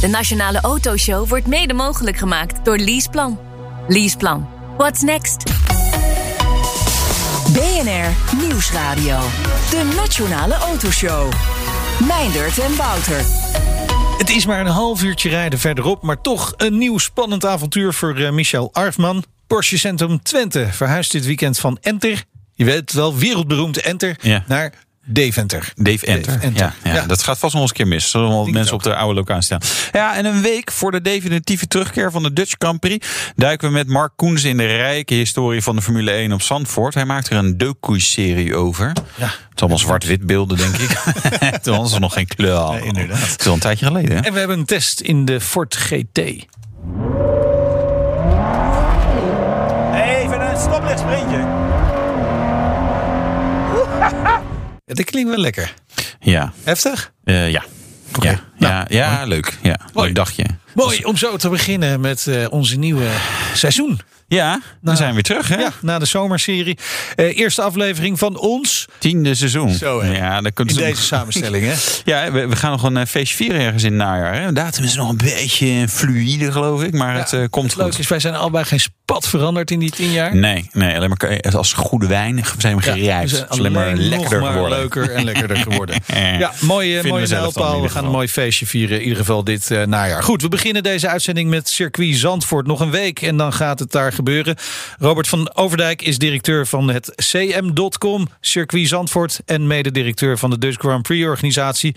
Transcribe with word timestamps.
De 0.00 0.06
Nationale 0.08 0.60
Autoshow 0.60 1.28
wordt 1.28 1.46
mede 1.46 1.74
mogelijk 1.74 2.16
gemaakt 2.16 2.64
door 2.64 2.78
Leaseplan. 2.78 3.38
Leaseplan. 3.88 4.48
What's 4.76 5.00
next? 5.00 5.44
BNR 7.52 8.36
Nieuwsradio. 8.48 9.18
De 9.70 9.92
Nationale 9.96 10.54
Autoshow. 10.54 11.32
Meindert 12.06 12.58
en 12.58 12.76
Wouter. 12.76 13.24
Het 14.18 14.30
is 14.30 14.46
maar 14.46 14.60
een 14.60 14.66
half 14.66 15.02
uurtje 15.02 15.28
rijden 15.28 15.58
verderop, 15.58 16.02
maar 16.02 16.20
toch 16.20 16.54
een 16.56 16.78
nieuw 16.78 16.98
spannend 16.98 17.46
avontuur 17.46 17.92
voor 17.94 18.18
uh, 18.18 18.30
Michel 18.30 18.68
Arfman. 18.72 19.24
Porsche 19.46 19.78
Centrum 19.78 20.22
Twente 20.22 20.66
verhuist 20.70 21.12
dit 21.12 21.26
weekend 21.26 21.58
van 21.58 21.78
Enter, 21.80 22.24
je 22.54 22.64
weet 22.64 22.76
het 22.80 22.92
wel, 22.92 23.16
wereldberoemde 23.16 23.82
Enter, 23.82 24.16
Ja. 24.22 24.44
naar 24.46 24.72
Deventer. 25.04 25.72
Dave 25.76 26.06
Enter. 26.06 26.32
Dave 26.32 26.44
Enter. 26.46 26.62
Ja, 26.64 26.74
ja, 26.84 26.94
Ja. 26.94 27.06
dat 27.06 27.22
gaat 27.22 27.38
vast 27.38 27.52
nog 27.52 27.62
eens 27.62 27.70
een 27.70 27.76
keer 27.76 27.86
mis. 27.88 28.10
Zullen 28.10 28.28
wel 28.28 28.46
mensen 28.46 28.74
op 28.74 28.82
de 28.82 28.94
oude 28.96 29.14
locatie 29.14 29.42
staan. 29.42 29.60
Ja, 29.92 30.16
en 30.16 30.24
een 30.24 30.42
week 30.42 30.70
voor 30.72 30.90
de 30.90 31.00
definitieve 31.02 31.66
terugkeer 31.66 32.10
van 32.10 32.22
de 32.22 32.32
Dutch 32.32 32.54
Grand 32.58 32.80
Prix... 32.80 33.06
duiken 33.36 33.68
we 33.68 33.74
met 33.74 33.88
Mark 33.88 34.12
Koens 34.16 34.44
in 34.44 34.56
de 34.56 34.66
rijke 34.66 35.14
historie 35.14 35.62
van 35.62 35.76
de 35.76 35.82
Formule 35.82 36.10
1 36.10 36.32
op 36.32 36.42
Zandvoort. 36.42 36.94
Hij 36.94 37.04
maakt 37.04 37.30
er 37.30 37.36
een 37.36 37.58
docu-serie 37.58 38.56
over. 38.56 38.92
Ja. 39.16 39.24
Het 39.24 39.32
is 39.54 39.60
allemaal 39.60 39.78
zwart-wit 39.78 40.26
beelden, 40.26 40.56
denk 40.56 40.76
ik. 40.76 40.90
Toen 41.62 41.76
was 41.78 41.92
er 41.92 42.00
nog 42.00 42.12
geen 42.12 42.26
kleur. 42.26 42.70
Nee, 42.70 42.82
inderdaad. 42.82 43.18
Het 43.30 43.40
is 43.40 43.46
al 43.46 43.52
een 43.54 43.58
tijdje 43.60 43.86
geleden, 43.86 44.16
hè? 44.16 44.22
En 44.22 44.32
we 44.32 44.38
hebben 44.38 44.58
een 44.58 44.64
test 44.64 45.00
in 45.00 45.24
de 45.24 45.40
Ford 45.40 45.76
GT. 45.76 46.18
Even 49.94 50.40
een 50.50 50.56
stoplicht-sprintje. 50.60 51.36
Ja, 51.36 51.49
dat 54.94 55.04
klinkt 55.04 55.30
wel 55.30 55.38
lekker. 55.38 55.74
Ja, 56.20 56.52
Heftig? 56.64 57.12
Eh, 57.24 57.50
ja. 57.50 57.64
Oké. 58.16 58.28
Ja, 58.28 58.40
Nou, 58.58 58.72
ja, 58.72 58.86
ja 58.88 59.24
leuk. 59.24 59.58
Ja, 59.62 59.78
leuk 59.94 60.14
dagje. 60.14 60.44
Mooi 60.74 61.04
om 61.04 61.16
zo 61.16 61.36
te 61.36 61.48
beginnen 61.48 62.00
met 62.00 62.26
eh, 62.26 62.46
onze 62.50 62.76
nieuwe 62.78 63.06
seizoen. 63.54 64.00
Ja, 64.28 64.58
we 64.62 64.66
Nou, 64.80 64.96
zijn 64.96 65.12
weer 65.14 65.22
terug, 65.22 65.48
hè? 65.48 65.56
Ja, 65.56 65.72
na 65.82 65.98
de 65.98 66.04
zomerserie. 66.06 66.78
Eh, 67.16 67.38
eerste 67.38 67.62
aflevering 67.62 68.18
van 68.18 68.38
ons 68.38 68.86
Tiende 68.98 69.34
seizoen. 69.34 69.70
Zo, 69.74 70.02
hè. 70.02 70.16
ja, 70.16 70.40
dan 70.40 70.52
kunt 70.52 70.68
in 70.68 70.74
ze 70.74 70.80
deze 70.80 71.02
samenstelling. 71.02 71.64
Hè? 71.66 71.72
Ja, 72.12 72.32
we, 72.32 72.46
we 72.48 72.56
gaan 72.56 72.70
nog 72.70 72.82
een 72.82 72.96
eh, 72.96 73.06
feestje 73.06 73.36
vieren 73.36 73.60
ergens 73.60 73.82
in 73.82 73.92
het 73.92 73.98
najaar. 74.02 74.34
Hè? 74.40 74.46
De 74.46 74.52
datum 74.52 74.84
is 74.84 74.94
nog 74.94 75.08
een 75.08 75.16
beetje 75.16 75.88
fluïde, 75.88 76.52
geloof 76.52 76.82
ik. 76.82 76.92
Maar 76.92 77.14
het 77.14 77.50
komt 77.50 77.74
Het 77.74 77.82
goed. 77.82 77.98
is, 77.98 78.08
wij 78.08 78.20
zijn 78.20 78.34
allebei 78.34 78.64
geen 78.64 78.80
spat 78.80 79.28
veranderd 79.28 79.70
in 79.70 79.78
die 79.78 79.90
tien 79.90 80.10
jaar. 80.12 80.36
Nee, 80.36 80.68
nee, 80.72 80.96
alleen 80.96 81.08
maar 81.18 81.40
als 81.56 81.72
goede 81.72 82.06
wijn 82.06 82.44
zijn 82.58 82.76
we 82.76 82.84
Ja, 82.84 82.92
gerijpt. 82.92 83.30
we 83.30 83.36
Het 83.36 83.46
zijn 83.48 83.48
is 83.50 83.58
alleen 83.58 83.72
maar 83.72 83.86
alleen 83.86 84.08
lekkerder 84.08 84.40
maar 84.40 84.52
geworden. 84.52 84.78
leuker 84.78 85.10
en 85.10 85.24
lekkerder 85.24 85.56
geworden. 85.56 85.96
Ja, 86.38 86.52
mooie, 86.60 86.92
vinden 86.94 87.10
mooie 87.10 87.26
we 87.26 87.50
dan. 87.54 87.82
We 87.82 87.88
gaan 87.88 88.04
een 88.04 88.10
mooi 88.10 88.28
feestje 88.28 88.66
vieren. 88.66 88.96
In 88.96 89.02
ieder 89.02 89.18
geval 89.18 89.44
dit 89.44 89.70
najaar. 89.86 90.22
Goed, 90.22 90.42
we 90.42 90.48
beginnen 90.48 90.58
deze 90.60 91.08
uitzending 91.08 91.50
met 91.50 91.68
circuit 91.68 92.16
Zandvoort. 92.16 92.66
Nog 92.66 92.80
een 92.80 92.90
week 92.90 93.22
en 93.22 93.36
dan 93.36 93.52
gaat 93.52 93.78
het 93.78 93.92
daar 93.92 94.12
gebeuren. 94.12 94.56
Robert 94.98 95.28
van 95.28 95.54
Overdijk 95.54 96.02
is 96.02 96.18
directeur 96.18 96.66
van 96.66 96.90
het 96.90 97.12
CM.com, 97.16 98.28
circuit 98.40 98.88
Zandvoort. 98.88 99.40
En 99.46 99.66
mededirecteur 99.66 100.38
van 100.38 100.50
de 100.50 100.58
Dutch 100.58 100.78
Grand 100.78 101.02
Prix 101.02 101.26
organisatie. 101.26 101.96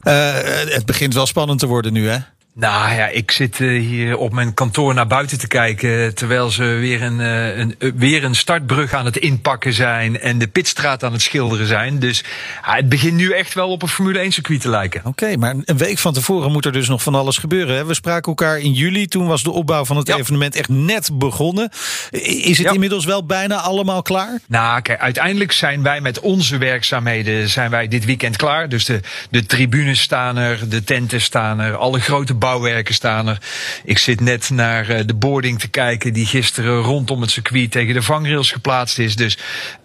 Eh, 0.00 0.34
het 0.68 0.86
begint 0.86 1.14
wel 1.14 1.26
spannend 1.26 1.58
te 1.58 1.66
worden 1.66 1.92
nu, 1.92 2.08
hè? 2.08 2.18
Nou 2.54 2.94
ja, 2.94 3.06
ik 3.06 3.30
zit 3.30 3.60
eh, 3.60 3.68
hier 3.68 4.16
op 4.16 4.32
mijn 4.32 4.54
kantoor 4.54 4.94
naar 4.94 5.06
buiten 5.06 5.38
te 5.38 5.46
kijken. 5.46 6.14
Terwijl 6.14 6.50
ze 6.50 6.64
weer 6.64 7.02
een, 7.02 7.20
eh, 7.20 7.58
een, 7.58 7.74
eh, 7.78 7.90
weer 7.94 8.24
een 8.24 8.34
startbrug 8.34 8.92
aan 8.92 9.04
het 9.04 9.16
inpakken 9.16 9.72
zijn. 9.72 10.20
En 10.20 10.38
de 10.38 10.46
pitstraat 10.48 11.04
aan 11.04 11.12
het 11.12 11.22
schilderen 11.22 11.66
zijn. 11.66 11.98
Dus 11.98 12.24
ja, 12.66 12.74
het 12.74 12.88
begint 12.88 13.14
nu 13.16 13.30
echt 13.32 13.54
wel 13.54 13.68
op 13.70 13.82
een 13.82 13.88
Formule 13.88 14.18
1 14.22 14.32
circuit 14.32 14.60
te 14.60 14.68
lijken. 14.68 15.00
Oké, 15.04 15.36
maar 15.36 15.54
een 15.64 15.76
week 15.76 15.98
van 15.98 16.12
tevoren 16.12 16.52
moet 16.52 16.64
er 16.64 16.72
dus 16.72 16.88
nog 16.88 17.02
van 17.02 17.14
alles 17.14 17.38
gebeuren. 17.38 17.76
Hè? 17.76 17.84
We 17.84 17.94
spraken 17.94 18.28
elkaar 18.28 18.58
in 18.58 18.72
juli. 18.72 19.06
Toen 19.06 19.26
was 19.26 19.42
de 19.42 19.50
opbouw 19.50 19.84
van 19.84 19.96
het 19.96 20.08
Ja. 20.08 20.16
evenement 20.16 20.56
echt 20.56 20.68
net 20.68 21.10
begonnen. 21.12 21.70
Is 22.10 22.58
het 22.58 22.66
Ja. 22.66 22.72
inmiddels 22.72 23.04
wel 23.04 23.26
bijna 23.26 23.56
allemaal 23.56 24.02
klaar? 24.02 24.38
Nou, 24.48 24.80
kijk, 24.80 25.00
uiteindelijk 25.00 25.52
zijn 25.52 25.82
wij 25.82 26.00
met 26.00 26.20
onze 26.20 26.58
werkzaamheden 26.58 27.48
zijn 27.48 27.70
wij 27.70 27.88
dit 27.88 28.04
weekend 28.04 28.36
klaar. 28.36 28.68
Dus 28.68 28.84
de, 28.84 29.00
de 29.30 29.46
tribunes 29.46 30.00
staan 30.00 30.36
er, 30.36 30.68
de 30.68 30.84
tenten 30.84 31.20
staan 31.20 31.60
er, 31.60 31.76
alle 31.76 32.00
grote 32.00 32.34
bouwwerken 32.40 32.94
staan 32.94 33.28
er. 33.28 33.38
Ik 33.84 33.98
zit 33.98 34.20
net 34.20 34.50
naar 34.50 34.88
eh, 34.88 35.00
de 35.06 35.14
boarding 35.14 35.58
te 35.60 35.68
kijken 35.68 36.12
die 36.12 36.26
gisteren 36.26 36.82
rondom 36.82 37.20
het 37.20 37.30
circuit 37.30 37.70
tegen 37.70 37.94
de 37.94 38.02
vangrails 38.02 38.50
geplaatst 38.52 38.98
is. 38.98 39.16
Dus 39.16 39.38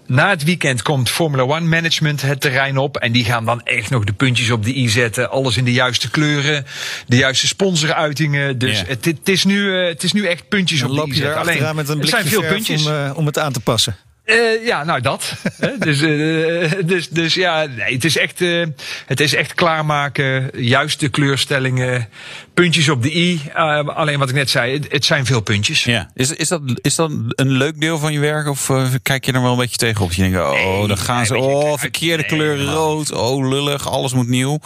na 0.08 0.30
het 0.30 0.44
weekend 0.44 0.82
komt 0.82 1.10
Formula 1.10 1.44
One 1.44 1.66
Management 1.68 2.22
het 2.22 2.42
terrein 2.42 2.78
op. 2.78 2.98
En 2.98 3.12
die 3.12 3.26
gaan 3.26 3.46
dan 3.46 3.62
echt 3.64 3.90
nog 3.90 4.04
de 4.04 4.14
puntjes 4.14 4.50
op 4.52 4.64
de 4.64 4.78
i 4.78 4.90
zetten. 4.90 5.30
Alles 5.30 5.58
in 5.58 5.66
de 5.66 5.74
juiste 5.74 6.10
kleuren, 6.10 6.66
de 7.08 7.16
juiste 7.16 7.48
sponsoruitingen. 7.48 8.58
Dus 8.58 8.80
Ja. 8.80 8.86
het, 8.88 9.06
het, 9.06 9.30
is 9.30 9.44
nu, 9.44 9.80
eh, 9.80 9.88
het 9.88 10.04
is 10.04 10.12
nu 10.14 10.26
echt 10.28 10.48
puntjes 10.48 10.82
op 10.84 10.96
de 10.96 11.06
i 11.08 11.14
zetten. 11.14 11.36
achteraan 11.38 11.76
met 11.76 11.90
een 11.90 12.00
het 12.00 12.10
zijn 12.10 12.26
veel 12.26 12.42
puntjes. 12.44 12.86
om, 12.86 12.92
eh, 12.92 13.12
om 13.16 13.26
het 13.26 13.40
aan 13.40 13.54
te 13.54 13.60
passen. 13.60 13.96
Eh, 14.26 14.66
ja, 14.66 14.84
nou 14.84 15.02
dat. 15.02 15.34
Dus, 15.80 16.02
eh, 16.02 16.72
dus, 16.86 17.10
dus 17.10 17.34
ja, 17.34 17.66
nee, 17.66 17.94
het 17.94 18.04
is 18.04 18.18
echt, 18.18 18.42
eh, 18.42 18.66
het 19.06 19.20
is 19.20 19.34
echt 19.34 19.54
klaarmaken, 19.54 20.50
juiste 20.54 21.08
kleurstellingen, 21.10 22.10
puntjes 22.56 22.90
op 22.90 23.04
de 23.04 23.16
i. 23.16 23.42
Eh, 23.54 23.88
alleen 23.88 24.20
wat 24.20 24.30
ik 24.30 24.36
net 24.36 24.50
zei, 24.50 24.74
het, 24.74 24.92
het 24.92 25.06
zijn 25.06 25.26
veel 25.26 25.42
puntjes. 25.42 25.84
Ja. 25.84 26.10
Is, 26.14 26.32
is, 26.32 26.48
dat, 26.48 26.62
is 26.82 26.96
dat 26.96 27.12
een 27.30 27.52
leuk 27.52 27.80
deel 27.82 27.98
van 27.98 28.14
je 28.14 28.20
werk? 28.20 28.48
Of 28.48 28.70
eh, 28.70 28.86
kijk 29.02 29.26
je 29.26 29.32
er 29.32 29.42
wel 29.42 29.52
een 29.52 29.58
beetje 29.58 29.78
tegenop? 29.78 30.14
Je 30.14 30.22
denkt, 30.22 30.38
oh, 30.40 30.88
dan 30.88 30.98
gaan 30.98 31.26
ze. 31.26 31.34
nee, 31.34 31.42
Oh, 31.42 31.64
kijk, 31.64 31.80
verkeerde 31.80 32.24
nee, 32.28 32.32
kleur 32.32 32.64
rood. 32.64 33.12
Oh, 33.12 33.50
lullig. 33.50 33.90
Alles 33.90 34.14
moet 34.14 34.28
nieuw. 34.28 34.60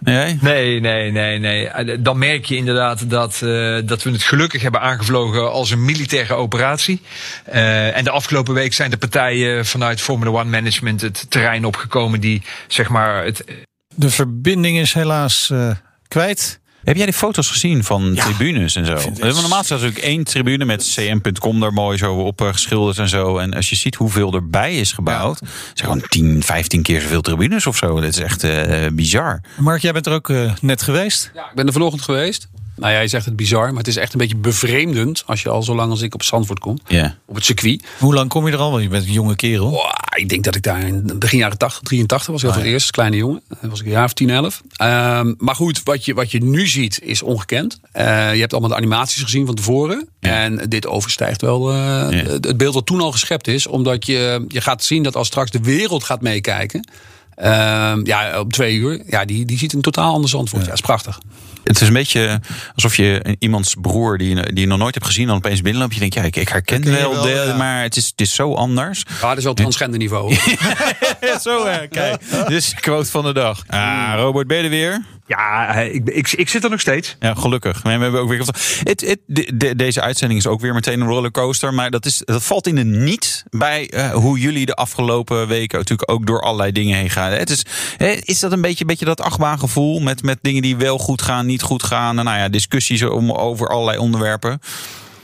Nee? 0.00 0.38
Nee, 0.40 0.80
nee, 0.80 1.10
nee, 1.12 1.38
nee. 1.38 1.68
Eh, 1.68 1.96
Dan 2.00 2.18
merk 2.18 2.44
je 2.44 2.56
inderdaad 2.56 3.10
dat, 3.10 3.42
eh, 3.42 3.76
dat 3.84 4.02
we 4.02 4.10
het 4.10 4.22
gelukkig 4.22 4.62
hebben 4.62 4.80
aangevlogen 4.80 5.52
als 5.52 5.70
een 5.70 5.84
militaire 5.84 6.34
operatie. 6.34 7.00
Eh, 7.44 7.96
en 7.96 8.04
de 8.04 8.10
afgelopen 8.10 8.54
week 8.54 8.74
zijn 8.74 8.90
de 8.90 8.96
partijen 8.96 9.66
vanuit 9.66 10.00
Formula 10.00 10.30
One 10.30 10.50
Management 10.50 11.00
het 11.00 11.26
terrein 11.28 11.64
opgekomen 11.64 12.20
die, 12.20 12.42
zeg 12.66 12.88
maar, 12.88 13.24
het, 13.24 13.44
De 13.94 14.10
verbinding 14.10 14.78
is 14.78 14.92
helaas 14.92 15.50
eh, 15.50 15.70
kwijt. 16.08 16.60
Heb 16.88 16.96
jij 16.96 17.06
die 17.06 17.14
foto's 17.14 17.50
gezien 17.50 17.84
van 17.84 18.14
tribunes 18.14 18.76
en 18.76 18.86
zo? 18.86 19.10
Normaal 19.18 19.64
staat 19.64 19.70
er 19.70 19.74
natuurlijk 19.74 20.04
één 20.04 20.24
tribune 20.24 20.64
met 20.64 20.92
cm.com 20.94 21.60
daar 21.60 21.72
mooi 21.72 21.98
zo 21.98 22.14
op 22.14 22.40
eh, 22.40 22.48
geschilderd 22.52 22.98
en 22.98 23.08
zo. 23.08 23.38
En 23.38 23.54
als 23.54 23.68
je 23.68 23.76
ziet 23.76 23.94
hoeveel 23.94 24.34
erbij 24.34 24.76
is 24.76 24.92
gebouwd, 24.92 25.38
zijn 25.38 25.90
gewoon 25.90 26.08
10, 26.08 26.42
15 26.42 26.82
keer 26.82 27.00
zoveel 27.00 27.20
tribunes 27.20 27.66
of 27.66 27.76
zo. 27.76 28.00
Dat 28.00 28.10
is 28.10 28.18
echt 28.18 28.44
eh, 28.44 28.86
bizar. 28.92 29.40
Mark, 29.58 29.82
jij 29.82 29.92
bent 29.92 30.06
er 30.06 30.12
ook 30.12 30.30
eh, 30.30 30.52
net 30.60 30.82
geweest. 30.82 31.30
Ja, 31.34 31.48
ik 31.48 31.54
ben 31.54 31.66
er 31.66 31.72
vanochtend 31.72 32.02
geweest. 32.02 32.48
Nou 32.78 32.92
ja, 32.92 33.00
je 33.00 33.08
zegt 33.08 33.24
het 33.24 33.36
bizar, 33.36 33.68
maar 33.68 33.78
het 33.78 33.86
is 33.88 33.96
echt 33.96 34.12
een 34.12 34.18
beetje 34.18 34.36
bevreemdend 34.36 35.22
als 35.26 35.42
je 35.42 35.48
al 35.48 35.62
zo 35.62 35.74
lang 35.74 35.90
als 35.90 36.02
ik 36.02 36.14
op 36.14 36.22
Zandvoort 36.22 36.58
kom. 36.58 36.78
Ja. 36.86 37.16
Op 37.26 37.34
het 37.34 37.44
circuit. 37.44 37.84
Hoe 37.98 38.14
lang 38.14 38.28
kom 38.28 38.46
je 38.46 38.52
er 38.52 38.58
al? 38.58 38.70
Want 38.70 38.82
je 38.82 38.88
bent 38.88 39.06
een 39.06 39.12
jonge 39.12 39.36
kerel. 39.36 39.80
Ik 40.16 40.28
denk 40.28 40.44
dat 40.44 40.54
ik 40.54 40.62
daar 40.62 40.80
in 40.80 41.12
begin 41.18 41.38
jaren 41.38 41.58
80, 41.58 41.82
83 41.82 42.32
was 42.32 42.42
ik 42.42 42.48
al 42.48 42.54
voor 42.54 42.62
het 42.62 42.72
eerst, 42.72 42.90
kleine 42.90 43.16
jongen. 43.16 43.42
Dan 43.60 43.70
was 43.70 43.80
ik 43.80 43.86
een 43.86 43.92
jaar 43.92 44.04
of 44.04 44.12
10, 44.12 44.30
11. 44.30 44.62
Ehm, 44.76 45.34
maar 45.38 45.54
goed, 45.54 45.82
wat 45.82 46.04
je, 46.04 46.14
wat 46.14 46.30
je 46.30 46.44
nu 46.44 46.66
ziet 46.66 47.00
is 47.02 47.22
ongekend. 47.22 47.80
Eh, 47.92 48.34
je 48.34 48.40
hebt 48.40 48.52
allemaal 48.52 48.70
de 48.70 48.76
animaties 48.76 49.22
gezien 49.22 49.46
van 49.46 49.54
tevoren. 49.54 50.08
En 50.20 50.56
dit 50.68 50.86
overstijgt 50.86 51.40
wel 51.40 51.72
eh, 51.72 52.08
het 52.08 52.44
het 52.44 52.56
beeld 52.56 52.74
wat 52.74 52.86
toen 52.86 53.00
al 53.00 53.12
geschept 53.12 53.48
is. 53.48 53.66
Omdat 53.66 54.06
je, 54.06 54.44
je 54.48 54.60
gaat 54.60 54.84
zien 54.84 55.02
dat 55.02 55.16
als 55.16 55.26
straks 55.26 55.50
de 55.50 55.60
wereld 55.60 56.04
gaat 56.04 56.20
meekijken. 56.20 56.88
Ehm, 57.38 58.00
ja, 58.06 58.40
op 58.40 58.52
twee 58.52 58.74
uur. 58.76 59.02
Ja, 59.06 59.24
die, 59.24 59.44
die 59.44 59.58
ziet 59.58 59.72
een 59.72 59.80
totaal 59.80 60.12
ander 60.12 60.30
Zandvoort. 60.30 60.66
Ja, 60.66 60.72
is 60.72 60.80
prachtig. 60.80 61.18
Het 61.64 61.80
is 61.80 61.86
een 61.88 61.94
beetje 61.94 62.40
alsof 62.74 62.96
je 62.96 63.36
iemands 63.38 63.74
broer 63.80 64.18
die 64.18 64.34
je, 64.34 64.42
die 64.42 64.60
je 64.60 64.66
nog 64.66 64.78
nooit 64.78 64.94
hebt 64.94 65.06
gezien, 65.06 65.26
dan 65.26 65.36
opeens 65.36 65.62
binnenloopt. 65.62 65.94
Je 65.94 66.00
denkt, 66.00 66.14
ja, 66.14 66.22
ik, 66.22 66.36
ik 66.36 66.48
herken 66.48 66.84
wel, 66.84 67.12
wel, 67.12 67.22
de- 67.22 67.44
ja. 67.46 67.56
maar 67.56 67.82
het 67.82 67.96
is, 67.96 68.06
het 68.06 68.20
is 68.20 68.34
zo 68.34 68.54
anders. 68.54 69.02
Ja, 69.20 69.28
dat 69.28 69.38
is 69.38 69.44
wel 69.44 69.54
transgender 69.54 69.98
niveau. 69.98 70.34
zo, 71.42 71.66
hè, 71.66 71.86
kijk. 71.88 72.20
Dit 72.48 72.50
is 72.50 72.70
de 72.70 72.80
quote 72.80 73.10
van 73.10 73.24
de 73.24 73.32
dag. 73.32 73.62
Ah, 73.66 74.12
Robert, 74.16 74.46
ben 74.46 74.56
je 74.56 74.62
er 74.62 74.70
weer? 74.70 75.04
Ja, 75.28 75.74
ik, 75.74 76.08
ik, 76.08 76.32
ik 76.32 76.48
zit 76.48 76.64
er 76.64 76.70
nog 76.70 76.80
steeds. 76.80 77.16
Ja, 77.20 77.34
gelukkig. 77.34 77.82
We 77.82 77.88
hebben 77.88 78.20
ook 78.20 78.28
weer. 78.28 78.46
Het, 78.82 79.00
het, 79.00 79.18
de, 79.26 79.76
deze 79.76 80.00
uitzending 80.00 80.40
is 80.40 80.46
ook 80.46 80.60
weer 80.60 80.74
meteen 80.74 81.00
een 81.00 81.06
rollercoaster. 81.06 81.74
Maar 81.74 81.90
dat, 81.90 82.06
is, 82.06 82.22
dat 82.24 82.44
valt 82.44 82.66
in 82.66 82.74
de 82.74 82.84
niet 82.84 83.44
bij 83.50 83.90
uh, 83.94 84.10
hoe 84.10 84.38
jullie 84.38 84.66
de 84.66 84.74
afgelopen 84.74 85.48
weken 85.48 85.78
natuurlijk 85.78 86.10
ook 86.10 86.26
door 86.26 86.42
allerlei 86.42 86.72
dingen 86.72 86.96
heen 86.96 87.10
gaan. 87.10 87.32
Het 87.32 87.50
is, 87.50 87.64
is 88.24 88.40
dat 88.40 88.52
een 88.52 88.60
beetje, 88.60 88.84
beetje 88.84 89.04
dat 89.04 89.20
achtbaangevoel 89.20 90.00
met, 90.00 90.22
met 90.22 90.38
dingen 90.42 90.62
die 90.62 90.76
wel 90.76 90.98
goed 90.98 91.22
gaan, 91.22 91.46
niet 91.46 91.62
goed 91.62 91.82
gaan? 91.82 92.14
Nou 92.14 92.38
ja, 92.38 92.48
discussies 92.48 93.02
om, 93.02 93.32
over 93.32 93.68
allerlei 93.68 93.98
onderwerpen. 93.98 94.60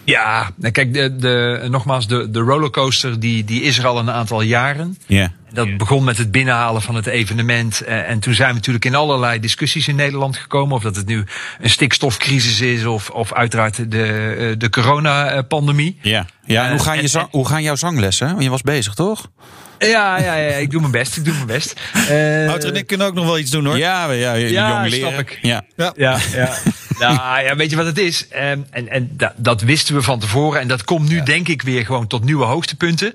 Ja, 0.05 0.51
nou, 0.56 0.73
kijk, 0.73 0.95
de, 0.95 1.17
de, 1.17 1.67
nogmaals, 1.71 2.06
de, 2.06 2.31
de 2.31 2.39
rollercoaster 2.39 3.21
die, 3.21 3.45
die 3.45 3.62
is 3.62 3.79
er 3.79 3.87
al 3.87 3.99
een 3.99 4.11
aantal 4.11 4.43
jaren. 4.43 4.99
Ja. 5.06 5.33
Dat 5.53 5.77
begon 5.77 6.05
met 6.05 6.19
het 6.19 6.31
binnenhalen 6.31 6.83
van 6.83 6.95
het 6.95 7.06
evenement. 7.06 7.81
Eh, 7.81 8.11
en 8.11 8.19
toen 8.19 8.35
zijn 8.35 8.49
we 8.49 8.55
natuurlijk 8.55 8.85
in 8.85 8.95
allerlei 8.95 9.41
discussies 9.41 9.89
in 9.89 9.97
Nederland 9.97 10.37
gekomen. 10.37 10.77
Of 10.77 10.83
dat 10.83 10.97
het 10.97 11.06
nu 11.06 11.25
een 11.61 11.71
stikstofcrisis 11.71 12.61
is 12.61 12.85
of, 12.85 13.11
of 13.11 13.33
uiteraard 13.33 13.91
de, 13.91 14.05
eh, 14.39 14.59
de 14.59 14.71
coronapandemie. 14.71 15.99
Ja, 16.01 16.27
ja 16.45 16.65
en 16.65 16.71
hoe, 16.71 16.81
gaan 16.81 17.01
je 17.01 17.09
zang, 17.09 17.29
hoe 17.31 17.49
gaan 17.49 17.62
jouw 17.62 17.75
zanglessen? 17.75 18.27
Want 18.29 18.43
je 18.43 18.51
was 18.51 18.62
bezig, 18.62 18.95
toch? 18.95 19.31
Ja, 19.79 20.19
ja, 20.19 20.35
ja, 20.35 20.55
ik 20.55 20.71
doe 20.71 20.81
mijn 20.81 20.93
best. 20.93 21.17
Ik 21.17 21.25
doe 21.25 21.35
mijn 21.35 21.47
best. 21.47 21.81
Uh, 21.95 22.47
Wouter 22.47 22.69
en 22.69 22.77
ik 22.77 22.87
kunnen 22.87 23.06
ook 23.06 23.15
nog 23.15 23.25
wel 23.25 23.39
iets 23.39 23.51
doen 23.51 23.65
hoor. 23.65 23.79
Ja, 23.79 24.11
ja, 24.12 24.33
ja 24.33 24.87
jong 24.87 24.93
snap 24.93 25.19
ik. 25.19 25.39
Ja, 25.43 25.65
ja, 25.77 25.93
ja. 25.97 26.19
ja. 26.33 26.53
nou 26.99 27.43
ja, 27.43 27.56
weet 27.56 27.70
je 27.70 27.76
wat 27.76 27.87
het 27.87 27.99
is? 27.99 28.26
Um, 28.35 28.67
en 28.70 28.88
en 28.88 29.11
dat, 29.12 29.32
dat 29.37 29.61
wisten 29.61 29.94
we 29.94 30.02
van 30.02 30.19
tevoren. 30.19 30.61
En 30.61 30.69
dat 30.69 30.85
komt 30.85 31.08
nu 31.08 31.23
denk 31.23 31.49
ik 31.49 31.62
weer 31.62 31.85
gewoon 31.85 32.06
tot 32.06 32.25
nieuwe 32.25 32.44
hoogtepunten. 32.44 33.14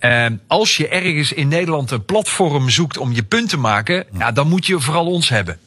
Um, 0.00 0.40
als 0.46 0.76
je 0.76 0.88
ergens 0.88 1.32
in 1.32 1.48
Nederland 1.48 1.90
een 1.90 2.04
platform 2.04 2.70
zoekt 2.70 2.98
om 2.98 3.12
je 3.12 3.22
punt 3.22 3.48
te 3.48 3.58
maken, 3.58 4.04
ja, 4.18 4.32
dan 4.32 4.48
moet 4.48 4.66
je 4.66 4.80
vooral 4.80 5.06
ons 5.06 5.28
hebben. 5.28 5.58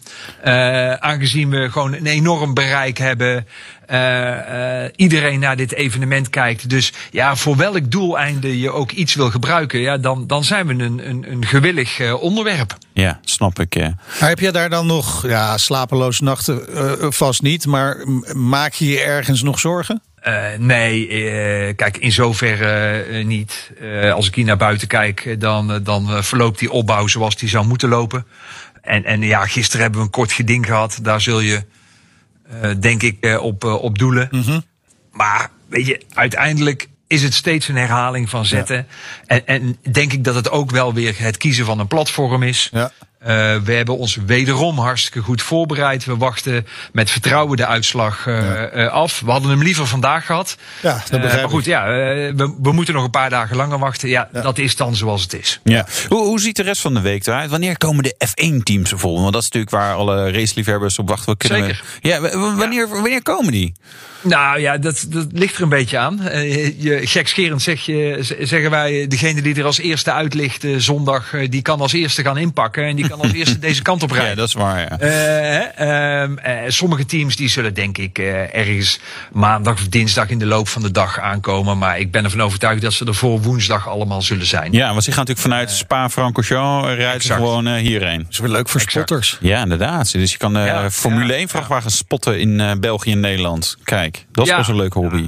Uh, 0.46 0.94
aangezien 0.94 1.50
we 1.50 1.72
gewoon 1.72 1.94
een 1.94 2.06
enorm 2.06 2.54
bereik 2.54 2.98
hebben. 2.98 3.48
Uh, 3.92 3.98
uh, 3.98 4.90
iedereen 4.96 5.40
naar 5.40 5.56
dit 5.56 5.74
evenement 5.74 6.30
kijkt. 6.30 6.70
Dus 6.70 6.94
ja, 7.12 7.36
voor 7.36 7.58
welk 7.58 7.92
doeleinde 7.92 8.60
je 8.60 8.72
ook 8.72 8.92
iets 8.92 9.16
wil 9.16 9.30
gebruiken, 9.30 9.80
ja, 9.80 9.98
dan, 9.98 10.28
dan 10.28 10.44
zijn 10.44 10.68
we 10.68 10.74
een, 10.74 11.10
een, 11.10 11.32
een 11.32 11.46
gewillig 11.46 12.14
onderwerp. 12.14 12.78
Ja, 12.94 13.20
snap 13.24 13.60
ik. 13.60 13.74
Ja. 13.76 13.96
Maar 14.20 14.30
heb 14.30 14.40
je 14.40 14.52
daar 14.52 14.70
dan 14.70 14.86
nog 14.86 15.28
ja, 15.28 15.58
slapeloze 15.58 16.24
nachten? 16.24 17.14
vast 17.14 17.42
niet, 17.42 17.66
maar 17.66 17.98
maak 18.34 18.74
je 18.74 18.86
je 18.86 19.00
ergens 19.00 19.42
nog 19.42 19.60
zorgen? 19.60 20.02
Uh, 20.28 20.44
nee, 20.58 21.08
uh, 21.08 21.76
kijk, 21.76 21.98
in 21.98 22.12
zoverre 22.12 23.06
uh, 23.08 23.26
niet. 23.26 23.72
als 24.14 24.28
ik 24.28 24.36
hier 24.36 24.46
naar 24.46 24.58
buiten 24.58 24.88
kijk, 24.88 25.36
dan, 25.40 25.84
dan 25.84 26.24
verloopt 26.24 26.60
die 26.60 26.72
opbouw 26.72 27.08
zoals 27.08 27.36
die 27.36 27.50
zou 27.50 27.66
moeten 27.66 27.90
lopen. 27.90 28.26
En, 28.82 29.06
en 29.06 29.22
ja, 29.22 29.46
gisteren 29.46 29.82
hebben 29.82 30.00
we 30.00 30.06
een 30.06 30.12
kort 30.12 30.32
geding 30.32 30.66
gehad. 30.66 31.00
Daar 31.02 31.22
zul 31.22 31.40
je, 31.40 31.64
denk 32.80 33.04
ik, 33.04 33.40
op, 33.42 33.64
op 33.64 33.98
doelen. 33.98 34.28
Mm 34.32 34.42
-hmm. 34.42 34.64
Maar 35.12 35.50
weet 35.68 35.86
je, 35.86 36.02
uiteindelijk 36.14 36.90
is 37.12 37.24
het 37.24 37.34
steeds 37.34 37.68
een 37.68 37.76
herhaling 37.76 38.30
van 38.30 38.46
zetten. 38.46 38.76
Ja. 38.76 38.86
En, 39.26 39.46
en 39.46 39.78
denk 39.92 40.14
ik 40.14 40.24
dat 40.24 40.36
het 40.36 40.50
ook 40.50 40.72
wel 40.72 40.94
weer 40.94 41.16
het 41.18 41.38
kiezen 41.38 41.66
van 41.66 41.80
een 41.80 41.88
platform 41.88 42.44
is. 42.44 42.70
Ja. 42.72 42.92
Uh, 43.28 43.28
we 43.64 43.74
hebben 43.74 43.98
ons 43.98 44.18
wederom 44.26 44.80
hartstikke 44.80 45.22
goed 45.22 45.42
voorbereid. 45.42 46.06
We 46.06 46.18
wachten 46.18 46.68
met 46.92 47.10
vertrouwen 47.10 47.58
de 47.58 47.66
uitslag 47.66 48.26
uh, 48.26 48.38
ja. 48.38 48.74
uh, 48.74 48.88
af. 48.88 49.20
We 49.26 49.32
hadden 49.32 49.50
hem 49.50 49.64
liever 49.64 49.88
vandaag 49.88 50.26
gehad. 50.26 50.56
Ja, 50.82 51.04
dat 51.10 51.22
begrijp 51.22 51.42
maar 51.42 51.52
goed, 51.52 51.66
ja, 51.66 51.86
we, 51.86 52.56
we, 52.62 52.72
moeten 52.72 52.94
nog 52.94 53.04
een 53.04 53.10
paar 53.10 53.30
dagen 53.30 53.56
langer 53.56 53.80
wachten. 53.80 54.10
Ja, 54.10 54.30
ja, 54.34 54.42
dat 54.42 54.58
is 54.58 54.76
dan 54.76 54.96
zoals 54.96 55.22
het 55.22 55.34
is. 55.34 55.60
Ja. 55.64 55.86
Hoe, 56.08 56.26
hoe 56.26 56.40
ziet 56.40 56.56
de 56.56 56.64
rest 56.64 56.82
van 56.82 56.94
de 56.94 57.02
week 57.02 57.28
eruit? 57.28 57.50
Wanneer 57.50 57.78
komen 57.78 58.04
de 58.04 58.16
F1-teams 58.28 58.92
vol? 58.96 59.22
Want 59.22 59.34
dat 59.34 59.42
is 59.42 59.50
natuurlijk 59.50 59.72
waar 59.72 59.96
alle 59.96 60.32
raceliefhebbers 60.32 61.00
op 61.00 61.10
wachten. 61.10 61.36
We 61.38 61.48
Zeker. 61.48 61.84
We, 62.02 62.08
ja, 62.10 62.22
wanneer, 62.56 62.88
wanneer 62.90 63.24
komen 63.24 63.52
die? 63.52 63.74
Nou 64.22 64.60
ja, 64.60 64.78
dat, 64.78 65.06
dat 65.10 65.28
ligt 65.32 65.56
er 65.56 65.62
een 65.62 65.70
beetje 65.70 65.98
aan. 65.98 66.20
Je, 66.78 67.00
gekscherend 67.04 67.62
zeg 67.62 67.86
je, 67.86 68.18
zeggen 68.40 68.70
wij, 68.70 69.08
degene 69.08 69.42
die 69.42 69.56
er 69.56 69.66
als 69.66 69.80
eerste 69.80 70.12
uitlicht 70.12 70.64
uh, 70.64 70.78
zondag, 70.78 71.32
die 71.50 71.62
kan 71.62 71.80
als 71.80 71.94
eerste 71.94 72.22
gaan 72.22 72.38
inpakken 72.38 72.86
en 72.86 72.96
die 72.96 73.11
kan 73.12 73.22
als 73.22 73.32
eerste 73.32 73.60
deze 73.60 73.82
kant 73.82 74.04
op 74.04 74.12
rijden. 74.12 74.30
Ja, 74.30 74.36
dat 74.36 74.48
is 74.48 74.54
waar. 74.54 75.00
Ja. 75.86 76.70
sommige 76.70 77.06
teams 77.06 77.36
die 77.36 77.50
zullen 77.50 77.74
denk 77.74 77.98
ik 77.98 78.18
ergens 78.18 79.00
maandag 79.32 79.74
of 79.74 79.88
dinsdag 79.88 80.30
in 80.30 80.40
de 80.40 80.46
loop 80.46 80.68
van 80.68 80.82
de 80.82 80.92
dag 80.92 81.20
aankomen. 81.20 81.78
Maar 81.78 82.00
ik 82.00 82.12
ben 82.12 82.24
ervan 82.24 82.42
overtuigd 82.42 82.82
dat 82.82 82.94
ze 82.94 83.06
er 83.06 83.16
voor 83.16 83.42
woensdag 83.42 83.90
allemaal 83.90 84.22
zullen 84.22 84.46
zijn. 84.46 84.72
Ja, 84.72 84.92
want 84.92 85.04
ze 85.04 85.12
gaan 85.12 85.20
natuurlijk 85.20 85.48
vanuit 85.48 85.72
Spa-Francorchamps 85.72 86.88
rijden 86.88 87.22
ze 87.22 87.34
gewoon 87.34 87.76
hierheen. 87.76 88.18
Dat 88.18 88.32
is 88.32 88.40
weer 88.40 88.50
leuk 88.50 88.70
voor 88.70 88.82
exact. 88.82 89.08
spotters. 89.08 89.38
Ja, 89.42 89.62
inderdaad. 89.62 90.12
Dus 90.12 90.32
je 90.32 90.38
kan 90.38 90.54
ja, 90.54 90.92
Formule 90.92 91.34
1 91.34 91.48
vrachtwagens 91.48 91.98
spotten 91.98 92.40
in 92.40 92.80
België 92.80 93.12
en 93.12 93.20
Nederland. 93.20 93.78
Kijk. 93.84 94.26
Dat 94.32 94.44
is 94.44 94.50
ja. 94.52 94.58
best 94.58 94.70
een 94.70 94.76
leuke 94.76 95.00
hobby. 95.00 95.28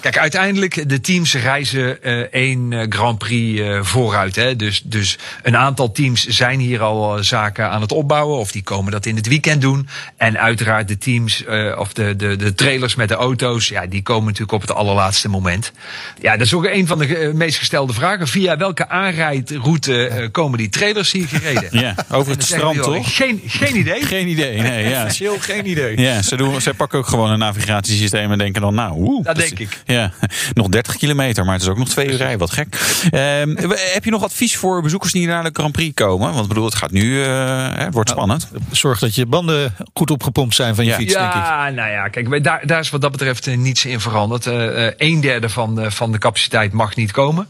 Kijk, 0.00 0.18
uiteindelijk, 0.18 0.88
de 0.88 1.00
teams 1.00 1.34
reizen 1.34 1.98
uh, 2.02 2.18
één 2.18 2.70
uh, 2.70 2.82
Grand 2.88 3.18
Prix 3.18 3.60
uh, 3.60 3.82
vooruit. 3.82 4.36
Hè. 4.36 4.56
Dus, 4.56 4.82
dus 4.84 5.18
een 5.42 5.56
aantal 5.56 5.92
teams 5.92 6.26
zijn 6.26 6.60
hier 6.60 6.82
al 6.82 7.24
zaken 7.24 7.70
aan 7.70 7.80
het 7.80 7.92
opbouwen. 7.92 8.38
Of 8.38 8.52
die 8.52 8.62
komen 8.62 8.92
dat 8.92 9.06
in 9.06 9.16
het 9.16 9.28
weekend 9.28 9.60
doen. 9.60 9.88
En 10.16 10.38
uiteraard 10.38 10.88
de 10.88 10.98
teams, 10.98 11.44
of 11.78 11.92
de, 11.92 12.16
de, 12.16 12.36
de 12.36 12.54
trailers 12.54 12.94
met 12.94 13.08
de 13.08 13.14
auto's, 13.14 13.68
ja, 13.68 13.86
die 13.86 14.02
komen 14.02 14.24
natuurlijk 14.24 14.52
op 14.52 14.60
het 14.60 14.72
allerlaatste 14.72 15.28
moment. 15.28 15.72
Ja, 16.20 16.32
dat 16.36 16.46
is 16.46 16.54
ook 16.54 16.64
een 16.64 16.86
van 16.86 16.98
de 16.98 17.30
meest 17.34 17.58
gestelde 17.58 17.92
vragen. 17.92 18.28
Via 18.28 18.56
welke 18.56 18.88
aanrijdroute 18.88 20.28
komen 20.32 20.58
die 20.58 20.68
trailers 20.68 21.12
hier 21.12 21.28
gereden? 21.28 21.68
Ja, 21.86 21.94
over 22.10 22.32
het 22.32 22.42
strand, 22.42 22.82
toch? 22.82 23.16
Geen, 23.16 23.42
geen 23.46 23.76
idee. 23.76 24.02
Geen 24.02 24.28
idee, 24.28 24.60
nee. 24.60 24.88
Ja. 24.88 25.10
Chill, 25.16 25.38
geen 25.38 25.66
idee. 25.68 26.00
Ja, 26.00 26.22
ze, 26.22 26.36
doen, 26.36 26.60
ze 26.60 26.74
pakken 26.74 26.98
ook 26.98 27.06
gewoon 27.06 27.30
een 27.30 27.38
navigatiesysteem 27.38 28.32
en 28.32 28.38
denken 28.38 28.60
dan, 28.60 28.74
nou, 28.74 28.92
oeh. 28.98 29.24
Dat 29.58 29.68
denk 29.68 29.70
ik. 29.70 29.94
Ja, 29.94 30.12
nog 30.60 30.68
30 30.68 30.96
kilometer, 30.96 31.44
maar 31.44 31.52
het 31.52 31.62
is 31.62 31.68
ook 31.68 31.78
nog 31.78 31.88
twee 31.88 32.08
uur 32.08 32.16
rijden. 32.16 32.38
Wat 32.38 32.50
gek. 32.50 32.66
Um, 33.04 33.56
heb 33.92 34.04
je 34.04 34.10
nog 34.10 34.22
advies 34.22 34.56
voor 34.56 34.82
bezoekers 34.82 35.12
die 35.12 35.26
naar 35.26 35.44
de 35.44 35.50
Grand 35.52 35.72
Prix 35.72 35.94
komen? 35.94 36.28
Want 36.28 36.42
ik 36.42 36.48
bedoel, 36.48 36.64
het 36.64 36.74
gaat 36.74 36.90
nu, 36.90 37.24
uh, 37.24 37.68
het 37.74 37.94
wordt 37.94 38.10
spannend. 38.10 38.48
Nou, 38.52 38.64
zorg 38.70 38.98
dat 38.98 39.14
je 39.14 39.26
banden 39.26 39.74
goed 39.94 40.10
opgepompt 40.10 40.54
zijn 40.54 40.74
van 40.74 40.84
je 40.84 40.90
ja. 40.90 40.96
fiets, 40.96 41.12
ja, 41.12 41.20
denk 41.20 41.32
ik. 41.34 41.40
Ja, 41.40 41.70
nou 41.70 41.90
ja, 41.90 42.08
kijk, 42.08 42.44
daar, 42.44 42.66
daar 42.66 42.80
is 42.80 42.90
wat 42.90 43.00
dat 43.00 43.12
betreft 43.12 43.46
uh, 43.46 43.56
niets 43.56 43.84
in 43.84 44.00
veranderd. 44.00 44.46
Uh, 44.46 44.90
een 44.96 45.20
derde 45.20 45.48
van, 45.48 45.92
van 45.92 46.12
de 46.12 46.18
capaciteit 46.18 46.72
mag 46.72 46.96
niet 46.96 47.10
komen. 47.10 47.48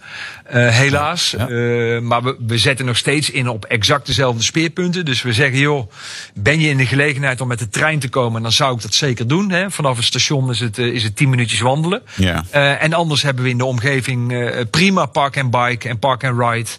helaas. 0.48 1.34
Ja, 1.38 1.48
ja. 1.48 2.00
maar 2.00 2.22
we, 2.22 2.36
we 2.46 2.58
zetten 2.58 2.86
nog 2.86 2.96
steeds 2.96 3.30
in 3.30 3.48
op 3.48 3.64
exact 3.64 4.06
dezelfde 4.06 4.42
speerpunten. 4.42 5.04
Dus 5.04 5.22
we 5.22 5.32
zeggen, 5.32 5.58
joh, 5.58 5.90
ben 6.34 6.60
je 6.60 6.68
in 6.68 6.76
de 6.76 6.86
gelegenheid 6.86 7.40
om 7.40 7.48
met 7.48 7.58
de 7.58 7.68
trein 7.68 7.98
te 7.98 8.08
komen, 8.08 8.42
dan 8.42 8.52
zou 8.52 8.74
ik 8.74 8.82
dat 8.82 8.94
zeker 8.94 9.26
doen. 9.26 9.50
Hè. 9.50 9.70
Vanaf 9.70 9.96
het 9.96 10.04
station 10.04 10.50
is 10.50 10.60
het, 10.60 10.78
is 10.78 11.02
het 11.02 11.16
10 11.16 11.30
minuutjes 11.30 11.60
wandelen. 11.60 11.95
Ja. 12.16 12.44
Uh, 12.54 12.82
en 12.82 12.92
anders 12.92 13.22
hebben 13.22 13.44
we 13.44 13.50
in 13.50 13.58
de 13.58 13.64
omgeving 13.64 14.32
uh, 14.32 14.60
prima 14.70 15.06
park 15.06 15.38
and 15.38 15.50
bike 15.50 15.88
en 15.88 15.98
park 15.98 16.24
and 16.24 16.40
ride. 16.40 16.70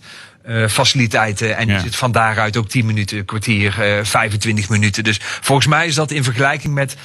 Uh, 0.48 0.68
faciliteiten. 0.68 1.58
En 1.58 1.68
ja. 1.68 1.74
je 1.74 1.80
zit 1.80 1.96
van 1.96 2.12
daaruit 2.12 2.58
ook 2.58 2.70
10 2.70 2.86
minuten, 2.86 3.26
kwartier, 3.26 4.02
25 4.04 4.70
minuten. 4.70 5.04
Dus 5.04 5.20
volgens 5.22 5.68
mij 5.68 5.88
is 5.88 5.96
dat 5.96 6.12
in 6.12 6.24
vergelijking 6.24 6.74
met 6.74 6.96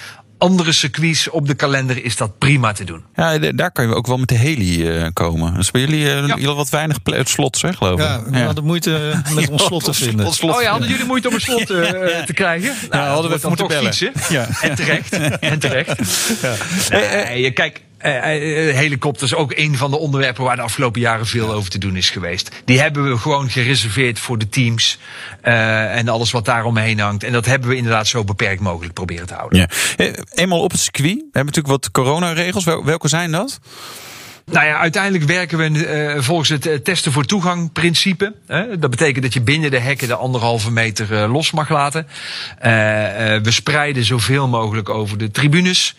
andere 0.43 0.73
circuits 0.73 1.31
op 1.31 1.47
de 1.47 1.55
kalender 1.55 2.05
is 2.05 2.17
dat 2.17 2.39
prima 2.39 2.73
te 2.73 2.85
doen. 2.85 3.05
Ja, 3.15 3.39
daar 3.39 3.73
kan 3.73 3.89
je 3.89 3.95
ook 3.95 4.07
wel 4.07 4.17
met 4.17 4.29
de 4.29 4.35
heli 4.35 4.97
uh, 4.97 5.07
komen. 5.13 5.55
Dus 5.55 5.71
bij 5.71 5.81
jullie, 5.81 6.05
uh, 6.05 6.27
ja. 6.27 6.27
jullie 6.27 6.55
wat 6.55 6.69
weinig 6.69 6.99
slots, 7.25 7.63
hè, 7.63 7.73
geloof 7.73 8.01
ik. 8.01 8.07
Ja, 8.07 8.23
we 8.25 8.39
ja. 8.39 8.45
hadden 8.45 8.65
moeite 8.65 9.13
met 9.35 9.49
ons 9.49 9.65
slot 9.65 9.85
te 9.85 9.95
vinden. 9.95 10.27
Ons 10.27 10.37
slot. 10.37 10.55
Oh 10.55 10.63
ja, 10.63 10.71
hadden 10.71 10.89
jullie 10.89 11.07
moeite 11.07 11.29
om 11.29 11.35
een 11.35 11.41
slot 11.41 11.71
uh, 11.71 11.81
te 12.31 12.33
krijgen? 12.35 12.75
Nou, 12.91 13.05
ja, 13.05 13.13
hadden 13.13 13.41
we 13.41 13.49
moeten 13.49 13.69
bellen. 13.69 13.95
Fietsen. 13.95 14.13
Ja. 14.31 14.49
En 14.61 14.75
terecht. 14.75 15.13
en 15.53 15.59
terecht. 15.59 15.99
Ja. 16.43 16.55
Nee, 16.91 17.51
kijk, 17.51 17.81
uh, 18.05 18.75
helikopters 18.75 19.35
ook 19.35 19.53
een 19.57 19.77
van 19.77 19.91
de 19.91 19.99
onderwerpen 19.99 20.45
waar 20.45 20.57
de 20.57 20.63
afgelopen 20.63 21.01
jaren 21.01 21.27
veel 21.27 21.53
over 21.53 21.71
te 21.71 21.79
doen 21.79 21.97
is 21.97 22.11
geweest. 22.11 22.51
Die 22.65 22.81
hebben 22.81 23.11
we 23.11 23.19
gewoon 23.19 23.51
gereserveerd 23.51 24.19
voor 24.19 24.39
de 24.39 24.49
teams 24.49 24.99
uh, 25.45 25.97
en 25.97 26.09
alles 26.09 26.31
wat 26.31 26.45
daaromheen 26.45 27.01
hangt. 27.01 27.25
En 27.25 27.33
dat 27.33 27.47
hebben 27.47 27.69
we 27.69 27.77
inderdaad 27.77 28.07
zo 28.07 28.25
beperkt 28.25 28.61
mogelijk 28.61 28.95
proberen 28.95 29.27
te 29.27 29.35
houden. 29.35 29.59
Ja. 29.59 29.69
Eenmaal 30.35 30.61
op 30.61 30.71
het 30.71 30.81
circuit. 30.81 31.15
We 31.15 31.21
hebben 31.23 31.55
natuurlijk 31.55 31.83
wat 31.83 31.91
coronaregels. 31.91 32.65
Welke 32.65 33.09
zijn 33.09 33.31
dat? 33.31 33.61
Nou 34.53 34.67
ja, 34.67 34.79
uiteindelijk 34.79 35.25
werken 35.25 35.59
we 35.59 35.69
uh, 35.69 36.23
volgens 36.23 36.49
het 36.49 36.67
uh, 36.67 36.75
testen 36.75 37.13
voor 37.13 37.25
toegang 37.25 37.73
principe. 37.73 38.35
Hè? 38.47 38.79
Dat 38.79 38.91
betekent 38.91 39.23
dat 39.23 39.33
je 39.33 39.41
binnen 39.41 39.71
de 39.71 39.79
hekken 39.79 40.09
de 40.09 40.15
anderhalve 40.15 40.71
meter 40.71 41.13
uh, 41.13 41.33
los 41.33 41.51
mag 41.51 41.69
laten. 41.69 42.07
we 43.43 43.51
spreiden 43.51 44.05
zoveel 44.05 44.49
mogelijk 44.49 44.89
over 44.89 45.19
de 45.19 45.31
tribunes. 45.31 45.97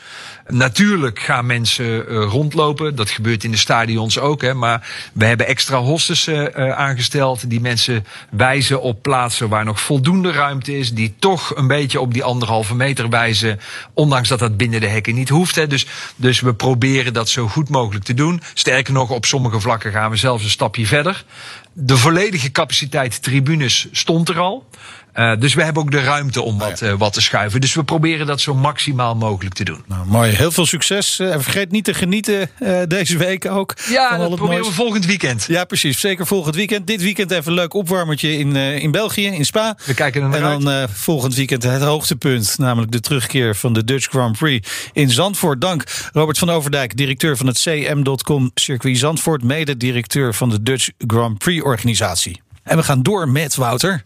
Natuurlijk 0.48 1.20
gaan 1.20 1.46
mensen 1.46 2.04
rondlopen. 2.06 2.96
Dat 2.96 3.10
gebeurt 3.10 3.44
in 3.44 3.52
de 3.52 3.58
stadions 3.58 4.20
ook. 4.20 4.42
Hè? 4.42 4.54
Maar 4.54 4.88
we 5.14 5.26
hebben 5.26 5.48
extra 5.48 5.78
hostes 5.78 6.30
aangesteld. 6.56 7.50
Die 7.50 7.62
mensen 7.62 8.06
wijzen 8.30 8.82
op 8.82 9.02
plaatsen 9.02 9.50
waar 9.50 9.66
nog 9.66 9.82
voldoende 9.82 10.32
ruimte 10.32 10.78
is. 10.78 10.94
Die 10.94 11.16
toch 11.20 11.56
een 11.56 11.68
beetje 11.68 12.00
op 12.00 12.14
die 12.14 12.24
anderhalve 12.24 12.76
meter 12.76 13.10
wijzen. 13.10 13.60
Ondanks 13.94 14.30
dat 14.30 14.40
dat 14.40 14.58
binnen 14.58 14.82
de 14.82 14.88
hekken 14.88 15.16
niet 15.16 15.30
hoeft. 15.30 15.56
Hè? 15.56 15.68
Dus, 15.68 15.88
dus 16.16 16.40
we 16.40 16.54
proberen 16.54 17.14
dat 17.14 17.30
zo 17.30 17.48
goed 17.48 17.70
mogelijk 17.70 18.06
te 18.06 18.14
doen. 18.14 18.42
Sterker 18.54 18.94
nog, 18.94 19.10
op 19.10 19.26
sommige 19.26 19.60
vlakken 19.60 19.92
gaan 19.92 20.10
we 20.10 20.16
zelfs 20.16 20.44
een 20.44 20.50
stapje 20.50 20.86
verder. 20.86 21.26
De 21.74 21.98
volledige 21.98 22.52
capaciteit 22.52 23.24
tribunes 23.24 23.88
stond 23.92 24.30
er 24.30 24.40
al. 24.40 24.70
Uh, 25.16 25.40
dus 25.40 25.54
we 25.54 25.64
hebben 25.64 25.84
ook 25.84 25.92
de 25.92 26.02
ruimte 26.02 26.42
om 26.42 26.60
wat, 26.60 26.82
uh, 26.82 26.94
wat 26.94 27.14
te 27.14 27.22
schuiven. 27.22 27.62
Dus 27.62 27.74
we 27.74 27.84
proberen 27.84 28.28
dat 28.28 28.42
zo 28.42 28.54
maximaal 28.54 29.16
mogelijk 29.16 29.56
te 29.56 29.64
doen. 29.64 29.84
Nou, 29.88 30.08
mooi, 30.08 30.32
heel 30.32 30.52
veel 30.52 30.66
succes. 30.66 31.20
Uh, 31.20 31.34
en 31.34 31.44
vergeet 31.44 31.72
niet 31.72 31.84
te 31.84 31.94
genieten 31.94 32.50
deze 32.88 33.18
week 33.18 33.46
ook. 33.46 33.76
Ja, 33.90 34.10
van 34.10 34.20
dat 34.20 34.28
proberen 34.28 34.62
moois. 34.62 34.68
we 34.68 34.74
volgend 34.74 35.06
weekend. 35.06 35.46
Ja, 35.48 35.66
precies. 35.66 36.00
Zeker 36.00 36.28
volgend 36.28 36.56
weekend. 36.56 36.88
Dit 36.88 37.02
weekend 37.02 37.32
even 37.32 37.52
een 37.52 37.58
leuk 37.58 37.74
opwarmertje 37.74 38.38
in, 38.38 38.56
in 38.56 38.92
België, 38.92 39.26
in 39.26 39.46
Spa. 39.46 39.78
We 39.86 39.94
kijken 39.94 40.22
er 40.22 40.30
naar 40.30 40.52
En 40.52 40.64
dan 40.64 40.90
volgend 40.90 41.36
weekend 41.36 41.64
het 41.64 41.82
hoogtepunt. 41.82 42.58
Namelijk 42.58 42.92
de 42.92 43.00
terugkeer 43.00 43.56
van 43.56 43.74
de 43.74 43.84
Dutch 43.84 44.10
Grand 44.10 44.38
Prix 44.38 44.70
in 44.94 45.10
Zandvoort. 45.10 45.62
Dank 45.62 45.84
Robert 46.14 46.38
van 46.38 46.50
Overdijk, 46.50 46.98
directeur 46.98 47.38
van 47.38 47.48
het 47.48 47.60
CM.com 47.60 48.52
Circuit 48.54 48.98
Zandvoort. 48.98 49.44
Mede-directeur 49.44 50.34
van 50.34 50.50
de 50.50 50.64
Dutch 50.64 50.90
Grand 51.08 51.38
Prix 51.38 51.64
organisatie. 51.64 52.42
En 52.64 52.78
we 52.78 52.84
gaan 52.84 53.04
door 53.04 53.30
met 53.30 53.56
Wouter. 53.56 54.04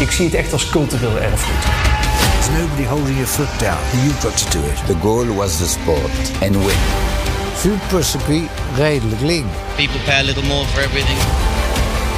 Ik 0.00 0.10
zie 0.10 0.24
het 0.24 0.34
echt 0.34 0.52
als 0.52 0.68
cultureel 0.70 1.18
erfgoed. 1.18 1.62
There's 1.62 2.60
nobody 2.60 2.84
holding 2.84 3.16
your 3.16 3.26
foot 3.26 3.60
down. 3.60 3.78
You've 4.02 4.20
got 4.20 4.36
to 4.36 4.58
do 4.58 4.66
it. 4.66 4.86
The 4.86 4.96
goal 5.00 5.26
was 5.34 5.56
the 5.58 5.68
sport 5.68 6.10
and 6.42 6.56
win. 6.56 6.76
Circuit, 8.02 8.48
redelijk 8.76 9.20
lean. 9.20 9.44
People 9.76 10.00
pay 10.04 10.20
a 10.20 10.22
little 10.22 10.42
more 10.42 10.66
for 10.66 10.82
everything. 10.82 11.18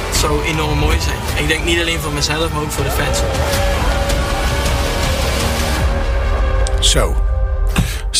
Het 0.07 0.15
zou 0.15 0.43
enorm 0.43 0.77
mooi 0.77 0.97
zijn. 0.99 1.17
Ik 1.43 1.47
denk 1.47 1.63
niet 1.63 1.79
alleen 1.79 1.99
voor 1.99 2.11
mezelf, 2.11 2.51
maar 2.51 2.61
ook 2.61 2.71
voor 2.71 2.83
de 2.83 2.91
fans. 2.91 3.19
Zo, 6.79 7.22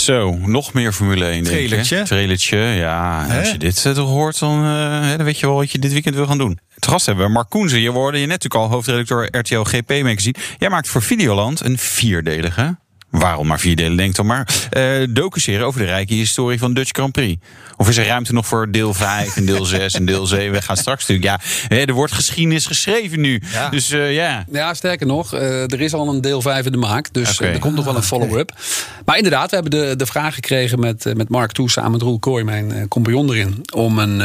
zo, 0.04 0.38
nog 0.38 0.74
meer 0.74 0.94
Formule 0.94 1.26
1. 1.26 1.44
Trailertje. 1.44 2.04
Trailertje, 2.04 2.58
ja. 2.58 3.26
Als 3.40 3.52
je 3.52 3.58
dit 3.58 3.82
toch 3.82 4.10
hoort, 4.10 4.40
dan, 4.40 4.66
uh, 4.66 5.10
dan 5.18 5.24
weet 5.26 5.40
je 5.40 5.46
wel 5.46 5.56
wat 5.56 5.72
je 5.72 5.80
dit 5.80 5.92
weekend 5.92 6.16
wil 6.16 6.26
gaan 6.26 6.38
doen. 6.38 6.60
Het 6.76 6.88
gast 6.88 7.06
hebben 7.06 7.26
we 7.26 7.32
Mark 7.32 7.50
Koenzen. 7.50 7.80
Je 7.80 7.92
worden 7.92 8.20
je 8.20 8.28
net 8.28 8.42
natuurlijk 8.42 8.72
al 8.72 8.76
hoofdredacteur 8.76 9.38
RTL 9.38 9.62
GP 9.62 9.90
Magazine. 9.90 10.36
Jij 10.58 10.70
maakt 10.70 10.88
voor 10.88 11.02
Videoland 11.02 11.62
een 11.62 11.78
vierdelige 11.78 12.78
waarom 13.20 13.48
maar 13.48 13.60
vier 13.60 13.76
delen, 13.76 13.98
denk 13.98 14.16
dan 14.16 14.26
maar. 14.26 14.48
Uh, 14.78 15.08
docuseren 15.10 15.66
over 15.66 15.80
de 15.80 15.86
rijke 15.86 16.14
historie 16.14 16.60
van 16.60 16.74
Dutch 16.74 16.90
Grand 16.92 17.12
Prix. 17.12 17.42
Of 17.78 17.90
is 17.90 17.98
er 17.98 18.06
ruimte 18.06 18.34
nog 18.34 18.46
voor 18.46 18.72
deel 18.72 18.94
5 18.94 19.36
en 19.36 19.46
deel 19.46 19.66
6 19.66 19.94
en 19.94 20.06
deel 20.06 20.26
7? 20.26 20.52
We 20.52 20.62
gaan 20.62 20.78
straks 20.78 21.08
natuurlijk. 21.08 21.42
Ja, 21.70 21.78
er 21.78 21.94
wordt 21.94 22.14
geschiedenis 22.14 22.66
geschreven 22.66 23.22
nu. 23.22 23.42
Ja. 23.52 23.70
Dus 23.70 23.92
uh, 23.92 24.14
ja. 24.14 24.46
Ja, 24.52 24.74
sterker 24.74 25.08
nog, 25.08 25.34
uh, 25.34 25.62
er 25.62 25.82
is 25.82 25.94
al 25.94 26.10
een 26.10 26.22
deel 26.22 26.42
5 26.42 26.66
in 26.66 26.72
de 26.72 26.78
maak. 26.78 27.14
Dus 27.14 27.40
okay. 27.40 27.54
er 27.54 27.60
komt 27.60 27.76
nog 27.76 27.86
wel 27.86 27.96
een 27.96 28.04
follow-up. 28.04 28.52
Maar 29.06 29.18
inderdaad, 29.18 29.50
we 29.50 29.56
hebben 29.56 29.80
de, 29.80 29.96
de 29.96 30.06
vraag 30.06 30.34
gekregen 30.34 30.80
met, 30.80 31.12
met 31.16 31.30
Mark 31.30 31.52
Toe 31.52 31.70
samen 31.70 31.92
met 31.92 32.02
Roel 32.02 32.20
Kooi, 32.20 32.44
mijn 32.44 32.88
compagnon 32.88 33.30
erin. 33.30 33.62
Om 33.74 34.00
een 34.00 34.22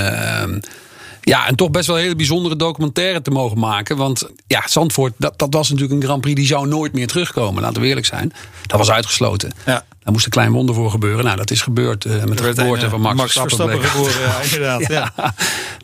ja, 1.28 1.46
en 1.46 1.54
toch 1.54 1.70
best 1.70 1.86
wel 1.86 1.96
een 1.96 2.02
hele 2.02 2.16
bijzondere 2.16 2.56
documentaire 2.56 3.22
te 3.22 3.30
mogen 3.30 3.58
maken. 3.58 3.96
Want 3.96 4.28
ja, 4.46 4.62
Zandvoort, 4.66 5.12
dat, 5.16 5.38
dat 5.38 5.54
was 5.54 5.68
natuurlijk 5.68 6.00
een 6.00 6.06
Grand 6.06 6.20
Prix 6.20 6.36
die 6.36 6.46
zou 6.46 6.68
nooit 6.68 6.92
meer 6.92 7.06
terugkomen. 7.06 7.62
Laten 7.62 7.82
we 7.82 7.88
eerlijk 7.88 8.06
zijn. 8.06 8.32
Dat 8.66 8.78
was 8.78 8.90
uitgesloten. 8.90 9.52
Ja. 9.66 9.84
Daar 10.02 10.12
moest 10.12 10.24
een 10.24 10.30
klein 10.30 10.52
wonder 10.52 10.74
voor 10.74 10.90
gebeuren. 10.90 11.24
Nou, 11.24 11.36
dat 11.36 11.50
is 11.50 11.62
gebeurd 11.62 12.04
uh, 12.04 12.24
met 12.24 12.38
de 12.38 12.44
geboorte 12.44 12.84
een, 12.84 12.90
van 12.90 13.00
Max, 13.00 13.16
Max 13.16 13.32
Verstappen. 13.32 13.82
geboren, 13.82 14.20
ja, 14.20 14.40
inderdaad. 14.42 14.86
ja. 15.16 15.34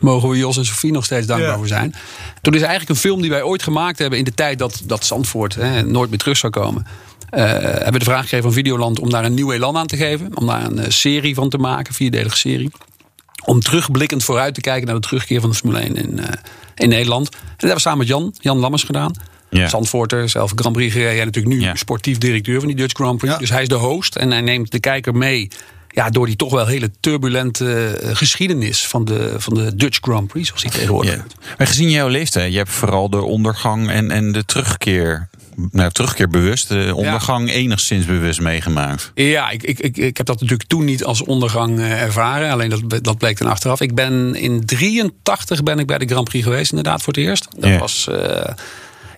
Mogen 0.01 0.29
we 0.29 0.37
Jos 0.37 0.57
en 0.57 0.65
Sofie 0.65 0.91
nog 0.91 1.05
steeds 1.05 1.27
dankbaar 1.27 1.57
voor 1.57 1.67
zijn. 1.67 1.95
Toen 2.41 2.53
is 2.53 2.61
eigenlijk 2.61 2.89
een 2.89 3.09
film 3.09 3.21
die 3.21 3.29
wij 3.29 3.43
ooit 3.43 3.63
gemaakt 3.63 3.99
hebben... 3.99 4.19
in 4.19 4.25
de 4.25 4.33
tijd 4.33 4.59
dat, 4.59 4.81
dat 4.83 5.05
Zandvoort 5.05 5.55
hè, 5.55 5.83
nooit 5.83 6.09
meer 6.09 6.19
terug 6.19 6.37
zou 6.37 6.51
komen. 6.51 6.85
Uh, 7.31 7.41
hebben 7.41 7.93
we 7.93 7.99
de 7.99 8.05
vraag 8.05 8.21
gegeven 8.21 8.43
van 8.43 8.53
Videoland 8.53 8.99
om 8.99 9.09
daar 9.09 9.25
een 9.25 9.33
nieuw 9.33 9.51
elan 9.51 9.77
aan 9.77 9.87
te 9.87 9.97
geven. 9.97 10.37
Om 10.37 10.45
daar 10.45 10.63
een 10.65 10.77
uh, 10.77 10.85
serie 10.87 11.35
van 11.35 11.49
te 11.49 11.57
maken, 11.57 11.93
vierdelige 11.93 12.37
serie 12.37 12.71
om 13.45 13.59
terugblikkend 13.59 14.23
vooruit 14.23 14.53
te 14.53 14.61
kijken 14.61 14.85
naar 14.85 14.95
de 14.95 15.01
terugkeer 15.01 15.41
van 15.41 15.49
de 15.49 15.55
Formule 15.55 15.79
1 15.79 15.95
in, 15.95 16.17
uh, 16.19 16.25
in 16.75 16.89
Nederland. 16.89 17.29
En 17.29 17.37
dat 17.39 17.51
hebben 17.57 17.75
we 17.75 17.81
samen 17.81 17.97
met 17.97 18.07
Jan, 18.07 18.33
Jan 18.39 18.57
Lammers 18.57 18.83
gedaan. 18.83 19.13
Ja. 19.49 19.67
Zandvoorter, 19.67 20.29
zelf 20.29 20.51
Grand 20.55 20.75
Prix 20.75 20.93
gereden. 20.93 21.19
En 21.19 21.25
natuurlijk 21.25 21.55
nu 21.55 21.69
sportief 21.73 22.17
directeur 22.17 22.59
van 22.59 22.67
die 22.67 22.77
Dutch 22.77 22.95
Grand 22.95 23.17
Prix. 23.17 23.37
Dus 23.37 23.49
hij 23.49 23.61
is 23.61 23.67
de 23.67 23.75
host 23.75 24.15
en 24.15 24.31
hij 24.31 24.41
neemt 24.41 24.71
de 24.71 24.79
kijker 24.79 25.15
mee. 25.15 25.47
Ja, 25.89 26.09
door 26.09 26.25
die 26.25 26.35
toch 26.35 26.51
wel 26.51 26.65
hele 26.65 26.91
turbulente 26.99 27.87
eh, 27.87 28.15
geschiedenis 28.15 28.87
van 28.87 29.05
de, 29.05 29.33
van 29.37 29.53
de 29.53 29.75
Dutch 29.75 29.97
Grand 30.01 30.27
Prix, 30.27 30.47
zoals 30.47 30.63
hij 30.63 30.71
tegenwoordig 30.71 31.15
ja. 31.15 31.25
Maar 31.57 31.67
gezien 31.67 31.89
jouw 31.89 32.07
leeftijd, 32.07 32.51
je 32.51 32.57
hebt 32.57 32.69
vooral 32.69 33.09
de 33.09 33.21
ondergang 33.21 33.89
en, 33.89 34.11
en 34.11 34.31
de 34.31 34.45
terugkeer 34.45 35.29
nou, 35.71 35.91
terugkeer 35.91 36.27
bewust, 36.27 36.67
de 36.67 36.91
ondergang 36.95 37.51
enigszins 37.51 38.05
bewust 38.05 38.41
meegemaakt. 38.41 39.11
Ja, 39.13 39.49
ik, 39.49 39.63
ik, 39.63 39.79
ik, 39.79 39.97
ik 39.97 40.17
heb 40.17 40.25
dat 40.25 40.41
natuurlijk 40.41 40.69
toen 40.69 40.85
niet 40.85 41.03
als 41.03 41.23
ondergang 41.23 41.79
uh, 41.79 42.01
ervaren. 42.01 42.51
Alleen 42.51 42.69
dat, 42.69 43.03
dat 43.03 43.17
bleek 43.17 43.37
dan 43.37 43.49
achteraf. 43.49 43.81
Ik 43.81 43.95
ben 43.95 44.35
in 44.35 44.65
83 44.65 45.63
ben 45.63 45.79
ik 45.79 45.87
bij 45.87 45.97
de 45.97 46.05
Grand 46.05 46.29
Prix 46.29 46.43
geweest, 46.43 46.69
inderdaad, 46.69 47.01
voor 47.01 47.13
het 47.13 47.21
eerst. 47.21 47.47
Dat 47.57 47.79
was. 47.79 48.07
Uh, 48.09 48.43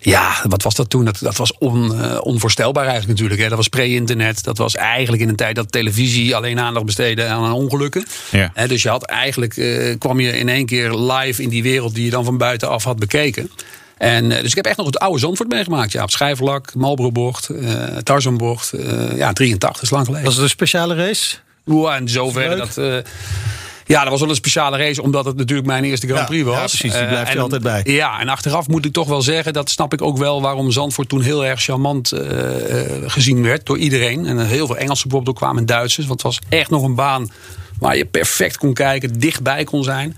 ja, 0.00 0.42
wat 0.48 0.62
was 0.62 0.74
dat 0.74 0.90
toen? 0.90 1.04
Dat, 1.04 1.18
dat 1.20 1.36
was 1.36 1.58
on, 1.58 1.92
uh, 1.94 2.18
onvoorstelbaar 2.20 2.86
eigenlijk 2.86 3.12
natuurlijk. 3.12 3.40
Hè. 3.40 3.48
Dat 3.48 3.56
was 3.56 3.68
pre-internet. 3.68 4.44
Dat 4.44 4.58
was 4.58 4.74
eigenlijk 4.74 5.22
in 5.22 5.28
een 5.28 5.36
tijd 5.36 5.54
dat 5.54 5.72
televisie 5.72 6.36
alleen 6.36 6.60
aandacht 6.60 6.86
besteedde 6.86 7.26
aan 7.26 7.52
ongelukken. 7.52 8.06
Ja. 8.30 8.66
dus 8.66 8.82
je 8.82 8.88
had 8.88 9.04
eigenlijk, 9.04 9.56
uh, 9.56 9.98
kwam 9.98 10.20
je 10.20 10.38
in 10.38 10.48
één 10.48 10.66
keer 10.66 10.94
live 10.94 11.42
in 11.42 11.48
die 11.48 11.62
wereld 11.62 11.94
die 11.94 12.04
je 12.04 12.10
dan 12.10 12.24
van 12.24 12.38
buitenaf 12.38 12.84
had 12.84 12.98
bekeken. 12.98 13.50
En, 13.98 14.24
uh, 14.30 14.40
dus 14.40 14.50
ik 14.50 14.54
heb 14.54 14.66
echt 14.66 14.76
nog 14.76 14.86
het 14.86 14.98
oude 14.98 15.18
Zandvoort 15.18 15.48
meegemaakt. 15.48 15.92
Ja, 15.92 16.02
op 16.02 16.10
Schijfvlak, 16.10 16.74
Marlborobocht, 16.74 17.48
uh, 17.50 17.72
Tarzanbocht. 17.82 18.72
Uh, 18.74 19.16
ja, 19.16 19.32
83 19.32 19.82
is 19.82 19.90
lang 19.90 20.04
geleden. 20.04 20.24
Was 20.26 20.34
het 20.34 20.42
een 20.42 20.50
speciale 20.50 20.94
race? 20.94 21.36
Ja, 21.64 21.96
in 21.96 22.08
zoverre 22.08 22.56
dat... 22.56 22.74
ja, 23.86 24.00
dat 24.00 24.10
was 24.10 24.20
wel 24.20 24.28
een 24.28 24.34
speciale 24.34 24.76
race, 24.76 25.02
omdat 25.02 25.24
het 25.24 25.36
natuurlijk 25.36 25.66
mijn 25.66 25.84
eerste 25.84 26.06
Grand 26.06 26.26
Prix 26.26 26.44
was. 26.44 26.54
Ja, 26.54 26.64
precies, 26.64 26.92
die 26.92 27.06
blijft 27.06 27.34
er 27.34 27.40
altijd 27.40 27.62
bij. 27.62 27.80
Ja, 27.84 28.20
en 28.20 28.28
achteraf 28.28 28.68
moet 28.68 28.84
ik 28.84 28.92
toch 28.92 29.08
wel 29.08 29.22
zeggen, 29.22 29.52
dat 29.52 29.70
snap 29.70 29.92
ik 29.92 30.02
ook 30.02 30.18
wel 30.18 30.42
waarom 30.42 30.70
Zandvoort 30.70 31.08
toen 31.08 31.20
heel 31.20 31.44
erg 31.44 31.62
charmant 31.62 32.12
gezien 33.06 33.42
werd 33.42 33.66
door 33.66 33.78
iedereen. 33.78 34.26
En 34.26 34.46
heel 34.46 34.66
veel 34.66 34.76
Engelsen 34.76 35.08
bijvoorbeeld 35.08 35.36
ook 35.36 35.42
kwamen 35.42 35.60
en 35.60 35.66
Duitsers. 35.66 36.06
Want 36.06 36.22
het 36.22 36.32
was 36.32 36.40
echt 36.48 36.70
nog 36.70 36.82
een 36.82 36.94
baan 36.94 37.30
waar 37.78 37.96
je 37.96 38.04
perfect 38.04 38.56
kon 38.56 38.74
kijken, 38.74 39.18
dichtbij 39.18 39.64
kon 39.64 39.84
zijn. 39.84 40.16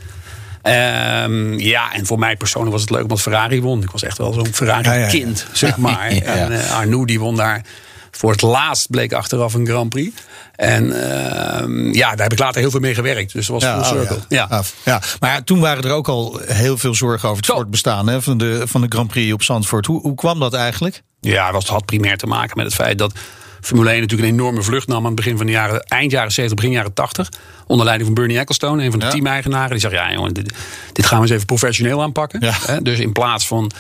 Um, 0.62 1.58
ja, 1.58 1.92
en 1.92 2.06
voor 2.06 2.18
mij 2.18 2.36
persoonlijk 2.36 2.72
was 2.72 2.80
het 2.80 2.90
leuk 2.90 3.02
omdat 3.02 3.20
Ferrari 3.20 3.62
won. 3.62 3.82
Ik 3.82 3.90
was 3.90 4.02
echt 4.02 4.18
wel 4.18 4.32
zo'n 4.32 4.54
Ferrari-kind, 4.54 5.46
zeg 5.52 5.76
maar. 5.76 6.08
En 6.20 6.52
uh, 6.52 6.76
Arnoux 6.78 7.06
die 7.06 7.20
won 7.20 7.36
daar 7.36 7.64
voor 8.10 8.30
het 8.30 8.42
laatst, 8.42 8.90
bleek 8.90 9.12
achteraf 9.12 9.54
een 9.54 9.66
Grand 9.66 9.88
Prix. 9.88 10.16
En 10.56 10.84
uh, 10.86 11.92
ja, 11.92 12.10
daar 12.10 12.22
heb 12.22 12.32
ik 12.32 12.38
later 12.38 12.60
heel 12.60 12.70
veel 12.70 12.80
mee 12.80 12.94
gewerkt. 12.94 13.32
Dus 13.32 13.46
dat 13.46 13.62
was 13.62 13.88
full 13.88 13.98
oh. 14.00 14.10
Ja. 14.28 14.46
Ja. 14.50 14.62
ja. 14.84 15.00
Maar 15.20 15.30
ja, 15.30 15.42
toen 15.42 15.60
waren 15.60 15.84
er 15.84 15.92
ook 15.92 16.08
al 16.08 16.40
heel 16.46 16.78
veel 16.78 16.94
zorgen 16.94 17.28
over 17.28 17.42
het 17.42 17.52
voortbestaan 17.52 18.08
hè, 18.08 18.22
van, 18.22 18.38
de, 18.38 18.62
van 18.66 18.80
de 18.80 18.86
Grand 18.88 19.08
Prix 19.08 19.32
op 19.32 19.42
Zandvoort. 19.42 19.86
Hoe, 19.86 20.00
hoe 20.00 20.14
kwam 20.14 20.40
dat 20.40 20.54
eigenlijk? 20.54 21.02
Ja, 21.20 21.52
dat 21.52 21.66
had 21.66 21.84
primair 21.84 22.16
te 22.16 22.26
maken 22.26 22.56
met 22.56 22.66
het 22.66 22.74
feit 22.74 22.98
dat 22.98 23.12
Formule 23.60 23.90
1 23.90 24.00
natuurlijk 24.00 24.28
een 24.28 24.34
enorme 24.34 24.62
vlucht 24.62 24.86
nam 24.86 24.98
aan 24.98 25.04
het 25.04 25.14
begin 25.14 25.36
van 25.36 25.46
de 25.46 25.52
jaren, 25.52 25.82
eind 25.82 26.10
jaren 26.10 26.32
70, 26.32 26.56
begin 26.56 26.72
jaren 26.72 26.92
80. 26.92 27.28
Onder 27.66 27.84
leiding 27.84 28.08
van 28.08 28.18
Bernie 28.18 28.38
Ecclestone, 28.38 28.84
een 28.84 28.90
van 28.90 29.00
de 29.00 29.06
ja. 29.06 29.10
team-eigenaren. 29.10 29.70
Die 29.70 29.78
zegt, 29.78 29.94
ja 29.94 30.12
jongen, 30.12 30.34
dit, 30.34 30.54
dit, 30.92 31.06
gaan 31.06 31.18
we 31.18 31.24
eens 31.24 31.32
even 31.32 31.46
professioneel 31.46 32.02
aanpakken. 32.02 32.40
Ja. 32.40 32.80
dus 32.80 32.98
in 32.98 33.12
plaats 33.12 33.46
van... 33.46 33.70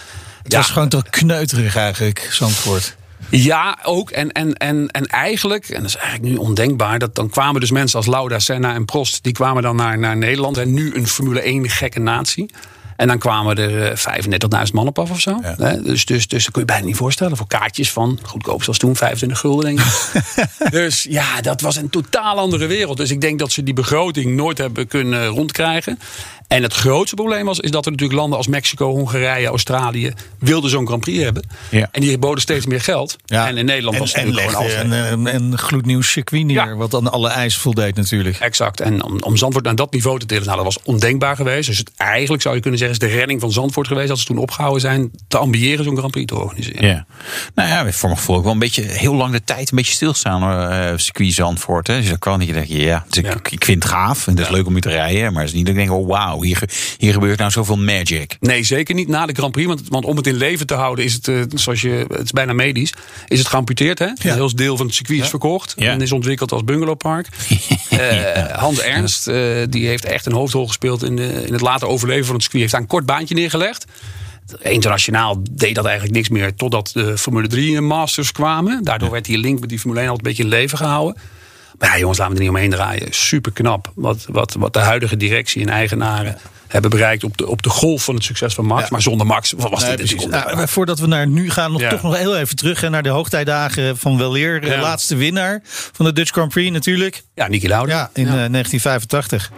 Het 0.42 0.54
was 0.54 0.70
gewoon 0.70 0.88
toch 0.88 1.10
kneuterig 1.10 1.76
eigenlijk, 1.76 2.28
Zandvoort. 2.30 2.96
Ja, 3.28 3.78
ook. 3.82 4.10
En, 4.10 4.32
en, 4.32 4.54
en, 4.54 4.88
en 4.88 5.06
eigenlijk, 5.06 5.68
en 5.68 5.80
dat 5.80 5.90
is 5.90 5.96
eigenlijk 5.96 6.32
nu 6.32 6.36
ondenkbaar, 6.36 6.98
dat 6.98 7.14
dan 7.14 7.28
kwamen 7.28 7.60
dus 7.60 7.70
mensen 7.70 7.98
als 7.98 8.06
Lauda, 8.06 8.38
Senna 8.38 8.74
en 8.74 8.84
Prost, 8.84 9.22
die 9.22 9.32
kwamen 9.32 9.62
dan 9.62 9.76
naar, 9.76 9.98
naar 9.98 10.16
Nederland. 10.16 10.56
En 10.56 10.74
nu 10.74 10.94
een 10.94 11.06
Formule 11.06 11.40
1 11.40 11.70
gekke 11.70 12.00
natie. 12.00 12.50
En 13.00 13.06
dan 13.06 13.18
kwamen 13.18 13.56
er 13.56 13.98
35.000 13.98 14.48
eh, 14.48 14.62
man 14.72 14.86
op 14.86 14.98
af 14.98 15.10
of 15.10 15.20
zo. 15.20 15.40
Dus, 15.82 16.04
dus, 16.04 16.26
dus 16.26 16.44
dat 16.44 16.52
kun 16.52 16.60
je 16.60 16.66
bijna 16.66 16.84
niet 16.84 16.96
voorstellen. 16.96 17.36
Voor 17.36 17.46
kaartjes 17.46 17.92
van, 17.92 18.18
goedkoop 18.22 18.62
zoals 18.62 18.78
toen, 18.78 18.96
25 18.96 19.38
gulden 19.38 19.64
denk 19.64 19.80
ik. 19.80 20.70
dus 20.80 21.02
ja, 21.02 21.40
dat 21.40 21.60
was 21.60 21.76
een 21.76 21.90
totaal 21.90 22.38
andere 22.38 22.66
wereld. 22.66 22.96
Dus 22.96 23.10
ik 23.10 23.20
denk 23.20 23.38
dat 23.38 23.52
ze 23.52 23.62
die 23.62 23.74
begroting 23.74 24.36
nooit 24.36 24.58
hebben 24.58 24.86
kunnen 24.86 25.26
rondkrijgen. 25.26 25.98
En 26.50 26.62
het 26.62 26.74
grootste 26.74 27.14
probleem 27.14 27.44
was 27.44 27.60
is 27.60 27.70
dat 27.70 27.84
er 27.84 27.90
natuurlijk 27.90 28.20
landen 28.20 28.38
als 28.38 28.46
Mexico, 28.46 28.90
Hongarije, 28.90 29.46
Australië 29.46 30.12
wilden 30.38 30.70
zo'n 30.70 30.86
Grand 30.86 31.00
Prix 31.00 31.22
hebben. 31.22 31.44
Ja. 31.70 31.88
En 31.92 32.00
die 32.00 32.18
boden 32.18 32.40
steeds 32.40 32.66
meer 32.66 32.80
geld. 32.80 33.16
Ja. 33.24 33.48
En 33.48 33.56
in 33.56 33.64
Nederland 33.64 33.98
was 33.98 34.12
het 34.12 34.34
gewoon 34.34 34.54
alles. 34.54 34.74
Een, 34.74 35.34
een 35.34 35.58
gloednieuw 35.58 36.00
circuit 36.00 36.44
neer, 36.44 36.76
wat 36.76 36.94
aan 36.94 37.12
alle 37.12 37.28
eisen 37.28 37.60
voldeed 37.60 37.96
natuurlijk. 37.96 38.36
Exact. 38.38 38.80
En 38.80 39.04
om, 39.04 39.22
om 39.22 39.36
Zandvoort 39.36 39.64
naar 39.64 39.74
dat 39.74 39.92
niveau 39.92 40.18
te 40.18 40.26
tillen, 40.26 40.44
nou, 40.44 40.56
dat 40.56 40.64
was 40.64 40.78
ondenkbaar 40.82 41.36
geweest. 41.36 41.68
Dus 41.68 41.78
het, 41.78 41.90
eigenlijk 41.96 42.42
zou 42.42 42.54
je 42.54 42.60
kunnen 42.60 42.78
zeggen, 42.78 42.98
is 43.00 43.08
de 43.08 43.16
redding 43.16 43.40
van 43.40 43.52
Zandvoort 43.52 43.86
geweest. 43.86 44.08
Dat 44.08 44.18
ze 44.18 44.24
toen 44.24 44.38
opgehouden 44.38 44.80
zijn 44.80 45.10
te 45.28 45.38
ambiëren 45.38 45.84
zo'n 45.84 45.96
Grand 45.96 46.12
Prix 46.12 46.26
te 46.26 46.38
organiseren. 46.38 46.86
Ja. 46.86 47.06
Nou 47.54 47.68
ja, 47.68 47.92
voor 47.92 48.08
mijn 48.08 48.20
gevoel 48.20 48.36
ook 48.36 48.42
wel 48.42 48.52
een 48.52 48.58
beetje 48.58 48.82
heel 48.82 49.14
lang 49.14 49.32
de 49.32 49.44
tijd 49.44 49.70
een 49.70 49.76
beetje 49.76 49.94
stilstaan. 49.94 50.42
Uh, 50.72 50.92
circuit 50.96 51.32
Zandvoort. 51.32 51.86
Hè. 51.86 51.96
Dus 51.96 52.08
dat 52.08 52.18
kan 52.18 52.38
niet. 52.38 52.68
Je 52.68 52.78
ja, 52.82 53.04
dus 53.08 53.16
ik, 53.16 53.50
ik, 53.50 53.64
vind 53.64 53.82
het 53.82 53.92
gaaf. 53.92 54.26
En 54.26 54.32
het 54.32 54.42
is 54.42 54.50
leuk 54.50 54.66
om 54.66 54.74
je 54.74 54.80
te 54.80 54.88
rijden. 54.88 55.32
Maar 55.32 55.42
het 55.42 55.50
is 55.50 55.56
niet 55.56 55.66
dat 55.66 55.74
ik 55.74 55.80
denk, 55.80 55.92
oh 55.92 56.08
wauw 56.08 56.39
nou, 56.40 56.46
hier, 56.46 56.70
hier 56.98 57.12
gebeurt 57.12 57.38
nou 57.38 57.50
zoveel 57.50 57.78
magic. 57.78 58.36
Nee, 58.40 58.62
zeker 58.62 58.94
niet 58.94 59.08
na 59.08 59.26
de 59.26 59.32
Grand 59.32 59.52
Prix. 59.52 59.68
Want, 59.68 59.82
want 59.88 60.04
om 60.04 60.16
het 60.16 60.26
in 60.26 60.36
leven 60.36 60.66
te 60.66 60.74
houden 60.74 61.04
is 61.04 61.12
het, 61.12 61.28
uh, 61.28 61.42
zoals 61.54 61.80
je, 61.80 62.04
het 62.08 62.24
is 62.24 62.30
bijna 62.30 62.52
medisch, 62.52 62.92
is 63.28 63.38
het 63.38 63.48
geamputeerd. 63.48 63.98
Hè? 63.98 64.04
Ja. 64.04 64.14
Een 64.22 64.32
heel 64.32 64.54
deel 64.54 64.76
van 64.76 64.86
het 64.86 64.94
circuit 64.94 65.20
is 65.20 65.28
verkocht 65.28 65.74
ja. 65.76 65.92
en 65.92 66.00
is 66.00 66.12
ontwikkeld 66.12 66.52
als 66.52 66.64
bungalowpark. 66.64 67.28
uh, 67.92 67.98
Hans 68.64 68.80
Ernst, 68.80 69.28
uh, 69.28 69.34
die 69.68 69.86
heeft 69.86 70.04
echt 70.04 70.26
een 70.26 70.32
hoofdrol 70.32 70.66
gespeeld 70.66 71.02
in, 71.02 71.16
de, 71.16 71.44
in 71.46 71.52
het 71.52 71.62
later 71.62 71.88
overleven 71.88 72.24
van 72.24 72.34
het 72.34 72.42
circuit. 72.42 72.62
Heeft 72.62 72.72
daar 72.72 72.82
een 72.82 72.88
kort 72.88 73.06
baantje 73.06 73.34
neergelegd. 73.34 73.84
Internationaal 74.62 75.42
deed 75.50 75.74
dat 75.74 75.84
eigenlijk 75.84 76.14
niks 76.14 76.28
meer 76.28 76.54
totdat 76.54 76.90
de 76.94 77.18
Formule 77.18 77.48
3 77.48 77.80
Masters 77.80 78.32
kwamen. 78.32 78.84
Daardoor 78.84 79.10
werd 79.10 79.24
die 79.24 79.38
link 79.38 79.60
met 79.60 79.68
die 79.68 79.78
Formule 79.78 80.00
1 80.00 80.10
altijd 80.10 80.26
een 80.26 80.32
beetje 80.36 80.50
in 80.50 80.58
leven 80.58 80.78
gehouden. 80.78 81.16
Maar 81.78 81.88
ja, 81.88 81.98
jongens, 81.98 82.18
laten 82.18 82.34
we 82.34 82.40
er 82.40 82.46
niet 82.46 82.56
omheen 82.56 82.70
draaien. 82.70 83.06
Super 83.10 83.52
knap 83.52 83.92
wat, 83.94 84.26
wat, 84.28 84.54
wat 84.58 84.72
de 84.72 84.78
huidige 84.78 85.16
directie 85.16 85.62
en 85.62 85.68
eigenaren 85.68 86.38
hebben 86.70 86.90
bereikt 86.90 87.24
op 87.24 87.36
de, 87.36 87.46
op 87.48 87.62
de 87.62 87.68
golf 87.68 88.04
van 88.04 88.14
het 88.14 88.24
succes 88.24 88.54
van 88.54 88.64
Max. 88.64 88.82
Ja. 88.82 88.88
Maar 88.90 89.02
zonder 89.02 89.26
Max 89.26 89.52
was 89.56 89.82
nee, 89.82 89.96
dit 89.96 90.28
nou, 90.28 90.68
Voordat 90.68 90.98
we 90.98 91.06
naar 91.06 91.26
nu 91.26 91.50
gaan, 91.50 91.72
nog, 91.72 91.80
ja. 91.80 91.90
toch 91.90 92.02
nog 92.02 92.16
heel 92.16 92.36
even 92.36 92.56
terug 92.56 92.90
naar 92.90 93.02
de 93.02 93.08
hoogtijdagen 93.08 93.96
van 93.96 94.18
Weleer. 94.18 94.66
Ja. 94.66 94.80
Laatste 94.80 95.16
winnaar 95.16 95.60
van 95.64 96.04
de 96.06 96.12
Dutch 96.12 96.32
Grand 96.32 96.50
Prix 96.50 96.70
natuurlijk. 96.70 97.22
Ja, 97.34 97.46
Niki 97.46 97.68
Lauda. 97.68 97.92
Ja, 97.92 98.10
in 98.12 98.26
uh, 98.26 98.32
1985. 98.32 99.50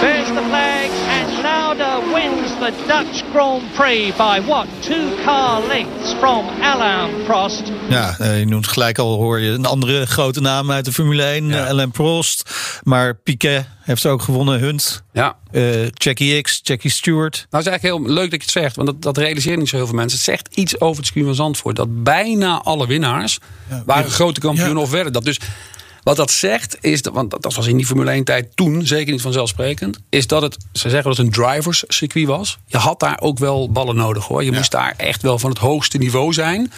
There's 0.00 0.26
the 0.26 0.42
flag 0.48 0.90
and 1.08 1.42
Lauda 1.42 2.00
wins 2.12 2.53
the 2.64 2.72
Dutch 2.86 3.22
Grand 3.32 3.62
Prix 3.74 4.16
by 4.16 4.40
what? 4.46 4.66
Two 4.80 5.14
car 5.24 5.66
lengths 5.66 6.14
from 6.14 6.46
Alain 6.62 7.24
Prost. 7.24 7.62
Ja, 7.88 8.16
uh, 8.20 8.38
je 8.38 8.46
noemt 8.46 8.68
gelijk 8.68 8.98
al, 8.98 9.16
hoor 9.16 9.40
je 9.40 9.50
een 9.50 9.66
andere 9.66 10.06
grote 10.06 10.40
naam 10.40 10.70
uit 10.70 10.84
de 10.84 10.92
Formule 10.92 11.22
1, 11.22 11.48
ja. 11.48 11.66
Alain 11.66 11.90
Prost. 11.90 12.50
Maar 12.82 13.14
Piquet 13.14 13.66
heeft 13.80 14.06
ook 14.06 14.22
gewonnen, 14.22 14.58
Hunt. 14.60 15.02
Ja. 15.12 15.36
Uh, 15.52 15.88
Jackie 15.90 16.40
X, 16.40 16.60
Jackie 16.62 16.90
Stewart. 16.90 17.46
Nou, 17.50 17.64
is 17.64 17.70
eigenlijk 17.70 17.82
heel 17.82 18.14
leuk 18.14 18.30
dat 18.30 18.40
je 18.40 18.46
het 18.46 18.64
zegt, 18.64 18.76
want 18.76 18.88
dat, 18.88 19.02
dat 19.02 19.16
realiseren 19.16 19.58
niet 19.58 19.68
zo 19.68 19.76
heel 19.76 19.86
veel 19.86 19.94
mensen. 19.94 20.18
Het 20.18 20.26
zegt 20.26 20.56
iets 20.56 20.80
over 20.80 20.96
het 20.96 21.04
circuit 21.06 21.26
van 21.26 21.34
Zandvoort. 21.34 21.76
Dat 21.76 22.02
bijna 22.02 22.60
alle 22.62 22.86
winnaars 22.86 23.38
ja. 23.70 23.82
waren 23.86 24.10
grote 24.10 24.40
kampioenen 24.40 24.82
of 24.82 24.90
werden 24.90 25.12
dat. 25.12 25.24
Dus 25.24 25.40
wat 26.04 26.16
dat 26.16 26.30
zegt, 26.30 26.76
is 26.80 27.02
dat, 27.02 27.12
want 27.12 27.42
dat 27.42 27.54
was 27.54 27.66
in 27.66 27.76
die 27.76 27.86
Formule 27.86 28.10
1 28.10 28.24
tijd 28.24 28.56
toen 28.56 28.86
zeker 28.86 29.12
niet 29.12 29.22
vanzelfsprekend, 29.22 29.98
is 30.08 30.26
dat 30.26 30.42
het, 30.42 30.56
ze 30.72 30.90
zeggen 30.90 31.02
dat 31.02 31.16
het 31.16 31.26
een 31.26 31.32
drivers 31.32 31.84
circuit 31.88 32.26
was. 32.26 32.58
Je 32.66 32.76
had 32.76 33.00
daar 33.00 33.20
ook 33.20 33.38
wel 33.38 33.70
ballen 33.70 33.96
nodig 33.96 34.24
hoor. 34.24 34.44
Je 34.44 34.50
ja. 34.50 34.56
moest 34.56 34.70
daar 34.70 34.94
echt 34.96 35.22
wel 35.22 35.38
van 35.38 35.50
het 35.50 35.58
hoogste 35.58 35.98
niveau 35.98 36.32
zijn. 36.32 36.72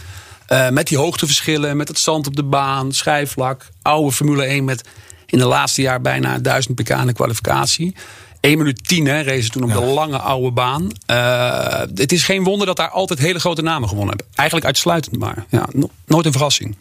Uh, 0.48 0.68
met 0.68 0.88
die 0.88 0.98
hoogteverschillen, 0.98 1.76
met 1.76 1.88
het 1.88 1.98
zand 1.98 2.26
op 2.26 2.36
de 2.36 2.42
baan, 2.42 2.92
schijfvlak. 2.92 3.68
Oude 3.82 4.12
Formule 4.12 4.44
1 4.44 4.64
met 4.64 4.88
in 5.26 5.38
de 5.38 5.46
laatste 5.46 5.82
jaar 5.82 6.00
bijna 6.00 6.38
1000 6.38 6.74
pk 6.74 6.88
in 6.88 7.06
de 7.06 7.12
kwalificatie. 7.12 7.94
1 8.40 8.58
minuut 8.58 8.88
10 8.88 9.06
hè, 9.06 9.22
racen 9.22 9.50
toen 9.50 9.62
op 9.62 9.68
ja. 9.68 9.80
de 9.80 9.86
lange 9.86 10.18
oude 10.18 10.50
baan. 10.50 10.90
Uh, 11.10 11.78
het 11.94 12.12
is 12.12 12.24
geen 12.24 12.44
wonder 12.44 12.66
dat 12.66 12.76
daar 12.76 12.90
altijd 12.90 13.18
hele 13.18 13.38
grote 13.38 13.62
namen 13.62 13.88
gewonnen 13.88 14.16
hebben. 14.16 14.34
Eigenlijk 14.36 14.66
uitsluitend 14.66 15.18
maar. 15.18 15.44
Ja, 15.48 15.66
no 15.72 15.90
nooit 16.06 16.26
een 16.26 16.32
verrassing. 16.32 16.76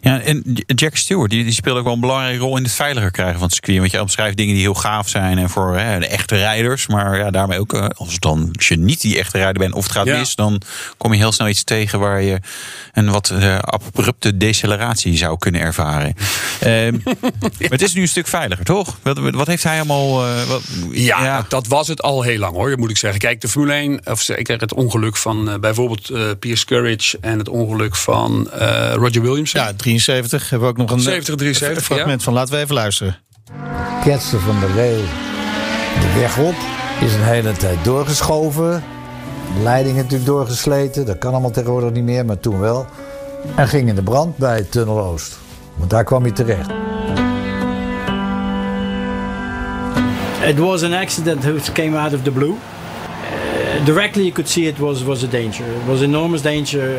Ja, 0.00 0.20
en 0.20 0.42
Jack 0.66 0.96
Stewart, 0.96 1.30
die, 1.30 1.44
die 1.44 1.52
speelt 1.52 1.78
ook 1.78 1.84
wel 1.84 1.92
een 1.92 2.00
belangrijke 2.00 2.38
rol 2.38 2.56
in 2.56 2.62
het 2.62 2.72
veiliger 2.72 3.10
krijgen 3.10 3.34
van 3.34 3.42
het 3.42 3.52
circuit. 3.52 3.78
Want 3.78 3.90
je 3.90 4.00
omschrijft 4.00 4.36
dingen 4.36 4.54
die 4.54 4.62
heel 4.62 4.74
gaaf 4.74 5.08
zijn 5.08 5.38
en 5.38 5.50
voor 5.50 5.78
hè, 5.78 5.98
de 5.98 6.06
echte 6.06 6.36
rijders. 6.36 6.86
Maar 6.86 7.18
ja, 7.18 7.30
daarmee 7.30 7.60
ook, 7.60 7.74
als, 7.74 8.18
dan, 8.18 8.48
als 8.56 8.68
je 8.68 8.76
niet 8.76 9.00
die 9.00 9.18
echte 9.18 9.38
rijder 9.38 9.62
bent 9.62 9.74
of 9.74 9.82
het 9.82 9.92
gaat 9.92 10.06
ja. 10.06 10.18
mis, 10.18 10.34
dan 10.34 10.60
kom 10.96 11.12
je 11.12 11.18
heel 11.18 11.32
snel 11.32 11.48
iets 11.48 11.64
tegen 11.64 11.98
waar 11.98 12.22
je 12.22 12.40
een 12.92 13.10
wat 13.10 13.30
uh, 13.32 13.58
abrupte 13.58 14.36
deceleratie 14.36 15.16
zou 15.16 15.38
kunnen 15.38 15.60
ervaren. 15.60 16.14
uh, 16.66 16.92
maar 17.22 17.70
het 17.70 17.82
is 17.82 17.94
nu 17.94 18.02
een 18.02 18.08
stuk 18.08 18.26
veiliger, 18.26 18.64
toch? 18.64 18.98
Wat, 19.02 19.18
wat 19.18 19.46
heeft 19.46 19.62
hij 19.62 19.76
allemaal. 19.76 20.26
Uh, 20.26 20.42
wat, 20.42 20.62
ja, 20.90 21.24
ja, 21.24 21.44
dat 21.48 21.66
was 21.66 21.88
het 21.88 22.02
al 22.02 22.22
heel 22.22 22.38
lang 22.38 22.54
hoor, 22.54 22.78
moet 22.78 22.90
ik 22.90 22.96
zeggen. 22.96 23.20
Kijk, 23.20 23.40
de 23.40 23.48
Formule 23.48 23.72
1, 23.72 24.00
of 24.04 24.28
ik 24.28 24.44
kreeg 24.44 24.60
het 24.60 24.74
ongeluk 24.74 25.16
van 25.16 25.60
bijvoorbeeld 25.60 26.38
Pierce 26.38 26.64
Courage 26.64 27.18
en 27.20 27.38
het 27.38 27.48
ongeluk 27.48 27.96
van 27.96 28.48
Roger 28.94 29.22
Williams. 29.22 29.52
Ja, 29.52 29.63
73 29.72 30.50
hebben 30.50 30.68
we 30.68 30.74
ook 30.74 30.80
nog 30.80 30.90
een 30.90 31.00
70, 31.00 31.34
73, 31.34 31.76
een 31.76 31.84
fragment 31.84 32.18
ja. 32.18 32.24
van. 32.24 32.32
Laten 32.32 32.54
we 32.54 32.60
even 32.60 32.74
luisteren. 32.74 33.16
Ketsen 34.04 34.40
van 34.40 34.60
de 34.60 34.72
rail 34.74 35.04
de 36.00 36.20
weg 36.20 36.38
op. 36.38 36.54
Is 37.00 37.14
een 37.14 37.22
hele 37.22 37.52
tijd 37.52 37.84
doorgeschoven. 37.84 38.82
De 39.56 39.62
leiding 39.62 39.96
natuurlijk 39.96 40.24
doorgesleten. 40.24 41.06
Dat 41.06 41.18
kan 41.18 41.32
allemaal 41.32 41.50
tegenwoordig 41.50 41.90
niet 41.90 42.04
meer, 42.04 42.24
maar 42.24 42.40
toen 42.40 42.60
wel. 42.60 42.86
En 43.54 43.68
ging 43.68 43.88
in 43.88 43.94
de 43.94 44.02
brand 44.02 44.36
bij 44.36 44.62
Tunnel 44.62 45.00
Oost. 45.00 45.38
Want 45.74 45.90
daar 45.90 46.04
kwam 46.04 46.22
hij 46.22 46.32
terecht. 46.32 46.70
It 50.46 50.58
was 50.58 50.82
an 50.82 50.92
accident 50.92 51.40
that 51.40 51.72
came 51.72 51.98
out 51.98 52.14
of 52.14 52.22
the 52.22 52.30
blue. 52.30 52.54
Uh, 52.54 53.84
directly 53.84 54.22
you 54.22 54.32
could 54.32 54.50
see 54.50 54.66
it 54.66 54.78
was, 54.78 55.02
was 55.02 55.22
a 55.24 55.26
danger. 55.26 55.64
It 55.64 55.86
was 55.86 56.00
enormous 56.00 56.42
danger. 56.42 56.82
Uh, 56.82 56.96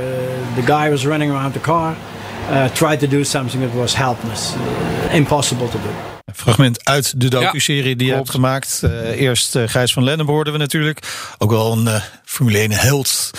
the 0.56 0.62
guy 0.62 0.90
was 0.90 1.06
running 1.06 1.32
around 1.32 1.54
the 1.54 1.60
car. 1.60 1.96
Uh, 2.50 2.66
tried 2.66 3.00
to 3.00 3.08
do 3.08 3.24
something 3.24 3.64
that 3.64 3.74
was 3.74 3.96
helpless. 3.96 4.54
Uh, 4.54 5.16
impossible 5.16 5.68
to 5.70 5.78
do. 5.78 5.90
Fragment 6.34 6.86
uit 6.86 7.22
de 7.22 7.30
docu-serie 7.30 7.96
die 7.96 8.08
je 8.08 8.14
hebt 8.14 8.30
gemaakt. 8.30 8.82
Uh, 8.84 9.22
eerst 9.22 9.56
uh, 9.56 9.64
Gijs 9.66 9.94
van 9.94 10.04
Lennep 10.04 10.28
hoorden 10.28 10.54
we 10.54 10.60
natuurlijk. 10.60 11.00
Ook 11.38 11.50
wel 11.52 11.72
een 11.72 11.86
uh, 11.86 12.02
Formule 12.24 12.58
1 12.58 12.72
held 12.72 13.32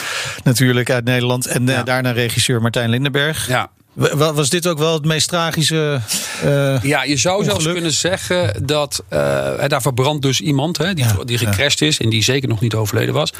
natuurlijk 0.45 0.91
uit 0.91 1.05
Nederland. 1.05 1.47
En 1.47 1.67
ja. 1.67 1.83
daarna 1.83 2.11
regisseur 2.11 2.61
Martijn 2.61 2.91
Lindenberg. 2.91 3.49
Ja. 3.49 3.71
Was 4.15 4.51
dit 4.51 4.67
ook 4.67 4.79
wel 4.79 4.95
het 4.95 5.05
meest 5.05 5.29
tragische? 5.29 6.01
Uh, 6.45 6.83
ja, 6.83 7.03
je 7.03 7.17
zou 7.17 7.37
ongeluk? 7.37 7.61
zelfs 7.61 7.75
kunnen 7.75 7.93
zeggen 7.93 8.67
dat 8.67 9.03
uh, 9.13 9.19
daar 9.67 9.83
verbrandt 9.83 10.23
dus 10.23 10.41
iemand 10.41 10.79
hè, 10.79 10.95
die, 10.95 11.05
ja, 11.05 11.25
die 11.25 11.39
gecrashed 11.39 11.79
ja. 11.79 11.87
is 11.87 12.01
en 12.01 12.11
die 12.11 12.23
zeker 12.23 12.49
nog 12.49 12.61
niet 12.61 12.75
overleden 12.75 13.15
was. 13.15 13.33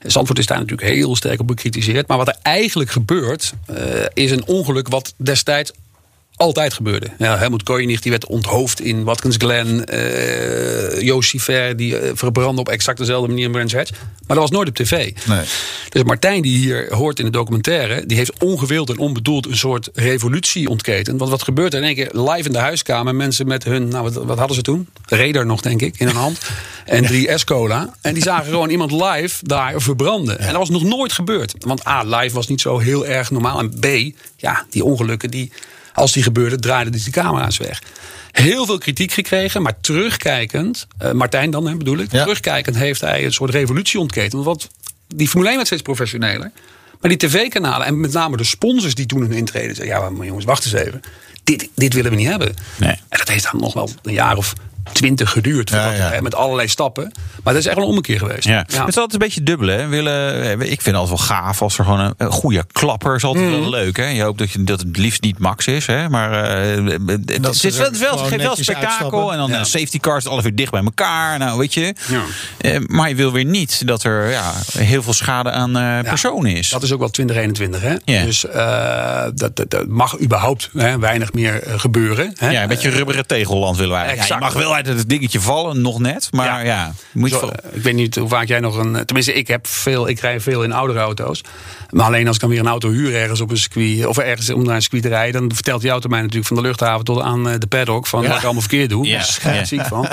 Zandvoort 0.00 0.38
is 0.38 0.46
daar 0.46 0.58
natuurlijk 0.58 0.88
heel 0.88 1.16
sterk 1.16 1.40
op 1.40 1.46
bekritiseerd. 1.46 2.08
Maar 2.08 2.16
wat 2.16 2.28
er 2.28 2.36
eigenlijk 2.42 2.90
gebeurt, 2.90 3.52
uh, 3.70 3.76
is 4.12 4.30
een 4.30 4.46
ongeluk 4.46 4.88
wat 4.88 5.14
destijds 5.16 5.72
altijd 6.36 6.72
gebeurde. 6.72 7.10
Ja, 7.18 7.38
Helmut 7.38 7.62
Koenig 7.62 8.00
die 8.00 8.10
werd 8.10 8.26
onthoofd 8.26 8.80
in 8.80 9.04
Watkins 9.04 9.36
Glen. 9.36 9.84
Uh, 9.94 11.00
Joost 11.00 11.28
Siver 11.28 11.76
die 11.76 12.02
uh, 12.02 12.10
verbrandde 12.14 12.60
op 12.60 12.68
exact 12.68 12.98
dezelfde 12.98 13.28
manier 13.28 13.44
in 13.44 13.52
Brands 13.52 13.74
Hatch. 13.74 13.90
Maar 13.90 14.36
dat 14.36 14.38
was 14.38 14.50
nooit 14.50 14.68
op 14.68 14.74
tv. 14.74 15.12
Nee. 15.26 15.44
Dus 15.88 16.02
Martijn 16.02 16.42
die 16.42 16.58
hier 16.58 16.94
hoort 16.94 17.18
in 17.18 17.24
de 17.24 17.30
documentaire... 17.30 18.06
die 18.06 18.16
heeft 18.16 18.32
ongewild 18.38 18.90
en 18.90 18.98
onbedoeld 18.98 19.46
een 19.46 19.56
soort 19.56 19.88
revolutie 19.94 20.68
ontketend. 20.68 21.18
Want 21.18 21.30
wat 21.30 21.42
gebeurt 21.42 21.72
er 21.74 21.78
in 21.78 21.84
één 21.84 21.94
keer 21.94 22.10
live 22.12 22.46
in 22.46 22.52
de 22.52 22.58
huiskamer? 22.58 23.14
Mensen 23.14 23.46
met 23.46 23.64
hun, 23.64 23.88
nou 23.88 24.02
wat, 24.02 24.24
wat 24.24 24.38
hadden 24.38 24.56
ze 24.56 24.62
toen? 24.62 24.88
Raider 25.06 25.46
nog 25.46 25.60
denk 25.60 25.82
ik, 25.82 25.94
in 25.98 26.06
hun 26.06 26.16
hand. 26.16 26.38
En 26.84 27.06
drie 27.06 27.38
S-cola. 27.38 27.94
En 28.00 28.14
die 28.14 28.22
zagen 28.22 28.44
gewoon 28.44 28.70
iemand 28.70 28.90
live 28.90 29.36
daar 29.42 29.80
verbranden. 29.80 30.38
En 30.38 30.48
dat 30.48 30.56
was 30.56 30.70
nog 30.70 30.82
nooit 30.82 31.12
gebeurd. 31.12 31.54
Want 31.58 31.86
A, 31.86 32.02
live 32.02 32.34
was 32.34 32.48
niet 32.48 32.60
zo 32.60 32.78
heel 32.78 33.06
erg 33.06 33.30
normaal. 33.30 33.58
En 33.58 33.78
B, 33.80 33.86
ja, 34.36 34.66
die 34.70 34.84
ongelukken 34.84 35.30
die 35.30 35.52
als 35.94 36.12
die 36.12 36.22
gebeurde, 36.22 36.58
draaiden 36.58 36.92
die 36.92 37.04
de 37.04 37.10
camera's 37.10 37.56
weg. 37.56 37.82
Heel 38.30 38.66
veel 38.66 38.78
kritiek 38.78 39.12
gekregen, 39.12 39.62
maar 39.62 39.80
terugkijkend, 39.80 40.86
uh, 41.02 41.12
Martijn 41.12 41.50
dan 41.50 41.66
hè, 41.66 41.76
bedoel 41.76 41.98
ik, 41.98 42.12
ja. 42.12 42.22
terugkijkend 42.22 42.76
heeft 42.76 43.00
hij 43.00 43.24
een 43.24 43.32
soort 43.32 43.50
revolutie 43.50 44.00
ontketend. 44.00 44.44
Want 44.44 44.68
die 45.08 45.28
Formule 45.28 45.48
1 45.48 45.56
werd 45.56 45.66
steeds 45.66 45.82
professioneler. 45.82 46.50
Maar 47.00 47.10
die 47.10 47.28
tv-kanalen 47.28 47.86
en 47.86 48.00
met 48.00 48.12
name 48.12 48.36
de 48.36 48.44
sponsors 48.44 48.94
die 48.94 49.06
toen 49.06 49.20
hun 49.20 49.32
intreden 49.32 49.76
zeiden: 49.76 49.98
ja, 49.98 50.10
maar 50.10 50.26
jongens, 50.26 50.44
wacht 50.44 50.64
eens 50.64 50.74
even. 50.74 51.00
Dit, 51.44 51.68
dit 51.74 51.94
willen 51.94 52.10
we 52.10 52.16
niet 52.16 52.28
hebben. 52.28 52.54
Nee. 52.76 52.90
En 52.90 53.18
dat 53.18 53.28
heeft 53.28 53.48
dan 53.52 53.60
nog 53.60 53.74
wel 53.74 53.90
een 54.02 54.12
jaar 54.12 54.36
of 54.36 54.54
twintig 54.92 55.30
geduurd. 55.30 55.70
Ja, 55.70 55.92
ja. 55.92 56.10
Hè, 56.10 56.22
met 56.22 56.34
allerlei 56.34 56.68
stappen. 56.68 57.12
Maar 57.42 57.52
dat 57.52 57.62
is 57.62 57.66
echt 57.66 57.74
wel 57.74 57.84
een 57.84 57.90
ommekeer 57.90 58.18
geweest. 58.18 58.44
Ja. 58.44 58.64
ja. 58.66 58.78
Het 58.78 58.88
is 58.88 58.96
altijd 58.96 59.12
een 59.12 59.18
beetje 59.18 59.42
dubbel. 59.42 59.68
Hè? 59.68 59.86
Willen, 59.86 60.60
ik 60.60 60.82
vind 60.82 60.84
het 60.84 60.94
altijd 60.94 61.18
wel 61.18 61.26
gaaf 61.26 61.62
als 61.62 61.78
er 61.78 61.84
gewoon 61.84 62.00
een, 62.00 62.14
een 62.16 62.30
goede 62.30 62.64
klapper 62.72 63.14
is. 63.14 63.24
Altijd 63.24 63.44
mm. 63.44 63.60
wel 63.60 63.70
leuk. 63.70 63.96
Hè? 63.96 64.06
Je 64.06 64.22
hoopt 64.22 64.38
dat, 64.38 64.50
je, 64.50 64.64
dat 64.64 64.80
het 64.80 64.96
liefst 64.96 65.22
niet 65.22 65.38
max 65.38 65.66
is. 65.66 65.86
Hè? 65.86 66.08
Maar 66.08 66.30
uh, 66.30 66.98
het, 67.06 67.30
het, 67.30 67.64
is 67.64 67.76
wel, 67.76 67.86
het, 67.86 68.20
geeft 68.20 68.42
wel 68.42 68.56
spektakel. 68.56 69.32
En 69.32 69.38
dan 69.38 69.50
ja. 69.50 69.64
safety 69.64 69.98
cars 69.98 70.26
alle 70.26 70.42
weer 70.42 70.54
dicht 70.54 70.70
bij 70.70 70.82
elkaar. 70.82 71.38
Nou, 71.38 71.58
weet 71.58 71.74
je. 71.74 71.94
Ja. 72.08 72.22
Uh, 72.60 72.86
maar 72.86 73.08
je 73.08 73.14
wil 73.14 73.32
weer 73.32 73.44
niet 73.44 73.86
dat 73.86 74.02
er 74.02 74.30
ja, 74.30 74.52
heel 74.78 75.02
veel 75.02 75.12
schade 75.12 75.50
aan 75.50 75.76
uh, 75.76 76.00
personen 76.00 76.56
is. 76.56 76.68
Dat 76.68 76.82
is 76.82 76.92
ook 76.92 76.98
wel 76.98 77.10
2021. 77.10 77.80
Hè? 77.80 77.96
Yeah. 78.04 78.24
Dus 78.24 78.40
dat, 79.34 79.56
dat, 79.56 79.70
dat, 79.70 79.86
mag 79.86 80.20
überhaupt 80.20 80.70
hè, 80.76 80.98
weinig 80.98 81.32
meer 81.32 81.62
gebeuren. 81.66 82.32
Hè? 82.36 82.50
Ja, 82.50 82.62
een 82.62 82.68
beetje 82.68 82.90
rubberen 82.90 83.26
tegelland 83.26 83.76
willen 83.76 83.92
wij. 83.92 84.16
Ja, 84.16 84.24
je 84.26 84.36
mag 84.38 84.52
wel 84.52 84.73
uit 84.74 84.86
het 84.86 85.08
dingetje 85.08 85.40
vallen, 85.40 85.80
nog 85.80 85.98
net. 85.98 86.28
Maar 86.32 86.46
ja, 86.46 86.58
ja 86.58 86.92
moet 87.12 87.30
je 87.30 87.38
Zo, 87.38 87.50
ik 87.72 87.82
weet 87.82 87.94
niet 87.94 88.14
hoe 88.16 88.28
vaak 88.28 88.46
jij 88.46 88.60
nog 88.60 88.76
een. 88.76 89.04
Tenminste, 89.04 89.32
ik 89.32 89.48
heb 89.48 89.66
veel, 89.66 90.08
ik 90.08 90.20
rij 90.20 90.40
veel 90.40 90.62
in 90.62 90.72
oudere 90.72 90.98
auto's. 90.98 91.40
Maar 91.94 92.06
alleen 92.06 92.26
als 92.26 92.34
ik 92.34 92.40
dan 92.40 92.50
weer 92.50 92.60
een 92.60 92.66
auto 92.66 92.90
huur 92.90 93.14
ergens 93.14 93.40
op 93.40 93.50
een 93.50 93.56
circuit. 93.56 94.06
Of 94.06 94.18
ergens 94.18 94.50
om 94.50 94.64
naar 94.64 94.74
een 94.74 94.80
circuit 94.80 95.02
te 95.02 95.08
rijden. 95.08 95.40
Dan 95.40 95.54
vertelt 95.54 95.80
die 95.80 95.90
auto 95.90 96.08
mij 96.08 96.20
natuurlijk 96.20 96.46
van 96.46 96.56
de 96.56 96.62
luchthaven 96.62 97.04
tot 97.04 97.20
aan 97.20 97.42
de 97.42 97.66
paddock. 97.68 98.06
Van 98.06 98.22
ja. 98.22 98.28
wat 98.28 98.36
ik 98.36 98.44
allemaal 98.44 98.60
verkeerd 98.60 98.90
doe. 98.90 99.06
Ja. 99.06 99.24
Daar 99.42 99.66
ziek 99.66 99.86
van. 99.86 100.08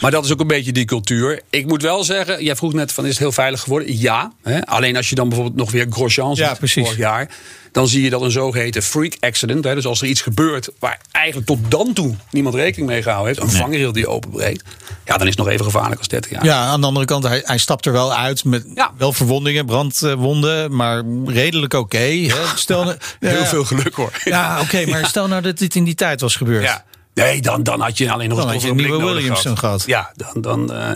Maar 0.00 0.10
dat 0.10 0.24
is 0.24 0.32
ook 0.32 0.40
een 0.40 0.46
beetje 0.46 0.72
die 0.72 0.84
cultuur. 0.84 1.40
Ik 1.50 1.66
moet 1.66 1.82
wel 1.82 2.04
zeggen, 2.04 2.44
jij 2.44 2.56
vroeg 2.56 2.72
net 2.72 2.92
van 2.92 3.04
is 3.04 3.10
het 3.10 3.18
heel 3.18 3.32
veilig 3.32 3.60
geworden? 3.60 3.98
Ja. 4.00 4.32
Hè? 4.42 4.66
Alleen 4.66 4.96
als 4.96 5.08
je 5.08 5.14
dan 5.14 5.28
bijvoorbeeld 5.28 5.58
nog 5.58 5.70
weer 5.70 5.86
Grosjean 5.90 6.34
ja, 6.34 6.54
precies. 6.54 6.82
vorig 6.82 6.98
jaar. 6.98 7.28
dan 7.72 7.88
zie 7.88 8.02
je 8.02 8.10
dat 8.10 8.22
een 8.22 8.30
zogeheten 8.30 8.82
freak 8.82 9.16
accident, 9.20 9.64
hè, 9.64 9.74
dus 9.74 9.86
als 9.86 10.00
er 10.00 10.06
iets 10.06 10.20
gebeurt 10.20 10.68
waar 10.78 11.00
eigenlijk 11.12 11.46
tot 11.46 11.58
dan 11.68 11.92
toe 11.92 12.14
niemand 12.30 12.54
rekening 12.54 12.90
mee 12.90 13.02
gehouden 13.02 13.34
heeft, 13.34 13.46
een 13.46 13.58
vangrail 13.58 13.92
die 13.92 14.06
openbreekt, 14.06 14.64
ja, 15.04 15.16
dan 15.16 15.26
is 15.26 15.34
het 15.36 15.44
nog 15.44 15.48
even 15.48 15.64
gevaarlijk 15.64 15.98
als 15.98 16.08
30 16.08 16.30
jaar. 16.30 16.44
Ja, 16.44 16.64
aan 16.64 16.80
de 16.80 16.86
andere 16.86 17.06
kant, 17.06 17.24
hij, 17.24 17.42
hij 17.44 17.58
stapt 17.58 17.86
er 17.86 17.92
wel 17.92 18.14
uit 18.14 18.44
met 18.44 18.66
wel 18.98 19.12
verwondingen, 19.12 19.66
brandwonden, 19.66 20.76
maar 20.76 21.04
redelijk 21.26 21.74
oké. 21.74 22.28
stel, 22.54 22.84
nou- 22.84 22.96
Heel 23.20 23.38
ja. 23.38 23.46
veel 23.46 23.64
geluk 23.64 23.94
hoor. 23.94 24.12
Ja, 24.24 24.60
oké, 24.60 24.86
maar 24.90 25.06
stel 25.06 25.28
nou 25.28 25.42
dat 25.42 25.58
dit 25.58 25.74
in 25.74 25.84
die 25.84 25.94
tijd 25.94 26.20
was 26.20 26.36
gebeurd. 26.36 26.62
Ja. 26.64 26.84
Nee, 27.14 27.40
dan, 27.42 27.62
dan 27.62 27.80
had 27.80 27.98
je 27.98 28.10
alleen 28.10 28.28
nog 28.28 28.38
Dan 28.38 28.46
een 28.46 28.52
had 28.52 28.62
je 28.62 28.68
een 28.68 28.76
nieuwe 28.76 29.04
Williamson 29.04 29.58
gehad. 29.58 29.82
Ja, 29.86 30.12
dan, 30.16 30.42
dan, 30.42 30.72
eh, 30.72 30.90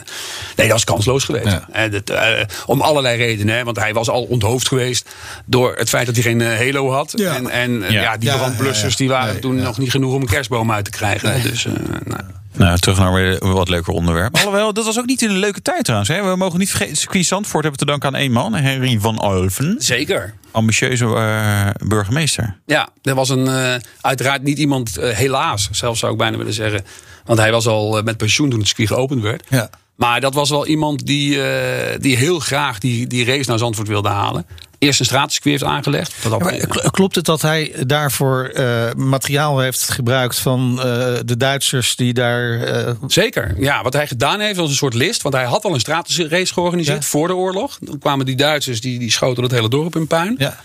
nee, 0.57 0.69
dat 0.69 0.77
is 0.77 0.85
kansloos 0.85 1.25
geweest. 1.25 1.59
Dat, 1.91 2.11
eh, 2.11 2.43
om 2.67 2.81
allerlei 2.81 3.17
redenen. 3.17 3.57
Hè, 3.57 3.65
want 3.65 3.79
hij 3.79 3.93
was 3.95 4.09
al 4.09 4.23
onthoofd 4.23 4.69
geweest 4.69 5.09
door 5.45 5.75
het 5.77 5.89
feit 5.89 6.07
dat 6.07 6.15
hij 6.15 6.25
geen 6.25 6.41
eh, 6.41 6.59
halo 6.59 6.91
had. 6.91 7.13
Ja. 7.17 7.35
En, 7.35 7.51
en 7.51 7.81
Ja. 7.81 8.03
ja. 8.03 8.17
die 8.17 8.31
brandblussers 8.33 8.97
die 8.97 9.09
waren 9.09 9.33
Nee, 9.33 9.41
toen 9.41 9.55
nog 9.57 9.79
niet 9.79 9.91
genoeg 9.91 10.15
om 10.15 10.21
een 10.21 10.27
kerstboom 10.29 10.73
uit 10.73 10.85
te 10.85 10.91
krijgen. 10.91 11.43
Dus, 11.43 11.65
nou. 12.05 12.21
Nou, 12.57 12.79
terug 12.79 12.99
naar 12.99 13.13
weer 13.13 13.43
een 13.43 13.53
wat 13.53 13.69
leuker 13.69 13.93
onderwerp. 13.93 14.35
Alhoewel, 14.39 14.73
dat 14.73 14.85
was 14.85 14.99
ook 14.99 15.07
niet 15.07 15.23
in 15.23 15.31
een 15.31 15.39
leuke 15.39 15.63
tijd 15.63 15.85
trouwens. 15.85 16.11
Hè. 16.11 16.31
We 16.31 16.37
mogen 16.37 16.59
niet 16.59 16.69
vergeten, 16.71 16.97
circuit 16.97 17.27
Zandvoort 17.27 17.63
hebben 17.63 17.81
te 17.81 17.87
danken 17.87 18.09
aan 18.09 18.15
één 18.15 18.33
man. 18.33 18.55
Henry 18.55 18.99
van 19.01 19.21
Olven. 19.21 19.77
Zeker. 19.79 20.35
Ambitieuze 20.51 21.05
eh, 21.05 21.89
burgemeester. 21.89 22.57
Ja, 22.67 22.89
er 23.03 23.15
was 23.15 23.29
een, 23.29 23.49
eh, 23.49 23.75
uiteraard 24.01 24.43
niet 24.43 24.59
iemand, 24.59 24.97
eh, 24.97 25.11
helaas, 25.11 25.69
zelfs 25.71 26.01
zou 26.01 26.13
ik 26.13 26.19
bijna 26.19 26.37
willen 26.37 26.53
zeggen. 26.53 26.85
Want 27.25 27.39
hij 27.39 27.53
was 27.53 27.67
al 27.67 28.03
met 28.03 28.17
pensioen 28.17 28.51
toen 28.51 28.59
het 28.59 28.69
circuit 28.69 28.89
geopend 28.89 29.23
werd. 29.23 29.45
Ja. 29.49 29.71
Maar 29.97 30.21
dat 30.21 30.35
was 30.35 30.51
wel 30.51 30.67
iemand 30.67 31.07
die, 31.07 31.43
eh, 31.43 31.99
die 32.01 32.17
heel 32.17 32.39
graag 32.39 32.79
die, 32.79 33.07
die 33.07 33.25
race 33.25 33.49
naar 33.49 33.59
Zandvoort 33.59 33.89
wilde 33.89 34.09
halen. 34.09 34.47
Eerst 34.79 35.01
een 35.01 35.07
straatcircuit 35.07 35.61
heeft 35.61 35.73
aangelegd. 35.73 36.15
Ja, 36.23 36.39
maar 36.39 36.91
klopt 36.91 37.15
het 37.15 37.25
dat 37.25 37.43
hij 37.43 37.75
daarvoor 37.87 38.45
eh, 38.45 38.93
materiaal 38.97 39.59
heeft 39.59 39.91
gebruikt 39.91 40.39
van 40.39 40.79
eh, 40.79 40.85
de 41.25 41.37
Duitsers 41.37 41.97
die 41.97 42.15
daar. 42.15 42.61
Zeker. 43.07 43.55
Ja, 43.59 43.83
wat 43.83 43.93
hij 43.93 44.07
gedaan 44.07 44.41
heeft 44.41 44.57
was 44.57 44.69
een 44.69 44.77
soort 44.77 44.95
list. 44.95 45.23
Want 45.23 45.35
hij 45.35 45.45
had 45.45 45.65
al 45.65 45.75
een 45.75 45.81
straatrace 45.81 46.53
georganiseerd 46.53 47.05
voor 47.05 47.29
de 47.29 47.35
oorlog. 47.35 47.79
Toen 47.85 47.99
kwamen 47.99 48.27
die 48.27 48.37
Duitsers, 48.37 48.81
die, 48.81 48.99
die 48.99 49.11
schoten 49.11 49.43
het 49.43 49.53
hele 49.53 49.69
dorp 49.69 49.97
in 49.97 50.07
puin. 50.07 50.35
Ja. 50.39 50.61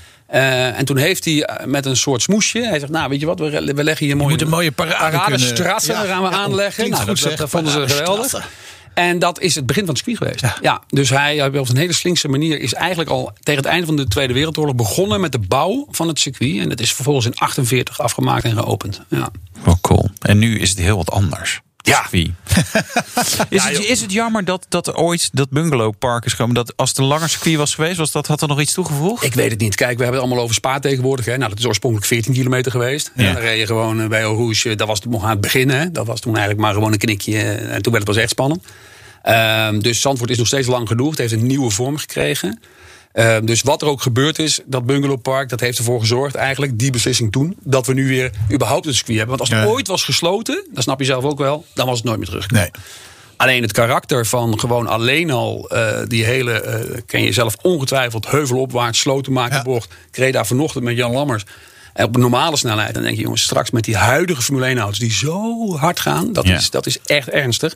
En 0.75 0.85
toen 0.85 0.97
heeft 0.97 1.25
hij 1.25 1.49
met 1.65 1.85
een 1.85 1.97
soort 1.97 2.21
smoesje. 2.21 2.59
Hij 2.59 2.79
zegt: 2.79 2.91
Nou, 2.91 3.09
weet 3.09 3.19
je 3.19 3.25
wat, 3.25 3.39
we, 3.39 3.73
we 3.75 3.83
leggen 3.83 4.05
hier 4.05 4.17
mooie, 4.17 4.29
moet 4.29 4.41
een 4.41 4.49
mooie 4.49 4.71
parade 4.71 5.37
strassen. 5.37 5.93
Ja, 5.93 6.01
gaan 6.03 6.21
we 6.21 6.29
aanleggen. 6.29 6.89
Nou, 6.89 7.05
dat, 7.05 7.37
dat 7.37 7.49
vonden 7.49 7.71
ze 7.71 7.95
geweldig. 7.95 8.49
En 8.93 9.19
dat 9.19 9.39
is 9.39 9.55
het 9.55 9.65
begin 9.65 9.85
van 9.85 9.93
het 9.95 10.03
circuit 10.03 10.17
geweest. 10.17 10.59
Ja. 10.61 10.81
dus 10.87 11.09
hij 11.09 11.45
op 11.47 11.69
een 11.69 11.77
hele 11.77 11.93
slinkse 11.93 12.27
manier 12.27 12.59
is 12.59 12.73
eigenlijk 12.73 13.09
al 13.09 13.31
tegen 13.39 13.61
het 13.61 13.71
einde 13.71 13.85
van 13.85 13.95
de 13.95 14.07
Tweede 14.07 14.33
Wereldoorlog 14.33 14.75
begonnen 14.75 15.21
met 15.21 15.31
de 15.31 15.39
bouw 15.39 15.87
van 15.91 16.07
het 16.07 16.19
circuit. 16.19 16.59
En 16.59 16.69
dat 16.69 16.79
is 16.79 16.93
vervolgens 16.93 17.25
in 17.25 17.35
48 17.35 17.99
afgemaakt 17.99 18.43
en 18.43 18.53
geopend. 18.53 19.01
Ja. 19.09 19.29
Cool. 19.81 20.09
En 20.19 20.37
nu 20.37 20.59
is 20.59 20.69
het 20.69 20.79
heel 20.79 20.97
wat 20.97 21.11
anders. 21.11 21.61
Ja. 21.81 22.05
Wie? 22.11 22.33
Is, 23.49 23.63
het, 23.63 23.79
is 23.85 24.01
het 24.01 24.11
jammer 24.11 24.45
dat, 24.45 24.65
dat 24.69 24.87
er 24.87 24.95
ooit 24.95 25.29
dat 25.33 25.49
bungalowpark 25.49 26.25
is 26.25 26.31
gekomen? 26.31 26.55
Dat 26.55 26.73
als 26.77 26.89
het 26.89 26.97
een 26.97 27.05
langer 27.05 27.29
circuit 27.29 27.55
was 27.55 27.75
geweest, 27.75 27.97
was 27.97 28.11
dat, 28.11 28.27
had 28.27 28.41
er 28.41 28.47
nog 28.47 28.61
iets 28.61 28.73
toegevoegd? 28.73 29.23
Ik 29.23 29.33
weet 29.33 29.51
het 29.51 29.59
niet. 29.59 29.75
Kijk, 29.75 29.97
we 29.97 30.03
hebben 30.03 30.13
het 30.13 30.23
allemaal 30.23 30.43
over 30.43 30.55
Spa 30.55 30.79
tegenwoordig. 30.79 31.25
Hè. 31.25 31.37
Nou, 31.37 31.49
dat 31.49 31.59
is 31.59 31.65
oorspronkelijk 31.65 32.07
14 32.09 32.33
kilometer 32.33 32.71
geweest. 32.71 33.11
Ja. 33.15 33.27
En 33.27 33.33
dan 33.33 33.41
reed 33.41 33.59
je 33.59 33.65
gewoon 33.65 34.01
eh, 34.01 34.07
bij 34.07 34.21
Eau 34.21 34.35
Rouge. 34.37 34.69
eh, 34.69 34.77
Dat 34.77 34.87
was 34.87 34.99
nog 35.01 35.23
aan 35.23 35.29
het 35.29 35.41
begin. 35.41 35.69
Hè. 35.69 35.91
Dat 35.91 36.07
was 36.07 36.19
toen 36.19 36.31
eigenlijk 36.35 36.65
maar 36.65 36.73
gewoon 36.73 36.91
een 36.91 36.97
knikje. 36.97 37.37
eh, 37.37 37.73
En 37.75 37.81
toen 37.81 37.91
werd 37.93 38.05
het 38.05 38.13
pas 38.13 38.15
echt 38.23 38.29
spannend. 38.29 38.63
Ehm, 39.21 39.79
dus 39.79 40.01
Zandvoort 40.01 40.29
is 40.29 40.37
nog 40.37 40.47
steeds 40.47 40.67
lang 40.67 40.87
genoeg. 40.87 41.09
Het 41.09 41.17
heeft 41.19 41.33
een 41.33 41.47
nieuwe 41.47 41.69
vorm 41.69 41.97
gekregen. 41.97 42.59
Ehm, 43.13 43.45
dus 43.45 43.61
wat 43.61 43.81
er 43.81 43.87
ook 43.87 44.01
gebeurd 44.01 44.39
is, 44.39 44.59
dat 44.65 44.85
bungalowpark, 44.85 45.49
dat 45.49 45.59
heeft 45.59 45.77
ervoor 45.77 45.99
gezorgd, 45.99 46.35
eigenlijk 46.35 46.79
die 46.79 46.91
beslissing 46.91 47.31
toen, 47.31 47.57
dat 47.63 47.85
we 47.87 47.93
nu 47.93 48.07
weer 48.07 48.31
überhaupt 48.51 48.85
een 48.85 48.93
circuit 48.93 49.17
hebben. 49.17 49.37
Want 49.37 49.49
als 49.49 49.59
het 49.59 49.67
Ja. 49.67 49.73
ooit 49.73 49.87
was 49.87 50.03
gesloten, 50.03 50.67
dat 50.73 50.83
snap 50.83 50.99
je 50.99 51.05
zelf 51.05 51.23
ook 51.23 51.37
wel, 51.37 51.65
dan 51.73 51.85
was 51.85 51.97
het 51.97 52.05
nooit 52.05 52.17
meer 52.17 52.27
terug. 52.27 52.51
Alleen 53.37 53.61
het 53.61 53.71
karakter 53.71 54.25
van 54.25 54.59
gewoon 54.59 54.87
alleen 54.87 55.31
al 55.31 55.69
eh, 55.69 55.99
die 56.07 56.23
hele, 56.25 56.51
eh, 56.61 57.01
ken 57.05 57.23
je 57.23 57.31
zelf 57.31 57.55
ongetwijfeld, 57.61 58.27
heuvelopwaarts, 58.29 58.99
slotenmakerbocht. 58.99 59.89
Ik 60.11 60.17
reed 60.17 60.33
daar 60.33 60.47
vanochtend 60.47 60.83
met 60.83 60.95
Jan 60.95 61.11
Lammers. 61.11 61.43
En 61.93 62.05
op 62.05 62.17
normale 62.17 62.57
snelheid. 62.57 62.93
Dan 62.93 63.03
denk 63.03 63.15
je, 63.15 63.21
jongens, 63.21 63.43
straks 63.43 63.71
met 63.71 63.83
die 63.83 63.95
huidige 63.97 64.41
Formule 64.41 64.65
1 64.65 64.77
auto's 64.79 64.99
die 64.99 65.11
zo 65.13 65.77
hard 65.77 65.99
gaan, 65.99 66.33
dat, 66.33 66.47
Ja. 66.47 66.55
is, 66.55 66.69
dat 66.69 66.85
is 66.85 66.99
echt 67.05 67.29
ernstig. 67.29 67.75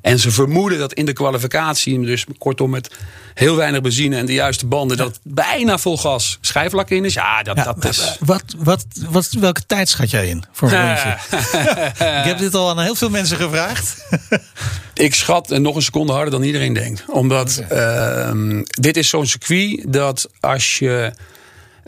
En 0.00 0.18
ze 0.18 0.30
vermoeden 0.30 0.78
dat 0.78 0.92
in 0.92 1.06
de 1.06 1.12
kwalificatie, 1.12 2.00
dus 2.00 2.24
kortom 2.38 2.70
met 2.70 2.90
heel 3.34 3.56
weinig 3.56 3.80
benzine 3.80 4.16
en 4.16 4.26
de 4.26 4.32
juiste 4.32 4.66
banden, 4.66 4.96
dat 4.96 5.20
bijna 5.22 5.78
vol 5.78 5.98
gas 5.98 6.38
schijfvlak 6.40 6.90
in 6.90 7.04
is. 7.04 7.14
Ja, 7.14 7.42
dat, 7.42 7.56
dat 7.56 7.84
is. 7.84 8.16
wat, 8.20 8.42
wat, 8.56 8.84
wat, 9.08 9.28
welke 9.40 9.66
tijd 9.66 9.88
schat 9.88 10.10
jij 10.10 10.28
in 10.28 10.44
voor 10.52 10.72
een 10.72 10.86
rondje? 10.88 11.16
Ik 12.20 12.24
heb 12.24 12.38
dit 12.38 12.54
al 12.54 12.70
aan 12.70 12.80
heel 12.80 12.94
veel 12.94 13.10
mensen 13.10 13.36
gevraagd. 13.36 14.06
Ik 14.94 15.14
schat 15.14 15.50
eh, 15.50 15.58
nog 15.58 15.76
een 15.76 15.82
seconde 15.82 16.12
harder 16.12 16.30
dan 16.30 16.42
iedereen 16.42 16.72
denkt. 16.72 17.04
Omdat 17.08 17.62
ehm, 17.68 18.62
dit 18.64 18.96
is 18.96 19.08
zo'n 19.08 19.26
circuit 19.26 19.84
dat 19.92 20.28
als 20.40 20.78
je. 20.78 21.12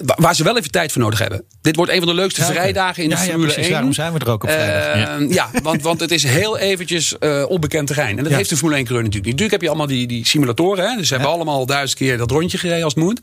Wa- 0.05 0.17
Waar 0.19 0.35
ze 0.35 0.45
wel 0.45 0.57
even 0.59 0.71
tijd 0.71 0.93
voor 0.93 1.03
nodig 1.03 1.19
hebben. 1.19 1.45
Dit 1.61 1.77
wordt 1.77 1.93
een 1.93 1.99
van 1.99 2.07
de 2.07 2.15
leukste 2.15 2.41
Ja, 2.41 2.47
vrijdagen 2.47 3.03
in 3.03 3.09
de 3.09 3.15
Ja, 3.15 3.21
ja, 3.23 3.29
Formule 3.29 3.47
precies. 3.47 3.65
1. 3.65 3.73
Daarom 3.73 3.93
zijn 3.93 4.13
we 4.13 4.19
er 4.19 4.31
ook 4.31 4.43
op 4.43 4.51
vrijdag. 4.51 5.09
Ehm, 5.09 5.33
ja, 5.33 5.51
want, 5.63 5.83
want 5.83 6.01
het 6.01 6.11
is 6.11 6.23
heel 6.25 6.59
eventjes 6.59 7.19
eh, 7.19 7.45
onbekend 7.49 7.87
terrein. 7.87 8.17
En 8.17 8.23
dat 8.23 8.31
Ja. 8.33 8.37
heeft 8.37 8.51
de 8.51 8.57
Formule 8.57 8.77
1 8.79 8.87
coureur 8.87 9.05
natuurlijk 9.07 9.33
niet. 9.33 9.41
Natuurlijk 9.41 9.51
heb 9.53 9.61
je 9.63 9.69
allemaal 9.69 9.97
die, 9.99 10.07
die 10.07 10.27
simulatoren. 10.27 10.91
Hè? 10.91 10.97
Dus 10.97 11.09
ze 11.09 11.15
hebben 11.15 11.33
allemaal 11.33 11.67
duizend 11.67 11.99
keer 11.99 12.19
dat 12.19 12.31
rondje 12.31 12.59
gereden 12.59 12.85
als 12.85 12.95
het 12.95 13.03
moet. 13.05 13.21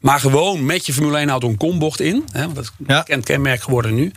Maar 0.00 0.20
gewoon 0.20 0.66
met 0.66 0.86
je 0.86 0.92
Formule 0.92 1.18
1 1.18 1.28
auto 1.28 1.48
een 1.48 1.56
kombocht 1.56 2.00
in. 2.00 2.24
Hè? 2.32 2.42
Want 2.42 2.54
dat 2.54 2.64
is 2.64 2.70
een 2.78 2.86
bekend 2.86 3.24
kenmerk 3.24 3.62
geworden 3.62 3.94
nu. 3.94 4.12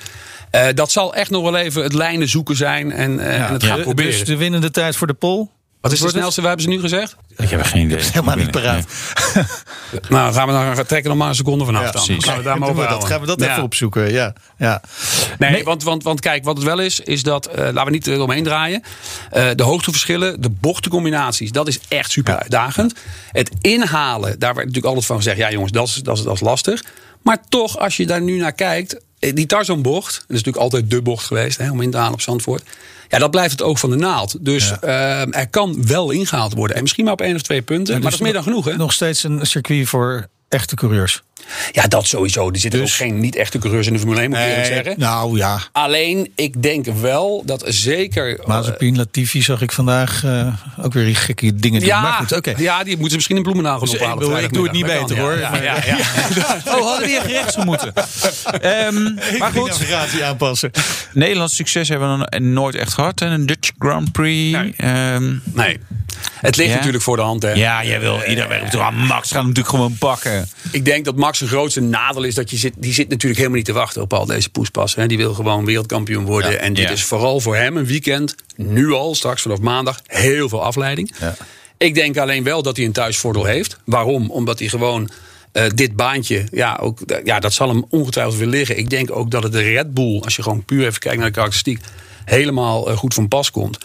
Eh, 0.51 0.65
dat 0.73 0.91
zal 0.91 1.13
echt 1.15 1.29
nog 1.29 1.43
wel 1.43 1.55
even 1.55 1.83
het 1.83 1.93
lijnen 1.93 2.27
zoeken 2.29 2.55
zijn. 2.55 2.91
En, 2.91 3.19
eh, 3.19 3.35
en 3.47 3.53
het 3.53 3.63
gaan 3.63 3.81
proberen. 3.81 4.11
Dus 4.11 4.25
de 4.25 4.37
winnende 4.37 4.71
tijd 4.71 4.95
voor 4.95 5.07
de 5.07 5.13
pol? 5.13 5.49
Wat 5.81 5.91
is 5.91 5.99
de 5.99 6.09
snelste? 6.09 6.41
Waar 6.41 6.49
hebben 6.49 6.69
ze 6.69 6.75
nu 6.75 6.81
gezegd? 6.81 7.15
Ik 7.37 7.49
heb 7.49 7.61
geen 7.63 7.85
idee. 7.85 8.03
Helemaal 8.03 8.35
niet 8.35 8.51
paraat. 8.51 8.85
Nou, 10.09 10.33
gaan 10.33 10.47
we 10.47 10.53
dan 10.53 10.85
trekken 10.85 11.09
nog 11.09 11.19
maar 11.19 11.29
een 11.29 11.35
seconde 11.35 11.65
vanaf 11.65 11.83
Ja, 11.83 11.91
dan. 11.91 12.03
precies. 12.05 12.25
Gaan 12.25 12.37
we 12.37 12.43
daar 12.43 12.59
dat, 12.59 13.03
gaan 13.05 13.19
we 13.19 13.25
dat 13.25 13.39
Ja. 13.41 13.51
even 13.51 13.63
opzoeken. 13.63 14.11
Ja, 14.11 14.33
ja. 14.57 14.81
Nee, 15.37 15.63
Want, 15.63 15.83
want, 15.83 16.03
want 16.03 16.19
kijk, 16.19 16.43
wat 16.43 16.55
het 16.57 16.65
wel 16.65 16.79
is, 16.79 16.99
is 16.99 17.23
dat, 17.23 17.45
eh, 17.45 17.57
laten 17.63 17.85
we 17.85 17.89
niet 17.91 18.07
er 18.07 18.21
omheen 18.21 18.43
draaien. 18.43 18.83
Eh, 19.31 19.49
de 19.55 19.63
hoogteverschillen, 19.63 20.41
de 20.41 20.49
bochtencombinaties, 20.49 21.51
dat 21.51 21.67
is 21.67 21.79
echt 21.87 22.11
super 22.11 22.37
uitdagend. 22.39 22.93
Het 23.31 23.51
inhalen, 23.61 24.39
daar 24.39 24.53
werd 24.53 24.57
natuurlijk 24.67 24.85
altijd 24.85 25.05
van 25.05 25.15
gezegd, 25.15 25.37
ja 25.37 25.51
jongens, 25.51 25.71
dat 25.71 25.87
is, 25.87 25.93
dat 25.95 26.17
is, 26.17 26.23
dat 26.23 26.33
is 26.33 26.39
lastig. 26.41 26.83
Maar 27.21 27.37
toch, 27.49 27.77
als 27.77 27.97
je 27.97 28.05
daar 28.05 28.21
nu 28.21 28.37
naar 28.37 28.53
kijkt, 28.53 29.01
die 29.21 29.45
Tarzanbocht, 29.45 30.13
dat 30.13 30.21
is 30.21 30.27
natuurlijk 30.27 30.63
altijd 30.63 30.89
de 30.89 31.01
bocht 31.01 31.25
geweest 31.25 31.57
hè, 31.57 31.71
om 31.71 31.81
in 31.81 31.91
te 31.91 31.97
halen 31.97 32.13
op 32.13 32.21
Zandvoort. 32.21 32.63
Ja, 33.09 33.19
dat 33.19 33.31
blijft 33.31 33.51
het 33.51 33.61
oog 33.61 33.79
van 33.79 33.89
de 33.89 33.95
naald. 33.95 34.45
Dus 34.45 34.79
eh, 34.79 35.35
er 35.35 35.49
kan 35.49 35.87
wel 35.87 36.11
ingehaald 36.11 36.53
worden. 36.53 36.75
En 36.75 36.81
misschien 36.81 37.03
maar 37.03 37.13
op 37.13 37.21
één 37.21 37.35
of 37.35 37.41
twee 37.41 37.61
punten. 37.61 37.93
maar 37.93 38.03
dat 38.03 38.13
is 38.13 38.19
meer 38.19 38.33
dan 38.33 38.43
genoeg, 38.43 38.65
hè? 38.65 38.75
Nog 38.75 38.93
steeds 38.93 39.23
een 39.23 39.45
circuit 39.45 39.87
voor 39.87 40.27
echte 40.49 40.75
coureurs. 40.75 41.23
Ja, 41.71 41.87
dat 41.87 42.07
sowieso. 42.07 42.49
Er 42.51 42.59
zitten 42.59 42.81
ook 42.81 42.89
geen 42.89 43.19
niet 43.19 43.35
echte 43.35 43.57
coureurs 43.57 43.87
in 43.87 43.93
de 43.93 43.99
Formule 43.99 44.19
1, 44.21 44.29
moet 44.29 44.39
ik 44.39 44.45
Nee, 44.45 44.65
zeggen. 44.65 44.93
Nou 44.97 45.37
ja. 45.37 45.59
Alleen, 45.71 46.31
ik 46.35 46.61
denk 46.63 46.85
wel 46.85 47.43
dat 47.45 47.63
zeker... 47.67 48.39
Mazepin, 48.45 48.97
Latifi 48.97 49.41
zag 49.41 49.61
ik 49.61 49.71
vandaag 49.71 50.23
eh, 50.23 50.47
ook 50.81 50.93
weer 50.93 51.05
die 51.05 51.15
gekke 51.15 51.55
dingen 51.55 51.79
doen. 51.79 51.89
Ja, 51.89 52.01
Maar 52.01 52.13
goed, 52.13 52.31
oké. 52.35 52.53
ja, 52.57 52.83
die 52.83 52.97
moeten 52.97 53.15
misschien 53.15 53.37
een 53.37 53.43
bloemennagel 53.43 53.79
Dus 53.79 53.93
ik 53.93 54.01
ophalen. 54.01 54.51
doe 54.53 54.63
het 54.63 54.71
niet 54.71 54.85
beter, 54.85 55.05
kan, 55.15 55.17
hoor. 55.17 55.37
Ja, 55.39 55.49
Maar- 55.49 55.63
ja, 55.63 55.75
ja. 55.85 55.97
Oh, 56.75 56.85
hadden 56.87 57.07
die 57.07 57.17
echt 57.17 57.25
rechts 57.27 57.55
moeten. 57.55 57.93
Ehm, 58.61 59.03
maar 59.39 59.51
goed. 59.51 59.69
navigatie 59.69 60.23
aanpassen. 60.23 60.71
Nederlands 61.13 61.55
succes 61.55 61.89
hebben 61.89 62.19
we 62.19 62.27
dan 62.29 62.53
nooit 62.53 62.75
echt 62.75 62.93
gehad. 62.93 63.21
En 63.21 63.31
een 63.31 63.45
Dutch 63.45 63.71
Grand 63.79 64.11
Prix. 64.11 64.51
Nee. 64.57 64.73
nee. 65.53 65.79
Het 66.41 66.55
ligt 66.57 66.73
natuurlijk 66.73 67.03
voor 67.03 67.15
de 67.15 67.21
hand. 67.21 67.41
Hè. 67.41 67.51
Ja, 67.51 67.83
jij 67.83 67.99
wil 67.99 68.19
iedereen. 68.27 68.63
Uh, 68.75 68.89
Max 68.91 69.27
gaat 69.27 69.37
hem 69.37 69.41
natuurlijk 69.47 69.75
gewoon 69.75 69.95
pakken. 69.97 70.49
Ik 70.71 70.85
denk 70.85 71.05
dat 71.05 71.15
Max 71.15 71.30
een 71.39 71.47
grootste 71.47 71.81
nadeel 71.81 72.23
is 72.23 72.35
dat 72.35 72.49
je 72.49 72.57
zit, 72.57 72.73
die 72.77 72.93
zit 72.93 73.09
natuurlijk 73.09 73.37
helemaal 73.37 73.57
niet 73.57 73.65
te 73.65 73.73
wachten 73.73 74.01
op 74.01 74.13
al 74.13 74.25
deze 74.25 74.49
poespassen. 74.49 75.01
Hè. 75.01 75.07
Die 75.07 75.17
wil 75.17 75.33
gewoon 75.33 75.65
wereldkampioen 75.65 76.25
worden. 76.25 76.51
Ja, 76.51 76.57
en 76.57 76.73
dit 76.73 76.83
ja. 76.83 76.91
is 76.91 77.03
vooral 77.03 77.39
voor 77.39 77.55
hem 77.55 77.77
een 77.77 77.85
weekend, 77.85 78.35
nu 78.55 78.91
al, 78.91 79.15
straks 79.15 79.41
vanaf 79.41 79.59
maandag, 79.59 80.01
heel 80.05 80.49
veel 80.49 80.63
afleiding. 80.63 81.11
Ja. 81.19 81.35
Ik 81.77 81.95
denk 81.95 82.17
alleen 82.17 82.43
wel 82.43 82.63
dat 82.63 82.77
hij 82.77 82.85
een 82.85 82.91
thuisvoordeel 82.91 83.45
heeft. 83.45 83.77
Waarom? 83.85 84.31
Omdat 84.31 84.59
hij 84.59 84.67
gewoon 84.67 85.09
eh, 85.51 85.65
dit 85.75 85.95
baantje, 85.95 86.47
ja, 86.51 86.77
ook, 86.81 86.99
ja, 87.23 87.39
dat 87.39 87.53
zal 87.53 87.67
hem 87.67 87.85
ongetwijfeld 87.89 88.37
weer 88.37 88.47
liggen. 88.47 88.77
Ik 88.77 88.89
denk 88.89 89.15
ook 89.15 89.31
dat 89.31 89.43
het 89.43 89.51
de 89.51 89.61
Red 89.61 89.93
Bull, 89.93 90.19
als 90.19 90.35
je 90.35 90.43
gewoon 90.43 90.65
puur 90.65 90.85
even 90.85 90.99
kijkt 90.99 91.17
naar 91.17 91.27
de 91.27 91.33
karakteristiek, 91.33 91.79
helemaal 92.25 92.89
eh, 92.89 92.97
goed 92.97 93.13
van 93.13 93.27
pas 93.27 93.51
komt. 93.51 93.77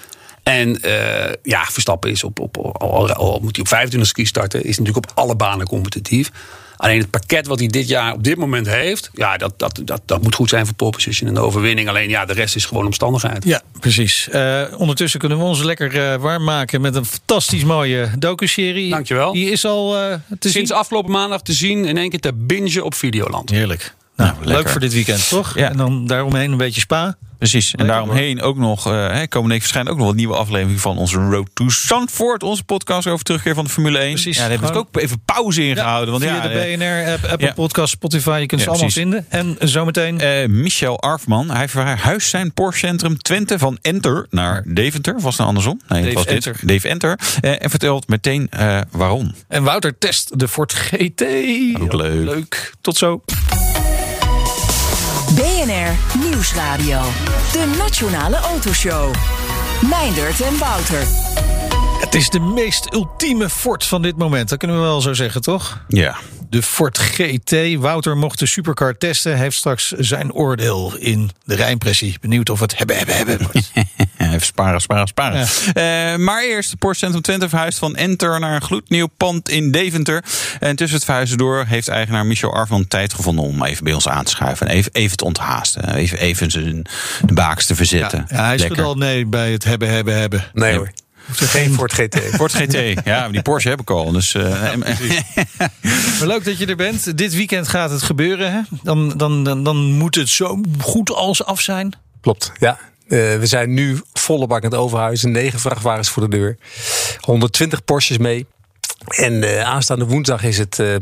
En 0.42 0.82
eh, 0.82 1.32
ja, 1.42 1.64
Verstappen 1.64 2.10
is 2.10 2.24
op, 2.24 2.40
op, 2.40 2.56
al, 2.56 3.12
al 3.12 3.38
moet 3.42 3.56
hij 3.56 3.64
op 3.64 3.68
25 3.68 4.08
ski 4.08 4.26
starten, 4.26 4.64
is 4.64 4.78
natuurlijk 4.78 5.10
op 5.10 5.18
alle 5.18 5.36
banen 5.36 5.66
competitief. 5.66 6.30
Alleen 6.76 6.98
het 6.98 7.10
pakket 7.10 7.46
wat 7.46 7.58
hij 7.58 7.68
dit 7.68 7.88
jaar 7.88 8.12
op 8.12 8.24
dit 8.24 8.36
moment 8.36 8.66
heeft, 8.66 9.10
ja, 9.14 9.36
dat, 9.36 9.58
dat, 9.58 9.80
dat, 9.84 10.02
dat 10.04 10.22
moet 10.22 10.34
goed 10.34 10.48
zijn 10.48 10.66
voor 10.66 10.74
pole 10.74 10.90
position 10.90 11.28
en 11.28 11.34
de 11.34 11.40
overwinning. 11.40 11.88
Alleen 11.88 12.08
ja, 12.08 12.24
de 12.24 12.32
rest 12.32 12.56
is 12.56 12.64
gewoon 12.64 12.84
omstandigheid. 12.84 13.44
Ja, 13.44 13.62
precies. 13.80 14.28
Uh, 14.32 14.62
ondertussen 14.76 15.20
kunnen 15.20 15.38
we 15.38 15.44
ons 15.44 15.62
lekker 15.62 15.94
uh, 15.94 16.14
warm 16.14 16.44
maken 16.44 16.80
met 16.80 16.94
een 16.94 17.04
fantastisch 17.04 17.64
mooie 17.64 18.10
docu-serie. 18.18 18.90
Dankjewel. 18.90 19.32
Die 19.32 19.50
is 19.50 19.64
al 19.64 19.94
uh, 19.94 20.14
te 20.38 20.50
Sinds 20.50 20.68
zien. 20.68 20.78
afgelopen 20.78 21.12
maandag 21.12 21.42
te 21.42 21.52
zien 21.52 21.84
in 21.84 21.96
één 21.98 22.10
keer 22.10 22.20
te 22.20 22.32
bingen 22.34 22.84
op 22.84 22.94
Videoland. 22.94 23.50
Heerlijk. 23.50 23.94
Nou, 24.16 24.30
Nou, 24.30 24.44
leuk 24.44 24.54
lekker. 24.54 24.70
voor 24.70 24.80
dit 24.80 24.92
weekend, 24.92 25.28
toch? 25.28 25.54
Ja. 25.58 25.70
En 25.70 25.76
dan 25.76 26.06
daaromheen 26.06 26.50
een 26.50 26.56
beetje 26.56 26.80
spa. 26.80 27.16
Precies. 27.38 27.74
En 27.74 27.86
daaromheen 27.86 28.42
ook 28.42 28.56
nog, 28.56 28.86
eh 28.86 28.92
hè, 29.10 29.26
komende 29.28 29.52
week 29.52 29.62
verschijnt 29.62 29.88
ook 29.88 29.98
nog 29.98 30.08
een 30.10 30.16
nieuwe 30.16 30.36
aflevering 30.36 30.80
van 30.80 30.98
onze 30.98 31.16
Road 31.16 31.48
to 31.54 31.68
Zandvoort. 31.68 32.42
Onze 32.42 32.64
podcast 32.64 33.06
over 33.06 33.24
terugkeer 33.24 33.54
van 33.54 33.64
de 33.64 33.70
Formule 33.70 33.98
1. 33.98 34.12
Precies. 34.12 34.36
Ja, 34.36 34.42
daar 34.42 34.50
hebben 34.50 34.72
we 34.72 34.78
ook 34.78 34.96
even 34.96 35.20
pauze 35.24 35.64
in 35.64 35.76
gehouden. 35.76 36.10
Want 36.10 36.22
Via 36.24 36.34
ja, 36.34 36.40
de 36.42 36.48
eh, 36.48 36.76
BNR-app, 36.78 37.24
Apple 37.24 37.46
ja. 37.46 37.52
Podcast, 37.52 37.92
Spotify. 37.92 38.38
Je 38.40 38.46
kunt 38.46 38.60
ze 38.60 38.66
Ja, 38.66 38.72
allemaal 38.72 38.90
vinden. 38.90 39.26
En 39.28 39.56
zometeen... 39.60 40.20
Eh, 40.20 40.48
Michel 40.48 41.00
Arfman, 41.00 41.50
hij 41.50 41.68
verhuist 41.68 42.28
zijn 42.28 42.52
Porsche 42.52 42.86
Centrum 42.86 43.18
Twente 43.18 43.58
van 43.58 43.78
Enter 43.82 44.26
naar 44.30 44.62
Deventer. 44.66 45.20
Was 45.20 45.36
nou 45.36 45.48
andersom? 45.48 45.80
Nee, 45.88 45.98
het 46.04 46.14
Dave 46.14 46.16
was 46.16 46.34
dit. 46.34 46.46
Enter. 46.46 46.66
Dave 46.66 46.88
Enter. 46.88 47.18
Eh, 47.40 47.62
en 47.62 47.70
vertelt 47.70 48.08
meteen 48.08 48.46
eh, 48.50 48.80
waarom. 48.90 49.34
En 49.48 49.62
Wouter 49.62 49.98
test 49.98 50.38
de 50.38 50.48
Ford 50.48 50.72
GT. 50.72 51.22
Ook 51.80 51.92
leuk. 51.92 52.24
Leuk. 52.24 52.72
Tot 52.80 52.96
zo. 52.96 53.22
BNR 55.66 56.20
Nieuwsradio. 56.30 57.02
De 57.52 57.74
Nationale 57.78 58.36
Autoshow. 58.36 59.14
Meindert 59.90 60.40
en 60.40 60.58
Wouter. 60.58 61.04
Het 62.00 62.14
is 62.14 62.28
de 62.28 62.40
meest 62.40 62.94
ultieme 62.94 63.48
Ford 63.48 63.84
van 63.84 64.02
dit 64.02 64.16
moment. 64.16 64.48
Dat 64.48 64.58
kunnen 64.58 64.76
we 64.76 64.82
wel 64.82 65.00
zo 65.00 65.12
zeggen, 65.12 65.40
toch? 65.40 65.84
Ja. 65.88 66.16
De 66.50 66.62
Ford 66.62 66.98
GT. 66.98 67.74
Wouter 67.78 68.16
mocht 68.16 68.38
de 68.38 68.46
supercar 68.46 68.98
testen. 68.98 69.36
Heeft 69.36 69.56
straks 69.56 69.90
zijn 69.90 70.32
oordeel 70.32 70.96
in 70.96 71.30
de 71.44 71.54
rijimpressie. 71.54 72.16
Benieuwd 72.20 72.50
of 72.50 72.60
het 72.60 72.78
hebben, 72.78 72.96
hebben, 72.96 73.16
hebben 73.16 73.38
wordt. 73.38 73.72
Even 74.36 74.46
sparen, 74.46 74.80
sparen, 74.80 75.06
sparen. 75.06 75.46
Eh, 75.72 76.16
maar 76.16 76.42
eerst 76.42 76.70
de 76.70 76.76
Porsche 76.76 77.04
Centrum 77.04 77.22
Twente 77.22 77.48
verhuist 77.48 77.78
van 77.78 77.96
Enter 77.96 78.40
naar 78.40 78.54
een 78.54 78.62
gloednieuw 78.62 79.06
pand 79.16 79.48
in 79.48 79.70
Deventer. 79.70 80.24
En 80.60 80.76
tussen 80.76 80.96
het 80.96 81.04
verhuizen 81.04 81.38
door 81.38 81.64
heeft 81.66 81.88
eigenaar 81.88 82.26
Michel 82.26 82.54
Arfman 82.54 82.88
tijd 82.88 83.14
gevonden 83.14 83.44
om 83.44 83.64
even 83.64 83.84
bij 83.84 83.92
ons 83.92 84.08
aan 84.08 84.24
te 84.24 84.30
schuiven. 84.30 84.68
En 84.68 84.74
even, 84.74 84.92
even 84.92 85.16
te 85.16 85.24
onthaasten. 85.24 85.94
Even, 85.94 86.18
even 86.18 86.50
zijn, 86.50 86.86
de 87.24 87.32
baaks 87.34 87.66
te 87.66 87.74
verzetten. 87.74 88.26
Ja, 88.28 88.44
hij 88.44 88.58
schudde 88.58 88.82
al 88.82 88.94
nee 88.94 89.26
bij 89.26 89.52
het 89.52 89.64
hebben, 89.64 89.88
hebben, 89.88 90.18
hebben. 90.18 90.44
Nee 90.52 90.76
hoor. 90.76 90.90
Geen 91.32 91.74
Ford 91.74 91.92
GT. 91.92 92.20
Ford 92.34 92.54
GT. 92.54 93.04
Ja, 93.04 93.28
die 93.28 93.42
Porsche 93.42 93.68
heb 93.68 93.80
ik 93.80 93.90
al. 93.90 94.12
Dus, 94.12 94.34
eh, 94.34 94.74
Maar 96.18 96.28
leuk 96.28 96.44
dat 96.44 96.58
je 96.58 96.66
er 96.66 96.76
bent. 96.76 97.18
Dit 97.18 97.34
weekend 97.34 97.68
gaat 97.68 97.90
het 97.90 98.02
gebeuren. 98.02 98.52
Hè? 98.52 98.60
Dan, 98.82 99.12
dan, 99.16 99.44
dan, 99.44 99.64
dan 99.64 99.76
moet 99.76 100.14
het 100.14 100.28
zo 100.28 100.60
goed 100.78 101.10
als 101.10 101.44
af 101.44 101.60
zijn. 101.60 101.92
Klopt, 102.20 102.52
ja. 102.58 102.78
Eh, 103.08 103.18
we 103.18 103.46
zijn 103.46 103.74
nu 103.74 104.00
volle 104.12 104.46
bak 104.46 104.64
aan 104.64 104.70
het 104.70 104.80
overhuizen. 104.80 105.30
Negen 105.30 105.60
vrachtwagens 105.60 106.08
voor 106.08 106.30
de 106.30 106.36
deur. 106.36 106.56
120 107.20 107.84
Porsches 107.84 108.18
mee. 108.18 108.46
En 109.06 109.42
eh, 109.42 109.62
aanstaande 109.62 110.04
woensdag 110.04 110.42
is 110.42 110.58
het 110.58 110.78
eh, 110.78 110.94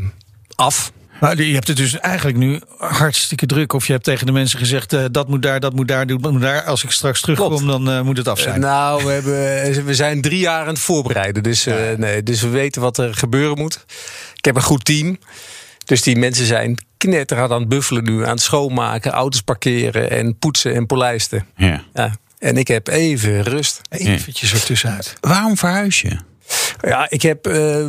af. 0.54 0.92
Maar 1.20 1.42
je 1.42 1.54
hebt 1.54 1.68
het 1.68 1.76
dus 1.76 1.98
eigenlijk 1.98 2.38
nu 2.38 2.60
hartstikke 2.78 3.46
druk. 3.46 3.72
Of 3.72 3.86
je 3.86 3.92
hebt 3.92 4.04
tegen 4.04 4.26
de 4.26 4.32
mensen 4.32 4.58
gezegd: 4.58 4.96
dat 5.12 5.28
moet 5.28 5.42
daar, 5.42 5.60
dat 5.60 5.74
moet 5.74 5.88
daar, 5.88 6.06
dat 6.06 6.32
moet 6.32 6.40
daar. 6.40 6.62
Als 6.62 6.84
ik 6.84 6.90
straks 6.90 7.20
terugkom, 7.20 7.66
dan 7.66 8.04
moet 8.04 8.16
het 8.16 8.28
af 8.28 8.38
zijn. 8.38 8.60
Nou, 8.60 9.04
we, 9.04 9.10
hebben, 9.18 9.84
we 9.84 9.94
zijn 9.94 10.20
drie 10.20 10.38
jaar 10.38 10.60
aan 10.60 10.68
het 10.68 10.78
voorbereiden. 10.78 11.42
Dus, 11.42 11.64
nee, 11.96 12.22
dus 12.22 12.42
we 12.42 12.48
weten 12.48 12.82
wat 12.82 12.98
er 12.98 13.14
gebeuren 13.14 13.58
moet. 13.58 13.84
Ik 14.34 14.44
heb 14.44 14.56
een 14.56 14.62
goed 14.62 14.84
team. 14.84 15.18
Dus 15.84 16.02
die 16.02 16.16
mensen 16.16 16.46
zijn 16.46 16.84
knetterhard 16.96 17.50
aan 17.50 17.60
het 17.60 17.68
buffelen 17.68 18.04
nu. 18.04 18.24
Aan 18.24 18.30
het 18.30 18.40
schoonmaken, 18.40 19.12
auto's 19.12 19.40
parkeren 19.40 20.10
en 20.10 20.38
poetsen 20.38 20.74
en 20.74 20.86
polijsten. 20.86 21.46
Ja. 21.56 21.82
Ja. 21.94 22.12
En 22.38 22.56
ik 22.56 22.68
heb 22.68 22.88
even 22.88 23.42
rust. 23.42 23.80
Eventjes 23.88 24.52
ertussenuit. 24.52 25.14
Waarom 25.20 25.56
verhuis 25.56 26.00
je? 26.00 26.18
Ja, 26.80 27.06
ik 27.10 27.22
heb 27.22 27.46
eh, 27.46 27.86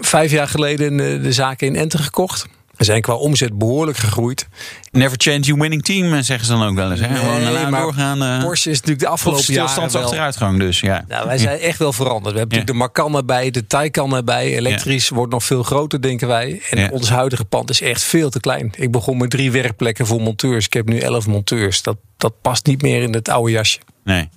vijf 0.00 0.30
jaar 0.30 0.48
geleden 0.48 0.96
de 1.22 1.32
zaken 1.32 1.66
in 1.66 1.76
Enter 1.76 1.98
gekocht. 1.98 2.46
We 2.80 2.86
zijn 2.86 3.00
qua 3.00 3.14
omzet 3.14 3.58
behoorlijk 3.58 3.98
gegroeid. 3.98 4.48
Never 4.90 5.14
change 5.20 5.40
your 5.40 5.60
winning 5.60 5.82
team, 5.84 6.12
eh, 6.14 6.20
zeggen 6.22 6.46
ze 6.46 6.52
dan 6.52 6.66
ook 6.68 6.74
wel 6.74 6.90
eens. 6.90 7.00
Hè? 7.00 7.14
Gewoon 7.16 7.40
Nee, 7.42 7.52
laten 7.52 7.70
maar 7.70 7.80
doorgaan. 7.80 8.22
eh, 8.22 8.42
Porsche 8.44 8.70
is 8.70 8.76
natuurlijk 8.76 9.00
de 9.06 9.08
afgelopen 9.08 9.44
jaren 9.44 9.56
wel... 9.56 9.68
stilstandsachteruitgang 9.68 10.58
dus, 10.58 10.80
ja. 10.80 11.04
Nou, 11.08 11.26
wij 11.26 11.38
zijn 11.38 11.58
echt 11.58 11.78
wel 11.78 11.92
veranderd. 11.92 12.32
We 12.32 12.38
hebben 12.38 12.58
natuurlijk 12.58 12.94
de 12.94 13.02
Macan 13.02 13.16
erbij, 13.16 13.50
de 13.50 13.66
Taycan 13.66 14.14
erbij. 14.16 14.56
Elektrisch 14.56 15.08
wordt 15.08 15.32
nog 15.32 15.44
veel 15.44 15.62
groter, 15.62 16.02
denken 16.02 16.28
wij. 16.28 16.62
En 16.70 16.78
Ja. 16.78 16.88
ons 16.92 17.08
huidige 17.10 17.44
pand 17.44 17.70
is 17.70 17.80
echt 17.80 18.02
veel 18.02 18.30
te 18.30 18.40
klein. 18.40 18.72
Ik 18.76 18.90
begon 18.90 19.16
met 19.18 19.30
drie 19.30 19.50
werkplekken 19.50 20.06
voor 20.06 20.20
monteurs. 20.20 20.66
Ik 20.66 20.72
heb 20.72 20.88
nu 20.88 20.98
elf 20.98 21.26
monteurs. 21.26 21.82
Dat, 21.82 21.96
dat 22.16 22.40
past 22.42 22.66
niet 22.66 22.82
meer 22.82 23.02
in 23.02 23.12
het 23.14 23.28
oude 23.28 23.50
jasje. 23.52 23.78
Nee. 24.04 24.28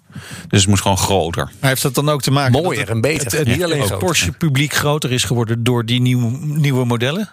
Dus 0.48 0.60
het 0.60 0.70
moet 0.70 0.82
gewoon 0.82 0.98
groter. 0.98 1.52
Maar 1.60 1.70
heeft 1.70 1.82
dat 1.82 1.96
dan 1.96 2.10
ook 2.10 2.22
te 2.22 2.32
maken 2.32 2.52
Mooier 2.52 2.70
dat 2.70 2.80
het, 2.80 2.90
en 2.90 3.02
beter. 3.02 3.24
Het, 3.24 3.32
het, 3.32 3.48
Niet 3.48 3.64
alleen 3.64 3.78
het 3.78 3.88
groter. 3.88 4.06
Porsche 4.06 4.32
publiek 4.32 4.74
groter 4.74 5.12
is 5.12 5.24
geworden 5.24 5.64
door 5.64 5.86
die 5.86 6.02
nieuwe, 6.02 6.38
nieuwe 6.42 6.86
modellen? 6.86 7.30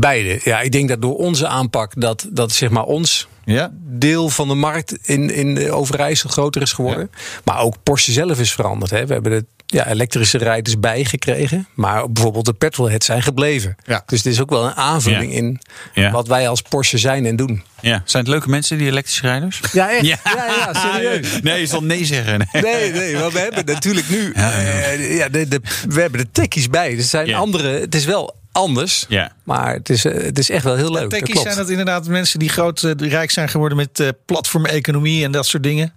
Beide. 0.00 0.40
Ja, 0.44 0.60
ik 0.60 0.72
denk 0.72 0.88
dat 0.88 1.02
door 1.02 1.16
onze 1.16 1.46
aanpak 1.46 1.92
dat, 2.00 2.26
dat 2.30 2.52
zeg 2.52 2.70
maar 2.70 2.84
ons 2.84 3.28
Ja. 3.44 3.70
deel 3.74 4.28
van 4.28 4.48
de 4.48 4.54
markt 4.54 4.98
in, 5.02 5.30
in 5.34 5.54
de 5.54 5.70
Overijssel 5.72 6.30
groter 6.30 6.62
is 6.62 6.72
geworden. 6.72 7.10
Maar 7.44 7.58
ook 7.60 7.76
Porsche 7.82 8.12
zelf 8.12 8.38
is 8.40 8.52
veranderd. 8.52 8.90
Hè. 8.90 9.06
We 9.06 9.12
hebben 9.12 9.32
de 9.32 9.44
ja, 9.66 9.86
elektrische 9.88 10.38
rijders 10.38 10.78
bijgekregen. 10.80 11.66
Maar 11.74 12.10
bijvoorbeeld 12.12 12.44
de 12.44 12.52
petrolheads 12.52 13.06
zijn 13.06 13.22
gebleven. 13.22 13.76
Ja. 13.84 14.02
Dus 14.06 14.22
dit 14.22 14.32
is 14.32 14.40
ook 14.40 14.50
wel 14.50 14.64
een 14.64 14.74
aanvulling 14.74 15.32
in 15.32 15.60
Ja. 15.94 16.10
wat 16.10 16.26
wij 16.28 16.48
als 16.48 16.62
Porsche 16.62 16.98
zijn 16.98 17.26
en 17.26 17.36
doen. 17.36 17.62
Ja. 17.80 18.02
Zijn 18.04 18.22
het 18.22 18.32
leuke 18.32 18.48
mensen, 18.48 18.78
die 18.78 18.86
elektrische 18.86 19.26
rijders? 19.26 19.60
Ja, 19.72 19.90
echt. 19.90 20.06
Ja, 20.06 20.18
ja, 20.24 20.72
serieus. 20.74 21.40
Nee, 21.42 21.60
je 21.60 21.66
zal 21.66 21.82
nee 21.82 22.04
zeggen. 22.04 22.48
Nee, 22.52 22.92
nee, 22.92 23.14
maar 23.16 23.30
we 23.30 23.38
hebben 23.38 23.64
natuurlijk 23.64 24.08
nu. 24.08 24.32
eh, 24.32 25.16
ja, 25.16 25.28
de, 25.28 25.48
de, 25.48 25.60
we 25.88 26.00
hebben 26.00 26.20
de 26.20 26.30
techies 26.32 26.68
bij. 26.68 26.96
Er 26.96 27.02
zijn 27.02 27.34
andere. 27.34 27.68
Het 27.80 27.94
is 27.94 28.04
wel 28.04 28.40
anders. 28.52 29.04
Ja. 29.08 29.32
Maar 29.44 29.74
het 29.74 29.88
is, 29.90 30.04
eh, 30.04 30.22
het 30.24 30.38
is 30.38 30.50
echt 30.50 30.64
wel 30.64 30.76
heel 30.76 30.90
leuk. 30.92 31.00
dat 31.00 31.10
Techies 31.10 31.28
klopt. 31.30 31.42
zijn 31.46 31.56
dat 31.56 31.68
inderdaad 31.68 32.06
mensen 32.06 32.38
die 32.38 32.48
groot 32.48 32.82
eh, 32.82 32.92
rijk 32.96 33.30
zijn 33.30 33.48
geworden 33.48 33.76
met 33.78 34.00
eh 34.00 34.08
platformeconomie 34.26 35.24
en 35.24 35.32
dat 35.32 35.46
soort 35.46 35.62
dingen. 35.62 35.92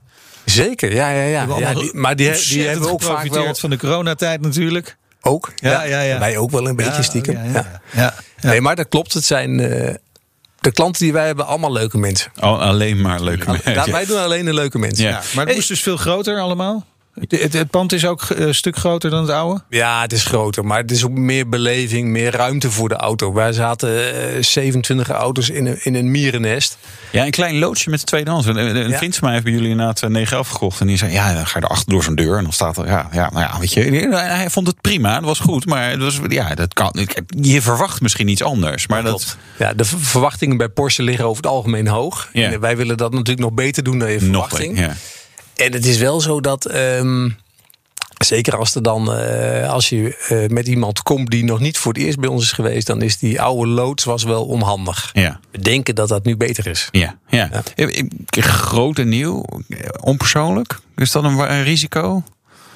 Zeker, 0.46 0.94
ja, 0.94 1.10
ja, 1.10 1.46
ja. 1.58 1.74
Die, 1.74 1.90
maar 1.94 2.16
die, 2.16 2.32
die 2.50 2.68
hebben 2.68 2.90
ook 2.92 3.02
vaak 3.02 3.12
wel. 3.12 3.20
geprofiteerd 3.22 3.60
van 3.60 3.70
de 3.70 3.78
coronatijd 3.78 4.42
natuurlijk. 4.42 4.98
Ook? 5.22 5.52
Ja, 5.56 5.84
ja, 5.84 6.00
ja. 6.02 6.20
Wij 6.20 6.38
ook 6.38 6.52
wel 6.52 6.68
een 6.68 6.76
beetje 6.76 6.92
Ja, 6.92 7.02
stiekem. 7.02 7.34
ja, 7.36 7.44
Ja, 7.44 7.52
ja, 7.54 7.82
ja. 7.92 8.14
Ja. 8.40 8.50
Nee, 8.50 8.62
maar 8.62 8.76
dat 8.76 8.88
klopt. 8.90 9.14
Het 9.14 9.26
zijn 9.26 9.60
eh, 9.60 9.94
de 10.60 10.72
klanten 10.72 11.04
die 11.04 11.14
wij 11.14 11.26
hebben, 11.26 11.46
allemaal 11.46 11.72
leuke 11.72 11.98
mensen. 11.98 12.32
Oh, 12.40 12.60
alleen 12.60 13.02
maar 13.02 13.22
leuke 13.22 13.52
mensen. 13.52 13.74
Ja, 13.74 13.92
wij 13.92 14.06
doen 14.06 14.20
alleen 14.22 14.46
de 14.46 14.54
leuke 14.54 14.80
mensen. 14.80 15.04
Ja. 15.04 15.10
Ja, 15.10 15.22
Maar 15.36 15.46
het 15.46 15.56
moest 15.56 15.68
dus 15.68 15.82
veel 15.82 15.98
groter 15.98 16.40
allemaal. 16.40 16.86
Het, 17.20 17.54
het, 17.54 17.70
pand 17.70 17.94
is 17.94 18.06
ook 18.06 18.22
eh, 18.24 18.46
een 18.46 18.56
stuk 18.56 18.76
groter 18.76 19.10
dan 19.10 19.22
het 19.22 19.30
oude. 19.32 19.62
het 20.02 20.14
is 20.14 20.24
groter, 20.24 20.66
maar 20.66 20.78
het 20.82 20.92
is 20.92 21.06
ook 21.06 21.12
meer 21.12 21.50
beleving, 21.50 22.08
meer 22.08 22.32
ruimte 22.32 22.72
voor 22.72 22.90
de 22.90 22.96
auto. 22.96 23.34
Wij 23.34 23.54
zaten 23.54 24.14
eh, 24.36 24.44
27 24.44 25.10
auto's 25.10 25.50
in 25.50 25.66
een, 25.66 25.80
in 25.84 25.96
een 25.96 26.12
mierennest. 26.12 26.78
Ja, 27.12 27.26
een 27.26 27.32
klein 27.32 27.58
loodsje 27.60 27.90
met 27.90 28.00
de 28.00 28.06
tweedehands. 28.06 28.46
Een, 28.48 28.58
een 28.58 28.90
Ja. 28.90 28.98
vriend 28.98 29.14
van 29.16 29.24
mij 29.24 29.32
heeft 29.32 29.44
bij 29.44 29.54
jullie 29.54 29.70
inderdaad 29.70 30.02
eh, 30.02 30.10
9 30.10 30.38
afgekocht. 30.38 30.80
En 30.80 30.88
die 30.88 30.98
zei, 30.98 31.12
ja, 31.12 31.34
dan 31.34 31.48
ga 31.48 31.60
je 31.60 31.66
erachter 31.66 31.90
door 31.90 32.04
zo'n 32.04 32.16
deur. 32.16 32.38
En 32.38 32.44
dan 32.44 32.54
staat 32.54 32.78
er, 32.78 32.86
ja, 32.88 33.10
ja, 33.12 33.30
nou 33.30 33.46
ja, 33.46 33.60
weet 33.60 33.74
je. 33.74 33.82
Hij 34.16 34.50
vond 34.50 34.68
het 34.68 34.82
prima, 34.82 35.16
dat 35.16 35.24
was 35.24 35.40
goed. 35.40 35.66
Maar 35.66 35.90
het 35.90 36.02
was, 36.02 36.20
ja, 36.28 36.56
dat 36.56 36.74
kan, 36.74 37.08
je 37.42 37.62
verwacht 37.62 38.02
misschien 38.02 38.28
iets 38.28 38.44
anders. 38.44 38.88
Maar 38.88 39.04
dat, 39.04 39.38
Ja, 39.58 39.74
de 39.74 39.86
verwachtingen 39.86 40.58
bij 40.58 40.70
Porsche 40.70 41.04
liggen 41.04 41.26
over 41.26 41.44
het 41.44 41.52
algemeen 41.52 41.88
hoog. 41.88 42.30
Ja. 42.34 42.52
En 42.52 42.60
wij 42.60 42.78
willen 42.78 42.98
dat 42.98 43.12
natuurlijk 43.12 43.40
nog 43.40 43.54
beter 43.54 43.84
doen 43.84 44.00
dan 44.00 44.12
je 44.12 44.22
nog 44.22 44.50
verwachting. 44.50 44.80
ja. 44.80 44.94
En 45.56 45.72
het 45.74 45.86
is 45.86 45.98
wel 45.98 46.22
zo 46.22 46.42
dat. 46.42 46.66
ehm, 46.66 47.30
zeker 48.18 48.58
als, 48.58 48.76
er 48.76 48.82
dan, 48.84 49.14
eh, 49.14 49.70
als 49.72 49.90
je 49.90 50.18
eh, 50.28 50.50
met 50.50 50.68
iemand 50.68 51.02
komt 51.04 51.30
die 51.30 51.44
nog 51.44 51.60
niet 51.60 51.78
voor 51.78 51.94
het 51.94 52.02
eerst 52.02 52.20
bij 52.20 52.30
ons 52.30 52.44
is 52.44 52.52
geweest, 52.52 52.88
dan 52.88 53.02
is 53.02 53.18
die 53.18 53.42
oude 53.42 53.68
loods 53.72 54.04
was 54.04 54.24
wel 54.24 54.46
onhandig. 54.46 55.10
Ja. 55.14 55.40
We 55.52 55.60
denken 55.60 55.96
dat 55.96 56.08
dat 56.10 56.24
nu 56.26 56.38
beter 56.38 56.68
is. 56.68 56.88
Ja, 56.92 57.18
ja. 57.28 57.50
Ik- 57.76 58.12
Groot 58.40 59.00
en 59.00 59.10
nieuw, 59.10 59.46
onpersoonlijk. 60.02 60.80
Is 60.96 61.12
dat 61.12 61.24
een, 61.24 61.38
een 61.52 61.64
risico? 61.64 62.24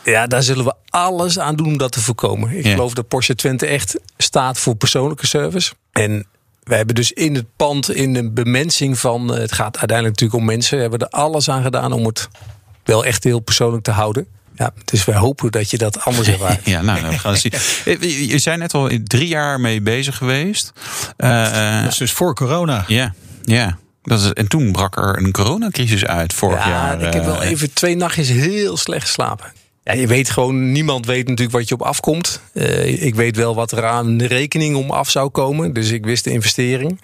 Ja, 0.03 0.27
daar 0.27 0.43
zullen 0.43 0.65
we 0.65 0.73
alles 0.89 1.39
aan 1.39 1.55
doen 1.55 1.67
om 1.67 1.77
dat 1.77 1.91
te 1.91 1.99
voorkomen. 2.01 2.51
Ik 2.57 2.63
Ja. 2.65 2.71
geloof 2.71 2.93
dat 2.93 3.07
Porsche 3.07 3.35
Twente 3.35 3.65
echt 3.65 3.99
staat 4.17 4.57
voor 4.59 4.75
persoonlijke 4.75 5.27
service. 5.27 5.73
En 5.91 6.25
we 6.63 6.75
hebben 6.75 6.95
dus 6.95 7.11
in 7.11 7.35
het 7.35 7.45
pand, 7.55 7.91
in 7.91 8.13
de 8.13 8.31
bemensing 8.31 8.99
van... 8.99 9.33
eh, 9.33 9.39
het 9.39 9.51
gaat 9.51 9.77
uiteindelijk 9.77 10.19
natuurlijk 10.19 10.39
om 10.39 10.45
mensen... 10.55 10.79
hebben 10.79 10.99
we 10.99 11.05
er 11.05 11.11
alles 11.19 11.49
aan 11.49 11.63
gedaan 11.63 11.91
om 11.93 12.05
het 12.05 12.27
wel 12.83 13.05
echt 13.05 13.23
heel 13.23 13.39
persoonlijk 13.39 13.83
te 13.83 13.91
houden. 13.91 14.27
Ja, 14.55 14.73
dus 14.85 15.05
wij 15.05 15.15
hopen 15.15 15.51
dat 15.51 15.69
je 15.71 15.77
dat 15.77 16.05
anders 16.05 16.27
ervaart. 16.37 16.65
Ja, 16.65 16.81
nou, 16.81 17.07
we 17.07 17.19
gaan 17.19 17.31
het 17.31 17.41
zien. 17.41 17.51
Eh, 18.01 18.29
Je 18.29 18.39
zijn 18.39 18.59
net 18.59 18.73
al 18.73 18.89
drie 19.03 19.27
jaar 19.27 19.59
mee 19.59 19.81
bezig 19.81 20.17
geweest. 20.17 20.71
Eh, 21.17 21.75
eh, 21.77 21.83
Dat 21.83 21.91
is 21.91 21.97
dus 21.97 22.11
voor 22.11 22.35
corona. 22.35 22.83
ja, 22.87 23.13
ja. 23.43 23.77
Dat 24.03 24.19
is, 24.21 24.33
en 24.33 24.47
toen 24.47 24.71
brak 24.71 24.97
er 24.97 25.17
een 25.17 25.31
coronacrisis 25.31 26.05
uit 26.05 26.33
vorig 26.33 26.59
ja, 26.65 26.69
jaar. 26.69 27.01
ik 27.01 27.13
heb 27.13 27.25
wel 27.25 27.41
even 27.41 27.73
twee 27.73 27.95
nachtjes 27.95 28.29
heel 28.29 28.77
slecht 28.77 29.05
geslapen. 29.05 29.51
Ja, 29.83 29.93
je 29.93 30.07
weet 30.07 30.29
gewoon, 30.29 30.71
niemand 30.71 31.05
weet 31.05 31.27
natuurlijk 31.27 31.57
wat 31.57 31.67
je 31.67 31.73
op 31.73 31.81
afkomt. 31.81 32.41
Eh, 32.53 33.03
ik 33.03 33.15
weet 33.15 33.35
wel 33.35 33.55
wat 33.55 33.71
er 33.71 33.85
aan 33.85 34.17
de 34.17 34.25
rekening 34.27 34.75
om 34.75 34.91
af 34.91 35.09
zou 35.09 35.29
komen. 35.29 35.73
Dus 35.73 35.89
ik 35.91 36.05
wist 36.05 36.23
de 36.23 36.31
investering. 36.31 37.01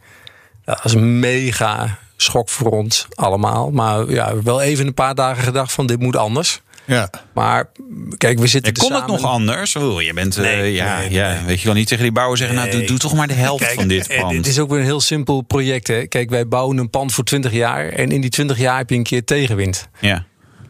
Dat 0.65 0.79
was 0.83 0.95
mega 0.95 1.97
schok 2.25 2.49
voor 2.49 2.71
ons 2.71 3.07
allemaal. 3.15 3.71
Maar 3.71 4.09
ja, 4.09 4.41
wel 4.41 4.61
even 4.61 4.87
een 4.87 4.93
paar 4.93 5.15
dagen 5.15 5.43
gedacht 5.43 5.71
van 5.71 5.85
dit 5.87 5.99
moet 5.99 6.15
anders. 6.15 6.61
Ja. 6.85 7.09
Maar 7.33 7.69
kijk, 8.17 8.39
we 8.39 8.47
zitten 8.47 8.73
Ja, 8.75 8.81
kon 8.81 8.91
er 8.91 8.97
het 8.97 9.07
nog 9.07 9.19
samen- 9.19 9.33
anders? 9.35 9.75
Oh, 9.75 10.01
je 10.01 10.13
bent, 10.13 10.37
eh, 10.37 10.43
Nee, 10.43 10.73
ja, 10.73 10.97
nee, 10.99 11.11
ja, 11.11 11.39
weet 11.45 11.59
je 11.59 11.65
wel 11.65 11.75
niet 11.75 11.87
tegen 11.87 12.03
die 12.03 12.11
bouwer 12.11 12.37
zeggen, 12.37 12.55
nou, 12.55 12.85
doe, 12.85 12.97
toch 12.97 13.13
maar 13.13 13.27
de 13.27 13.33
helft 13.33 13.63
Kijk, 13.63 13.75
van 13.79 13.87
dit 13.87 14.07
eh, 14.07 14.19
pand. 14.21 14.35
Het 14.35 14.47
is 14.47 14.59
ook 14.59 14.69
weer 14.69 14.79
een 14.79 14.85
heel 14.85 15.01
simpel 15.01 15.41
project. 15.41 15.87
Hè. 15.87 16.05
Kijk, 16.07 16.29
wij 16.29 16.47
bouwen 16.47 16.77
een 16.77 16.89
pand 16.89 17.13
voor 17.13 17.23
20 17.23 17.51
jaar. 17.51 17.87
En 17.89 18.11
in 18.11 18.21
die 18.21 18.29
20 18.29 18.57
jaar 18.57 18.77
heb 18.77 18.89
je 18.89 18.95
een 18.95 19.03
keer 19.03 19.23
tegenwind. 19.23 19.87
Ja. 19.99 20.25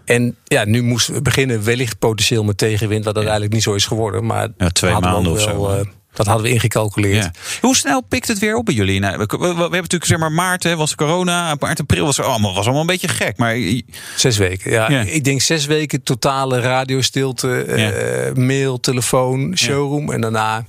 En 0.06 0.36
ja, 0.44 0.66
nu 0.66 0.82
moesten 0.84 1.14
we 1.14 1.22
beginnen 1.22 1.64
wellicht 1.64 2.00
potentieel 2.00 2.44
met 2.44 2.58
tegenwind. 2.58 3.06
Wat 3.06 3.16
uiteindelijk 3.16 3.54
niet 3.54 3.64
zo 3.64 3.74
is 3.74 3.86
geworden. 3.86 4.26
Maar 4.26 4.48
Ja, 4.58 4.70
twee 4.70 4.94
we 4.94 5.00
maanden 5.00 5.32
of 5.32 5.46
wel, 5.46 5.64
zo. 5.66 5.70
eh, 5.80 5.86
dat 6.16 6.26
hadden 6.26 6.46
we 6.46 6.52
ingecalculeerd. 6.52 7.24
Ja. 7.24 7.32
Hoe 7.62 7.76
snel 7.76 8.02
pikt 8.02 8.28
het 8.28 8.40
weer 8.40 8.56
op 8.56 8.66
bij 8.66 8.74
jullie? 8.74 9.00
Nou, 9.00 9.18
we, 9.18 9.26
we, 9.28 9.38
we 9.38 9.46
hebben 9.46 9.72
natuurlijk 9.72 10.06
zeg 10.06 10.20
maar 10.20 10.32
maart 10.32 10.64
hè, 10.64 10.76
was 10.76 10.96
corona, 10.96 11.56
maart 11.60 11.80
april 11.80 12.06
was, 12.06 12.20
allemaal, 12.20 12.54
was 12.54 12.64
allemaal 12.64 12.82
een 12.82 12.88
beetje 12.88 13.08
gek. 13.08 13.38
Maar 13.38 13.56
Zes 14.16 14.38
weken, 14.38 14.72
ja. 14.72 14.92
Ja. 14.92 15.02
Ik 15.02 15.24
denk 15.24 15.42
zes 15.42 15.66
weken 15.66 16.04
totale 16.04 16.60
radiostilte, 16.60 17.64
eh, 17.64 18.34
mail, 18.34 18.80
telefoon, 18.80 19.58
showroom. 19.58 20.12
En 20.12 20.22
daarna 20.22 20.66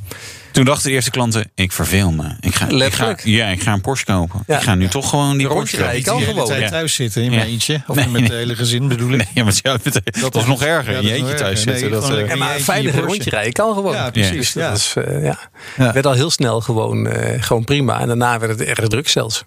toen 0.57 0.64
dachten 0.64 0.88
de 0.88 0.95
eerste 0.95 1.11
klanten, 1.11 1.51
ik 1.55 1.73
verveel 1.73 2.12
me. 2.12 2.37
Ik 2.40 2.55
ga, 2.55 2.69
ik 2.69 2.92
ga, 2.92 3.16
ja, 3.25 3.47
ik 3.47 3.62
ga 3.62 3.73
een 3.73 3.81
Porsche 3.81 4.05
kopen. 4.07 4.42
Ja. 4.47 4.57
Ik 4.57 4.62
ga 4.62 4.75
nu 4.75 4.88
toch 4.88 5.09
gewoon 5.09 5.37
die 5.37 5.47
Porsche 5.47 5.77
rondje 5.77 5.77
rijden 5.77 6.03
kopen. 6.05 6.25
kan 6.25 6.33
gewoon. 6.35 6.49
tijd 6.49 6.71
thuis 6.71 6.95
zitten 6.95 7.23
in 7.23 7.31
Ja. 7.31 7.37
mijn 7.37 7.49
eentje. 7.49 7.83
Of 7.87 7.97
Nee, 7.97 8.05
met 8.05 8.12
nee. 8.12 8.23
het 8.23 8.33
hele 8.33 8.55
gezin 8.55 8.88
bedoel 8.88 9.11
ik. 9.11 9.16
Nee, 9.16 9.27
ja, 9.35 9.45
maar 9.45 9.55
ja, 9.62 9.77
dat, 9.83 10.01
dat 10.21 10.35
is 10.37 10.45
nog 10.45 10.62
erger. 10.62 10.92
Ja, 10.92 10.99
in 10.99 11.05
dat 11.05 11.12
je 11.12 11.19
eentje 11.19 11.35
thuis. 11.35 11.64
Nee, 11.64 11.79
zitten. 11.79 12.01
dat, 12.01 12.16
eh, 12.19 12.35
maar 12.35 12.55
een 12.55 12.61
veilige 12.61 13.01
rondje 13.01 13.31
rijden 13.31 13.53
kan 13.53 13.75
gewoon. 13.75 13.95
Ja, 13.95 14.11
precies. 14.11 14.53
Ja. 14.53 14.69
dat 14.69 14.79
is, 14.79 14.95
eh, 14.97 15.25
ja. 15.25 15.38
Ja. 15.77 15.92
werd 15.92 16.07
al 16.07 16.12
heel 16.12 16.31
snel 16.31 16.61
gewoon, 16.61 17.07
eh, 17.09 17.42
gewoon 17.42 17.64
prima. 17.64 18.01
En 18.01 18.07
daarna 18.07 18.38
werd 18.38 18.59
het 18.59 18.69
erg 18.69 18.88
druk 18.88 19.09
zelfs. 19.09 19.42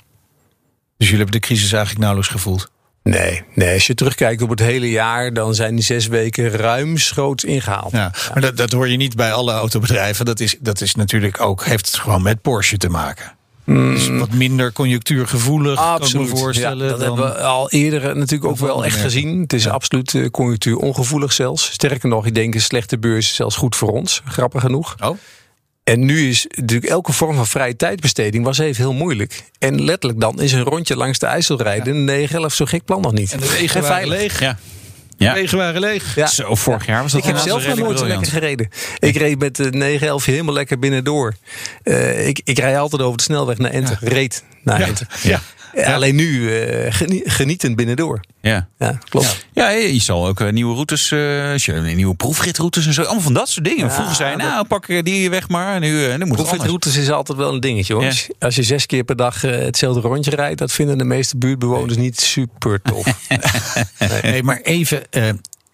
Dus 0.97 1.07
jullie 1.09 1.23
hebben 1.23 1.41
de 1.41 1.47
crisis 1.47 1.71
eigenlijk 1.71 1.99
nauwelijks 2.01 2.31
gevoeld. 2.33 2.71
Nee, 3.03 3.41
nee, 3.55 3.73
als 3.73 3.87
je 3.87 3.93
terugkijkt 3.93 4.41
op 4.41 4.49
het 4.49 4.59
hele 4.59 4.89
jaar, 4.89 5.33
dan 5.33 5.55
zijn 5.55 5.75
die 5.75 5.83
zes 5.83 6.07
weken 6.07 6.49
ruimschoots 6.49 7.43
ingehaald. 7.43 7.91
Ja, 7.91 8.11
maar 8.33 8.41
dat, 8.41 8.57
dat 8.57 8.71
hoor 8.71 8.87
je 8.89 8.97
niet 8.97 9.15
bij 9.15 9.33
alle 9.33 9.51
autobedrijven. 9.53 10.25
Dat 10.25 10.39
is, 10.39 10.55
dat 10.59 10.81
is 10.81 10.95
natuurlijk 10.95 11.41
ook, 11.41 11.65
heeft 11.65 11.85
het 11.85 11.95
gewoon 11.95 12.21
met 12.21 12.41
Porsche 12.41 12.77
te 12.77 12.89
maken. 12.89 13.37
Dus 13.65 14.07
wat 14.07 14.31
minder 14.33 14.71
conjunctuurgevoelig, 14.71 15.75
kan 15.75 15.95
ik 15.95 16.01
Absoluut. 16.01 16.29
me 16.29 16.37
voorstellen. 16.37 16.85
Ja, 16.85 16.91
dat 16.91 16.99
dan- 16.99 17.17
hebben 17.17 17.33
we 17.35 17.41
al 17.41 17.69
eerder 17.69 18.17
natuurlijk 18.17 18.49
ook 18.51 18.57
wel 18.57 18.85
echt 18.85 18.99
gezien. 18.99 19.41
Het 19.41 19.53
is 19.53 19.67
absoluut 19.67 20.13
uh, 20.13 20.29
conjunctuur 20.29 20.77
ongevoelig 20.77 21.33
zelfs. 21.33 21.71
Sterker 21.71 22.09
nog, 22.09 22.25
ik 22.25 22.35
denk 22.35 22.53
een 22.53 22.61
slechte 22.61 22.99
beurs 22.99 23.29
is 23.29 23.35
zelfs 23.35 23.55
goed 23.55 23.75
voor 23.75 23.91
ons. 23.91 24.21
Grappig 24.25 24.61
genoeg. 24.61 24.95
Oh. 25.03 25.17
En 25.89 26.05
nu 26.05 26.29
is 26.29 26.45
natuurlijk 26.49 26.91
elke 26.91 27.13
vorm 27.13 27.35
van 27.35 27.47
vrije 27.47 27.75
tijdbesteding 27.75 28.43
was 28.43 28.57
even 28.57 28.83
heel 28.83 28.93
moeilijk. 28.93 29.43
En 29.59 29.83
letterlijk 29.83 30.21
dan 30.21 30.41
is 30.41 30.51
een 30.51 30.63
rondje 30.63 30.95
langs 30.95 31.19
de 31.19 31.25
IJssel 31.25 31.61
rijden. 31.61 31.95
Een 31.95 32.03
9 32.03 32.51
zo 32.51 32.65
gek 32.65 32.85
plan 32.85 33.01
nog 33.01 33.11
niet. 33.11 33.31
En 33.31 33.39
de 33.39 33.49
wegen 33.51 33.81
waren 33.81 34.07
leeg. 34.07 34.39
Ja. 34.39 34.57
De 35.17 35.23
Ja. 35.25 35.33
wegen 35.33 35.57
waren 35.57 35.81
leeg. 35.81 36.15
Ja. 36.15 36.27
Zo, 36.27 36.55
vorig 36.55 36.85
jaar 36.85 37.01
was 37.01 37.11
dat 37.11 37.21
Ik 37.21 37.27
heb 37.27 37.37
zelf 37.37 37.67
nog 37.67 37.77
nooit 37.77 37.99
zo 37.99 38.07
lekker 38.07 38.27
gereden. 38.31 38.69
Ik 38.99 39.15
reed 39.15 39.39
met 39.39 39.55
de 39.55 39.69
911 39.71 40.25
helemaal 40.25 40.53
lekker 40.53 40.79
binnendoor. 40.79 41.35
Eh 41.83 42.27
ik, 42.27 42.41
ik 42.43 42.59
rij 42.59 42.79
altijd 42.79 43.01
over 43.01 43.17
de 43.17 43.23
snelweg 43.23 43.57
naar 43.57 43.71
Enter. 43.71 43.97
Reed 44.01 44.43
naar 44.63 44.79
Ja. 44.79 44.85
Enter. 44.85 45.07
Ja. 45.21 45.41
Ja, 45.73 45.93
Alleen 45.93 46.15
nu 46.15 46.57
eh, 46.59 46.93
genie- 46.93 47.29
genietend 47.29 47.75
binnendoor. 47.75 48.19
Ja. 48.41 48.67
Ja, 48.79 48.97
klopt. 49.09 49.45
Ja, 49.53 49.69
je 49.69 50.01
zal 50.01 50.27
ook 50.27 50.39
eh, 50.39 50.51
nieuwe 50.51 50.73
routes, 50.73 51.11
eh, 51.11 51.57
je- 51.57 51.73
nieuwe 51.73 52.15
proefritroutes 52.15 52.85
en 52.85 52.93
zo. 52.93 53.01
Allemaal 53.01 53.21
van 53.23 53.33
dat 53.33 53.49
soort 53.49 53.65
dingen. 53.65 53.85
Ja, 53.85 53.91
Vroeger 53.91 54.15
zei 54.15 54.35
nou, 54.35 54.65
pak 54.65 54.87
eh, 54.87 55.03
die 55.03 55.29
weg 55.29 55.47
maar. 55.49 55.79
Nu, 55.79 56.05
eh, 56.05 56.17
nu 56.17 56.25
moet. 56.25 56.35
Proefritroutes 56.37 56.95
is 56.95 57.09
altijd 57.11 57.37
wel 57.37 57.53
een 57.53 57.59
dingetje 57.59 57.93
hoor. 57.93 58.27
Als- 58.39 58.55
je 58.55 58.63
zes 58.63 58.85
keer 58.85 59.03
per 59.03 59.15
dag 59.15 59.43
eh, 59.43 59.51
hetzelfde 59.51 60.01
rondje 60.01 60.31
rijdt, 60.31 60.57
dat 60.59 60.71
vinden 60.71 60.97
de 60.97 61.03
meeste 61.03 61.37
buurtbewoners 61.37 61.97
niet 61.97 62.19
super 62.19 62.81
tof. 62.81 63.05
Nee, 64.21 64.43
maar 64.43 64.59
even 64.61 65.11
eh, 65.11 65.29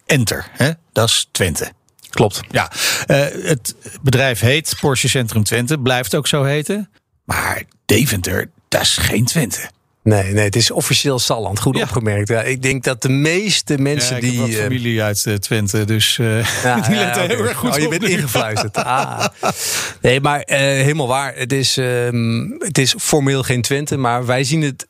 enter. 0.05 0.47
Hè? 0.51 0.69
Dat 0.93 1.09
is 1.09 1.27
Twente. 1.31 1.71
Klopt. 2.09 2.41
Ja, 2.49 2.71
eh, 3.05 3.19
het 3.43 3.75
bedrijf 4.01 4.39
heet 4.39 4.75
Porsche 4.79 5.09
Centrum 5.09 5.43
Twente. 5.43 5.79
Blijft 5.79 6.15
ook 6.15 6.27
zo 6.27 6.43
heten. 6.43 6.89
Maar 7.23 7.63
Deventer, 7.85 8.49
dat 8.69 8.81
is 8.81 8.97
geen 8.97 9.25
Twente. 9.25 9.69
Nee, 10.05 10.33
nee, 10.33 10.43
het 10.43 10.55
is 10.55 10.71
officieel 10.71 11.19
Salland. 11.19 11.59
Goed 11.59 11.77
Ja. 11.77 11.83
opgemerkt. 11.83 12.27
Ja, 12.29 12.41
ik 12.41 12.61
denk 12.61 12.83
dat 12.83 13.01
de 13.01 13.09
meeste 13.09 13.77
mensen 13.77 14.15
Ja, 14.15 14.21
ik 14.21 14.29
die. 14.31 14.39
wat 14.39 14.49
eh, 14.49 14.55
familie 14.55 15.01
uit 15.03 15.25
eh, 15.25 15.33
Twente, 15.33 15.85
dus 15.85 16.17
eh, 16.19 16.63
Ja, 16.63 16.79
die 16.87 16.95
ja, 16.95 16.99
letten 17.03 17.23
oké. 17.23 17.33
heel 17.35 17.43
erg 17.45 17.57
goed 17.57 17.69
Oh, 17.75 17.77
je 17.77 17.87
bent 17.87 18.01
nu. 18.01 18.07
ingefluisterd. 18.07 18.77
Ah. 18.77 19.25
Nee, 20.01 20.21
maar 20.21 20.43
helemaal 20.45 21.07
waar. 21.07 21.35
Het 21.35 21.53
is, 21.53 21.77
ehm, 21.77 22.49
het 22.59 22.77
is 22.77 22.95
formeel 22.99 23.43
geen 23.43 23.61
Twente, 23.61 23.97
maar 23.97 24.25
wij 24.25 24.43
zien 24.43 24.61
het. 24.61 24.87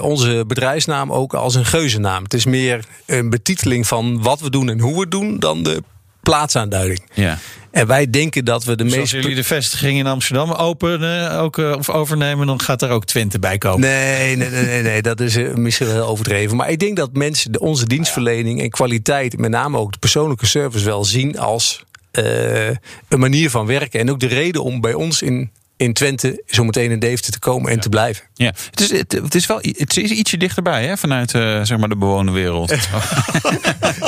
onze 0.00 0.44
bedrijfsnaam 0.46 1.12
ook 1.12 1.34
als 1.34 1.54
een 1.54 1.64
geuzennaam. 1.66 2.22
Het 2.22 2.34
is 2.34 2.44
meer 2.44 2.84
een 3.06 3.30
betiteling 3.30 3.86
van 3.86 4.22
wat 4.22 4.40
we 4.40 4.50
doen 4.50 4.68
en 4.70 4.80
hoe 4.80 4.94
we 4.94 5.00
het 5.00 5.10
doen 5.10 5.38
dan 5.38 5.62
de 5.62 5.82
plaatsaanduiding. 6.22 7.02
Ja. 7.14 7.38
En 7.70 7.86
wij 7.86 8.10
denken 8.10 8.44
dat 8.44 8.64
we 8.64 8.76
de 8.76 8.84
Dus 8.84 8.98
als 8.98 9.10
jullie 9.10 9.34
de 9.34 9.44
vestiging 9.44 9.98
in 9.98 10.06
Amsterdam 10.06 10.52
openen 10.52 11.32
ook, 11.32 11.58
eh, 11.58 11.72
of 11.78 11.90
overnemen, 11.90 12.46
dan 12.46 12.60
gaat 12.60 12.82
er 12.82 12.90
ook 12.90 13.04
Twente 13.04 13.38
bij 13.38 13.58
komen. 13.58 13.80
Nee, 13.80 14.36
nee, 14.36 14.50
nee, 14.50 14.64
nee, 14.64 14.82
nee, 14.82 15.02
dat 15.02 15.20
is 15.20 15.36
eh, 15.36 15.54
misschien 15.54 15.86
wel 15.86 15.94
heel 15.94 16.06
overdreven. 16.06 16.56
Maar 16.56 16.70
ik 16.70 16.78
denk 16.78 16.96
dat 16.96 17.12
mensen 17.12 17.60
onze 17.60 17.86
dienstverlening 17.86 18.60
en 18.60 18.70
kwaliteit, 18.70 19.38
met 19.38 19.50
name 19.50 19.78
ook 19.78 19.92
de 19.92 19.98
persoonlijke 19.98 20.46
service, 20.46 20.84
wel 20.84 21.04
zien 21.04 21.38
als 21.38 21.84
eh, 22.10 22.68
een 23.08 23.18
manier 23.18 23.50
van 23.50 23.66
werken. 23.66 24.00
En 24.00 24.10
ook 24.10 24.20
de 24.20 24.26
reden 24.26 24.62
om 24.62 24.80
bij 24.80 24.94
ons 24.94 25.22
in, 25.22 25.50
in 25.80 25.92
Twente 25.92 26.42
zo 26.46 26.64
meteen 26.64 26.90
in 26.90 26.98
Deventer 26.98 27.32
te 27.32 27.38
komen 27.38 27.70
en 27.70 27.80
te 27.80 27.88
blijven. 27.88 28.24
Ja, 28.34 28.52
het 28.70 28.80
is, 28.80 28.90
het, 28.92 29.12
het 29.12 29.34
is 29.34 29.46
wel 29.46 29.56
het 29.62 29.96
is 29.96 30.10
ietsje 30.10 30.36
dichterbij 30.36 30.86
hè, 30.86 30.96
vanuit 30.96 31.34
eh, 31.34 31.60
zeg 31.62 31.78
maar 31.78 31.88
de 31.88 31.96
bewoonde 31.96 32.32
wereld. 32.32 32.74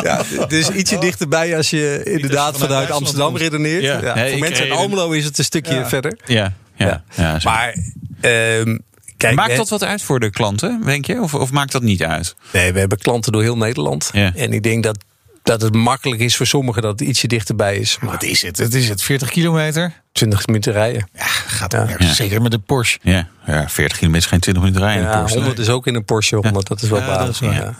Ja, 0.02 0.22
het 0.38 0.52
is 0.52 0.70
ietsje 0.70 0.98
dichterbij 0.98 1.56
als 1.56 1.70
je 1.70 2.00
inderdaad 2.04 2.58
vanuit 2.58 2.90
Amsterdam 2.90 3.36
redeneert. 3.36 3.82
Ja. 3.82 4.28
Voor 4.28 4.38
mensen 4.38 4.64
reed- 4.64 4.72
Almelo 4.72 5.10
is 5.10 5.24
het 5.24 5.38
een 5.38 5.44
stukje 5.44 5.74
Ja. 5.74 5.88
verder. 5.88 6.18
ja, 6.24 6.52
ja, 6.76 7.02
ja. 7.16 7.38
Maar 7.44 7.76
ehm, 8.20 8.78
kijk, 9.16 9.34
maakt 9.34 9.56
dat 9.56 9.68
wat 9.68 9.84
uit 9.84 10.02
voor 10.02 10.20
de 10.20 10.30
klanten, 10.30 10.80
denk 10.84 11.04
je? 11.06 11.20
Of, 11.20 11.34
of 11.34 11.50
maakt 11.50 11.72
dat 11.72 11.82
niet 11.82 12.02
uit? 12.02 12.34
Nee, 12.52 12.72
we 12.72 12.78
hebben 12.78 12.98
klanten 12.98 13.32
door 13.32 13.42
heel 13.42 13.56
Nederland. 13.56 14.10
Ja. 14.12 14.32
En 14.36 14.52
ik 14.52 14.62
denk 14.62 14.82
dat, 14.82 14.98
dat 15.42 15.62
het 15.62 15.74
makkelijk 15.74 16.20
is 16.20 16.36
voor 16.36 16.46
sommigen 16.46 16.82
dat 16.82 16.98
het 17.00 17.08
ietsje 17.08 17.26
dichterbij 17.26 17.76
is. 17.76 17.98
Maar 18.00 18.10
Wat 18.10 18.22
is 18.22 18.42
het? 18.42 18.58
Het 18.58 18.74
is 18.74 18.88
het 18.88 19.02
40 19.02 19.30
kilometer. 19.30 19.92
20 20.12 20.46
minuten 20.46 20.72
rijden. 20.72 21.08
Ja, 21.14 21.24
gaat 21.26 21.72
wel 21.72 21.84
nergens. 21.84 22.16
Zeker 22.16 22.42
met 22.42 22.50
de 22.50 22.58
Porsche. 22.58 22.98
Ja, 23.02 23.28
ja 23.46 23.68
40 23.68 23.98
kilometer 23.98 24.24
is 24.24 24.30
geen 24.30 24.40
20 24.40 24.62
minuten 24.62 24.82
rijden. 24.84 25.02
in 25.02 25.08
een 25.08 25.14
Ja, 25.14 25.20
Porsche. 25.20 25.38
100 25.38 25.58
is 25.58 25.68
ook 25.68 25.86
in 25.86 25.94
een 25.94 26.04
Porsche 26.04 26.36
100. 26.36 26.66
Dat 26.68 26.82
is 26.82 26.88
wel 26.88 27.00
Ja. 27.00 27.74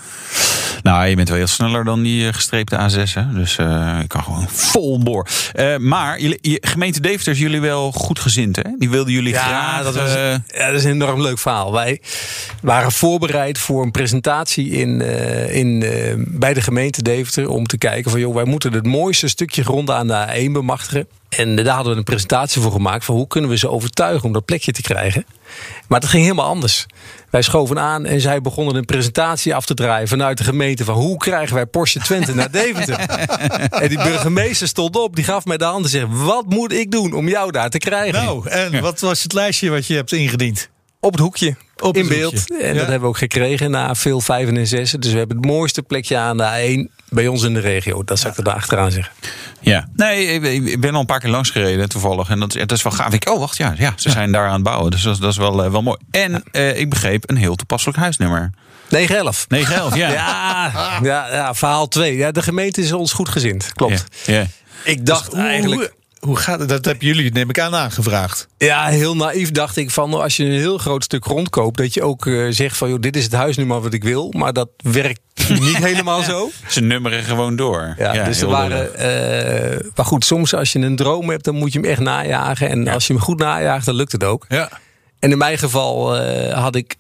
Nou, 0.83 1.07
je 1.07 1.17
bent 1.17 1.29
wel 1.29 1.39
heel 1.39 1.47
sneller 1.47 1.85
dan 1.85 2.03
die 2.03 2.27
eh, 2.27 2.35
gestreepte 2.35 2.91
A6. 2.91 3.13
Hè? 3.13 3.33
Dus 3.33 3.59
eh 3.59 3.99
ik 4.03 4.09
kan 4.09 4.23
gewoon 4.23 4.49
vol 4.49 4.99
boor. 4.99 5.29
Eh, 5.53 5.77
maar 5.77 6.21
jullie, 6.21 6.59
gemeente 6.61 7.01
Deventer 7.01 7.33
is 7.33 7.39
jullie 7.39 7.61
wel 7.61 7.93
goed 7.93 8.19
gezind, 8.19 8.57
hè? 8.57 8.63
Die 8.79 8.91
wilden 8.91 9.13
jullie 9.13 9.33
Ja, 9.33 9.47
graag... 9.47 9.83
dat 9.85 9.95
was, 9.95 10.13
ja, 10.13 10.67
dat 10.67 10.75
is 10.75 10.85
een 10.85 10.91
enorm 10.91 11.23
leuk 11.23 11.39
verhaal. 11.39 11.73
Wij 11.73 12.01
waren 12.61 12.93
voorbereid 12.93 13.59
voor 13.59 13.83
een 13.83 13.91
presentatie 13.91 14.71
in, 14.71 15.01
in, 15.51 15.85
bij 16.29 16.55
de 16.55 16.61
gemeente 16.61 17.03
Deventer. 17.03 17.49
Om 17.49 17.67
te 17.67 17.79
kijken 17.79 18.11
van, 18.11 18.21
joh, 18.21 18.35
wij 18.35 18.45
moeten 18.45 18.73
het 18.73 18.87
mooiste 18.87 19.29
stukje 19.29 19.65
grond 19.65 19.91
aan 19.91 20.07
de 20.07 20.47
A1 20.49 20.53
bemachtigen. 20.53 21.07
En 21.37 21.57
daar 21.57 21.75
hadden 21.75 21.93
we 21.93 21.99
een 21.99 22.05
presentatie 22.05 22.63
voor 22.63 22.73
gemaakt 22.73 23.05
van 23.05 23.15
hoe 23.15 23.27
kunnen 23.27 23.51
we 23.51 23.57
ze 23.57 23.69
overtuigen 23.69 24.25
om 24.25 24.33
dat 24.33 24.45
plekje 24.45 24.73
te 24.73 24.83
krijgen. 24.83 25.27
Maar 25.89 26.01
dat 26.01 26.11
ging 26.11 26.23
helemaal 26.23 26.47
anders. 26.47 26.87
Wij 27.31 27.43
schoven 27.43 27.79
aan 27.79 28.07
en 28.07 28.21
zij 28.21 28.41
begonnen 28.41 28.75
een 28.75 28.85
presentatie 28.85 29.55
af 29.55 29.65
te 29.65 29.75
draaien 29.75 30.09
vanuit 30.09 30.39
de 30.39 30.45
gemeente 30.45 30.85
van 30.85 30.95
hoe 30.95 31.17
krijgen 31.17 31.55
wij 31.55 31.67
Porsche 31.67 32.01
Twente 32.01 32.35
naar 32.35 32.51
Deventer. 32.51 32.99
en 33.83 33.89
die 33.89 34.03
burgemeester 34.03 34.69
stond 34.69 34.97
op, 34.97 35.17
die 35.17 35.25
gaf 35.25 35.45
mij 35.45 35.57
de 35.57 35.65
hand 35.65 35.85
en 35.85 35.91
zei: 35.91 36.07
Wat 36.07 36.45
moet 36.49 36.73
ik 36.73 36.91
doen 36.91 37.13
om 37.13 37.29
jou 37.29 37.51
daar 37.51 37.71
te 37.71 37.79
krijgen? 37.79 38.25
Nou, 38.25 38.49
en 38.49 38.81
wat 38.81 39.01
was 39.01 39.23
het 39.23 39.33
lijstje 39.33 39.71
wat 39.71 39.87
je 39.87 39.95
hebt 39.95 40.13
ingediend? 40.13 40.71
Op 41.05 41.13
het 41.13 41.21
hoekje. 41.21 41.57
Op 41.79 41.97
in 41.97 42.09
beeld. 42.09 42.33
hoekje. 42.35 42.57
En 42.57 42.67
Ja. 42.69 42.73
dat 42.73 42.83
hebben 42.83 43.01
we 43.01 43.07
ook 43.07 43.19
gekregen 43.19 43.71
na 43.71 43.95
veel 43.95 44.21
vijven 44.21 44.57
en 44.57 44.67
zessen. 44.67 45.01
Dus 45.01 45.13
we 45.13 45.19
hebben 45.19 45.37
het 45.37 45.47
mooiste 45.47 45.83
plekje 45.83 46.17
aan 46.17 46.37
de 46.37 46.45
A1 46.45 47.03
bij 47.09 47.27
ons 47.29 47.43
in 47.43 47.55
de 47.55 47.61
regio. 47.61 48.05
Dat 48.05 48.19
zou 48.19 48.33
ik 48.33 48.39
er 48.39 48.45
daar 48.45 48.55
achteraan 48.55 48.91
zeggen. 48.91 49.13
Ja, 49.61 49.89
nee, 49.97 50.27
ik- 50.27 50.81
ben 50.81 50.95
al 50.95 51.01
een 51.01 51.07
paar 51.07 51.21
keer 51.21 51.31
langs 51.31 51.51
gereden 51.51 51.89
toevallig. 51.89 52.29
En 52.29 52.41
dat, 52.41 52.55
is- 52.55 52.61
dat 52.61 52.73
is 52.73 52.83
wel 52.83 52.93
gaaf. 52.93 53.13
Ik, 53.13 53.29
oh, 53.29 53.39
wacht, 53.39 53.57
ja, 53.57 53.75
ja 53.79 53.93
ze 53.97 54.11
zijn 54.11 54.33
daar 54.33 54.47
aan 54.47 54.53
het 54.55 54.63
bouwen. 54.63 54.91
Dus 54.91 55.03
dat, 55.03 55.15
is- 55.15 55.21
dat 55.21 55.31
is 55.31 55.37
wel, 55.37 55.65
eh, 55.65 55.71
wel 55.71 55.83
mooi. 55.83 55.97
En 56.11 56.43
eh, 56.53 56.79
ik 56.79 56.91
begreep 56.91 57.31
een 57.31 57.37
heel 57.37 57.55
toepasselijk 57.55 57.99
huisnummer. 57.99 58.51
911. 58.89 59.47
911, 59.49 59.95
ja. 59.97 60.09
Ja, 60.13 60.99
ja, 61.03 61.29
ja, 61.33 61.55
verhaal 61.55 61.89
2. 61.89 62.17
Ja, 62.17 62.31
de 62.33 62.43
gemeente 62.43 62.81
is 62.81 62.93
ons 62.93 63.13
goed 63.13 63.29
gezind. 63.29 63.73
Klopt. 63.75 64.05
Ja, 64.27 64.35
ja. 64.35 64.47
Ik 64.85 65.07
dacht 65.07 65.31
Dus 65.31 65.41
eigenlijk... 65.41 65.93
Hoe, 66.27 66.37
gaat 66.37 66.61
het? 66.61 66.69
Dat 66.69 66.85
hebben 66.85 67.07
jullie, 67.07 67.33
neem 67.33 67.49
ik 67.49 67.59
aan, 67.61 67.75
aangevraagd. 67.75 68.49
Ja, 68.59 68.87
heel 68.87 69.17
naïef 69.17 69.51
dacht 69.51 69.77
ik 69.77 69.91
van 69.91 70.15
als 70.15 70.37
je 70.37 70.45
een 70.45 70.51
heel 70.51 70.79
groot 70.79 71.05
stuk 71.05 71.25
grond 71.25 71.51
koopt, 71.51 71.77
dat 71.77 71.95
je 71.95 72.03
ook 72.03 72.27
eh, 72.27 72.47
zegt 72.51 72.77
van 72.77 72.89
joh, 72.89 73.01
dit 73.01 73.17
is 73.17 73.25
het 73.25 73.33
huisnummer 73.33 73.81
wat 73.81 73.93
ik 73.93 74.03
wil. 74.05 74.33
Maar 74.37 74.53
dat 74.53 74.69
werkt 74.77 75.21
niet 75.61 75.77
helemaal 75.77 76.23
zo. 76.23 76.51
Ze 76.69 76.81
nummeren 76.81 77.23
gewoon 77.23 77.57
door. 77.57 77.95
Ja, 77.99 78.25
dus 78.25 78.41
er 78.41 78.49
waren. 78.49 78.95
eh, 78.95 79.91
maar 79.95 80.07
goed, 80.07 80.25
soms 80.25 80.55
als 80.55 80.73
je 80.73 80.79
een 80.79 80.97
droom 80.97 81.31
hebt, 81.31 81.45
dan 81.45 81.55
moet 81.55 81.73
je 81.73 81.79
hem 81.81 81.89
echt 81.91 82.01
najagen. 82.01 82.69
En 82.69 82.89
als 82.89 83.07
je 83.07 83.13
hem 83.13 83.23
goed 83.23 83.39
najaagt, 83.39 83.87
dan 83.87 83.95
lukt 83.95 84.13
het 84.13 84.25
ook. 84.25 84.45
Ja. 84.49 84.71
En 85.19 85.31
in 85.31 85.39
mijn 85.39 85.59
geval 85.59 86.17
eh, 86.17 86.59
had 86.63 86.77
ik 86.77 86.97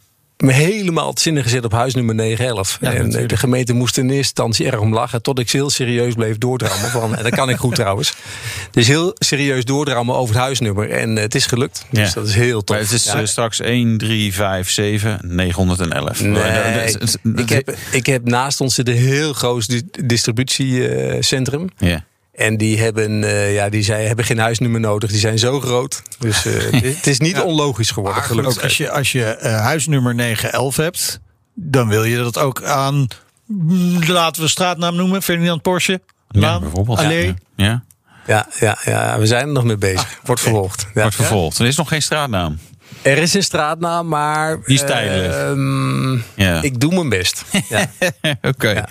helemaal 0.50 1.08
het 1.08 1.20
zinnen 1.20 1.42
gezet 1.42 1.64
op 1.64 1.72
huis 1.72 1.94
nummer 1.94 2.14
911. 2.14 2.78
Ja, 2.80 2.88
en 2.90 2.96
eh, 2.96 3.02
natuurlijk. 3.02 3.28
de 3.28 3.36
gemeente 3.36 3.72
moest 3.72 3.96
in 3.96 4.02
eerste 4.04 4.18
instantie 4.18 4.66
erg 4.66 4.80
om 4.80 4.94
lachen. 4.94 5.22
Tot 5.22 5.38
ik 5.38 5.50
heel 5.50 5.70
serieus 5.70 6.14
bleef 6.14 6.38
doordrammen. 6.38 6.90
Van, 6.90 7.16
en 7.16 7.22
dat 7.22 7.34
kan 7.34 7.48
ik 7.48 7.56
goed 7.56 7.74
trouwens. 7.82 8.14
Dus 8.70 8.86
heel 8.86 9.14
serieus 9.18 9.64
doordrammen 9.64 10.14
over 10.14 10.34
het 10.34 10.44
huisnummer. 10.44 10.90
En 10.90 11.16
eh, 11.16 11.22
het 11.22 11.34
is 11.34 11.46
gelukt. 11.46 11.84
Dus 11.90 12.08
Ja. 12.08 12.14
dat 12.14 12.26
is 12.28 12.34
heel 12.34 12.64
tof. 12.64 12.76
Maar 12.76 12.84
het 12.84 12.94
is 12.94 13.04
Ja. 13.04 13.20
eh, 13.20 13.26
straks 13.26 13.60
1, 13.60 13.98
3, 13.98 14.34
5, 14.34 14.70
7, 14.70 15.18
911. 15.22 16.20
Nee, 16.22 16.42
Eh, 16.42 16.74
dat- 16.84 17.00
dat- 17.00 17.16
dat- 17.22 17.40
ik, 17.40 17.48
heb, 17.48 17.76
ik 17.92 18.06
heb 18.06 18.24
naast 18.24 18.60
ons 18.60 18.74
zit 18.74 18.88
een 18.88 18.94
heel 18.96 19.32
groot 19.32 19.68
di- 19.68 19.82
distributiecentrum. 20.06 21.68
Ja. 21.78 22.04
En 22.32 22.56
die 22.56 22.78
hebben, 22.78 23.24
eh, 23.24 23.54
ja, 23.54 23.68
die 23.68 23.82
zijn, 23.82 24.06
hebben 24.06 24.24
geen 24.24 24.38
huisnummer 24.38 24.80
nodig. 24.80 25.10
Die 25.10 25.18
zijn 25.18 25.38
zo 25.38 25.60
groot. 25.60 26.02
Dus 26.18 26.46
eh, 26.46 26.82
het 26.96 27.06
is 27.06 27.18
niet 27.18 27.40
onlogisch 27.40 27.90
geworden. 27.90 28.22
Gelukkig. 28.22 28.56
ook 28.56 28.62
als 28.62 28.76
je, 28.76 28.90
als 28.90 29.12
je 29.12 29.24
eh, 29.24 29.60
huisnummer 29.60 30.14
911 30.14 30.76
hebt, 30.76 31.20
dan 31.54 31.88
wil 31.88 32.04
je 32.04 32.16
dat 32.16 32.38
ook 32.38 32.62
aan, 32.62 33.08
mm, 33.46 34.02
laten 34.06 34.42
we 34.42 34.48
straatnaam 34.48 34.96
noemen, 34.96 35.22
Ferdinand 35.22 35.62
Porsche. 35.62 36.00
Ja, 36.28 36.40
Laan, 36.40 36.60
bijvoorbeeld. 36.60 36.98
Allee. 36.98 37.34
Ja. 37.56 37.84
Ja, 38.26 38.46
ja, 38.60 38.78
ja, 38.84 39.18
we 39.18 39.26
zijn 39.26 39.46
er 39.46 39.52
nog 39.52 39.64
mee 39.64 39.76
bezig. 39.76 40.20
Wordt 40.24 40.40
vervolgd. 40.40 40.86
Ja. 40.94 41.00
Wordt 41.00 41.16
vervolgd. 41.16 41.58
Er 41.58 41.66
is 41.66 41.76
nog 41.76 41.88
geen 41.88 42.02
straatnaam. 42.02 42.58
Er 43.02 43.18
is 43.18 43.34
een 43.34 43.42
straatnaam, 43.42 44.08
maar. 44.08 44.60
Die 44.64 44.74
is 44.74 44.80
tijdelijk. 44.80 45.32
ehm, 45.34 46.12
Ja. 46.34 46.62
Ik 46.62 46.80
doe 46.80 46.94
mijn 46.94 47.08
best. 47.08 47.44
Ja. 47.68 47.90
Oké. 48.42 48.84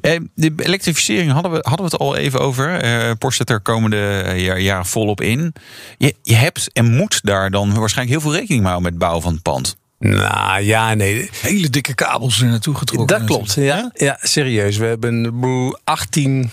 Eh, 0.00 0.20
de 0.34 0.52
elektrificering 0.56 1.32
hadden 1.32 1.52
we, 1.52 1.58
hadden 1.62 1.86
we 1.86 1.92
het 1.92 1.98
al 2.00 2.16
even 2.16 2.40
over. 2.40 2.80
Eh 2.80 3.10
Porsche 3.18 3.44
zet 3.46 3.50
er 3.56 3.60
komende 3.60 4.20
eh, 4.20 4.44
jaar, 4.44 4.60
jaren 4.60 4.86
volop 4.86 5.20
in. 5.20 5.54
Je, 5.98 6.14
je 6.22 6.34
hebt 6.34 6.70
en 6.72 6.84
moet 6.96 7.20
daar 7.22 7.50
dan 7.50 7.74
waarschijnlijk 7.78 8.20
heel 8.20 8.30
veel 8.30 8.38
rekening 8.40 8.60
mee 8.62 8.72
houden 8.72 8.82
met 8.82 8.92
het 8.92 9.00
bouwen 9.00 9.22
van 9.22 9.32
het 9.32 9.42
pand. 9.42 9.76
Nou 9.98 10.60
ja, 10.62 10.94
nee. 10.94 11.30
Hele 11.32 11.70
dikke 11.70 11.94
kabels 11.94 12.40
er 12.40 12.46
naartoe 12.46 12.74
getrokken. 12.74 13.18
Dat 13.18 13.26
klopt. 13.26 13.54
Ja, 13.54 13.90
ja, 13.94 14.18
serieus. 14.20 14.76
We 14.76 14.84
hebben 14.84 15.40
boel, 15.40 15.78
18, 15.84 16.50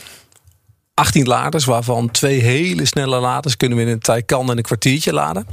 18 0.93 1.27
laders, 1.27 1.65
waarvan 1.65 2.11
twee 2.11 2.39
hele 2.41 2.85
snelle 2.85 3.19
laders 3.19 3.57
kunnen 3.57 3.77
we 3.77 3.83
in 3.83 3.89
een 3.89 3.99
Taycan 3.99 4.51
en 4.51 4.57
een 4.57 4.63
kwartiertje 4.63 5.13
laden. 5.13 5.45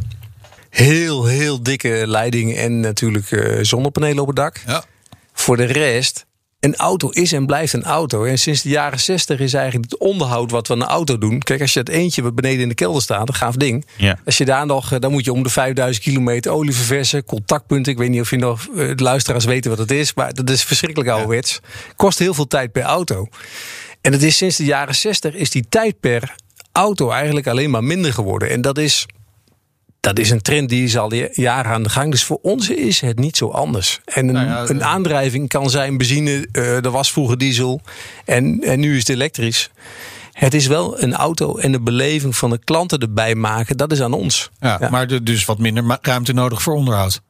Heel, 0.77 1.27
heel 1.27 1.63
dikke 1.63 2.03
leiding 2.07 2.57
en 2.57 2.81
natuurlijk 2.81 3.31
eh, 3.31 3.59
zonnepanelen 3.61 4.21
op 4.21 4.27
het 4.27 4.37
dak. 4.37 4.61
Ja. 4.67 4.85
Voor 5.33 5.57
de 5.57 5.65
rest, 5.65 6.27
een 6.61 6.77
auto 6.77 7.11
is 7.11 7.33
en 7.33 7.47
blijft 7.47 7.73
een 7.73 7.85
auto. 7.85 8.25
En 8.25 8.39
sinds 8.39 8.63
de 8.63 8.69
jaren 8.69 9.01
60 9.01 9.41
is 9.41 9.55
eigenlijk 9.55 9.91
het 9.91 10.01
onderhoud 10.01 10.51
wat 10.51 10.69
we 10.69 10.75
aan 10.75 10.81
een 10.81 10.87
auto 10.87 11.19
doen. 11.19 11.39
Kijk, 11.39 11.61
als 11.61 11.73
je 11.73 11.79
het 11.79 11.89
eentje 11.89 12.23
wat 12.23 12.35
beneden 12.35 12.61
in 12.61 12.69
de 12.69 12.75
kelder 12.75 13.03
staat, 13.03 13.29
een 13.29 13.35
gaaf 13.35 13.55
ding. 13.55 13.87
Ja. 13.97 14.19
Als 14.25 14.39
je 14.39 14.45
daar 14.45 14.67
nog, 14.67 14.93
eh, 14.93 15.01
dan 15.01 15.11
moet 15.11 15.25
je 15.25 15.33
om 15.33 15.43
de 15.43 15.49
5000 15.49 16.05
kilometer 16.05 16.53
olie 16.53 16.75
verversen, 16.75 17.25
contactpunten. 17.25 17.93
Ik 17.93 17.99
weet 17.99 18.11
niet 18.11 18.21
of 18.21 18.31
je 18.31 18.37
nog 18.37 18.67
eh, 18.69 18.75
de 18.75 19.03
luisteraars 19.03 19.45
weten 19.45 19.71
wat 19.71 19.79
het 19.79 19.91
is, 19.91 20.15
maar 20.15 20.35
dat 20.35 20.51
is 20.51 20.65
verschrikkelijk 20.65 21.11
ouderwets. 21.11 21.61
Kost 21.97 22.19
heel 22.19 22.35
veel 22.35 22.47
tijd 22.47 22.73
per 22.73 22.83
auto. 22.83 23.29
En 24.01 24.13
het 24.13 24.23
is 24.23 24.37
sinds 24.37 24.57
de 24.57 24.65
jaren 24.65 24.95
60 24.95 25.35
is 25.35 25.51
die 25.51 25.67
tijd 25.69 26.01
per 26.01 26.35
auto 26.73 27.11
eigenlijk 27.11 27.47
alleen 27.47 27.71
maar 27.71 27.85
minder 27.85 28.13
geworden. 28.13 28.51
En 28.51 28.61
dat 28.61 28.79
is, 28.79 29.07
dat 30.07 30.19
is 30.19 30.31
een 30.31 30.43
trend 30.43 30.69
die 30.69 30.85
is 30.85 30.97
al 30.97 31.15
ja- 31.15 31.29
jaren 31.33 31.73
aan 31.73 31.83
de 31.83 31.89
gang. 31.89 32.11
Dus 32.11 32.25
voor 32.25 32.39
ons 32.43 32.71
is 32.71 33.01
het 33.01 33.19
niet 33.19 33.37
zo 33.37 33.49
anders. 33.49 34.01
En 34.05 34.29
een, 34.29 34.35
Nou 34.35 34.47
ja, 34.47 34.65
een 34.69 34.85
aandrijving 34.85 35.49
kan 35.49 35.71
zijn 35.71 35.97
benzine, 35.97 36.49
eh 36.53 36.85
er 36.85 36.91
was 36.91 37.13
vroeger 37.13 37.39
diesel 37.39 37.81
en, 38.25 38.61
en 38.61 38.81
nu 38.81 38.93
is 38.95 38.99
het 38.99 39.09
elektrisch. 39.09 39.71
Het 40.33 40.55
is 40.55 40.67
wel 40.67 41.03
een 41.03 41.15
auto 41.15 41.57
en 41.57 41.73
de 41.73 41.81
beleving 41.81 42.37
van 42.37 42.51
de 42.51 42.59
klanten 42.65 42.99
erbij 42.99 43.35
maken, 43.35 43.77
dat 43.77 43.93
is 43.93 44.01
aan 44.03 44.13
ons. 44.13 44.51
Ja, 44.61 44.89
Maar 44.91 45.07
de- 45.07 45.23
dus 45.23 45.45
wat 45.45 45.59
minder 45.59 45.99
ruimte 46.03 46.33
nodig 46.33 46.63
voor 46.63 46.75
onderhoud. 46.75 47.21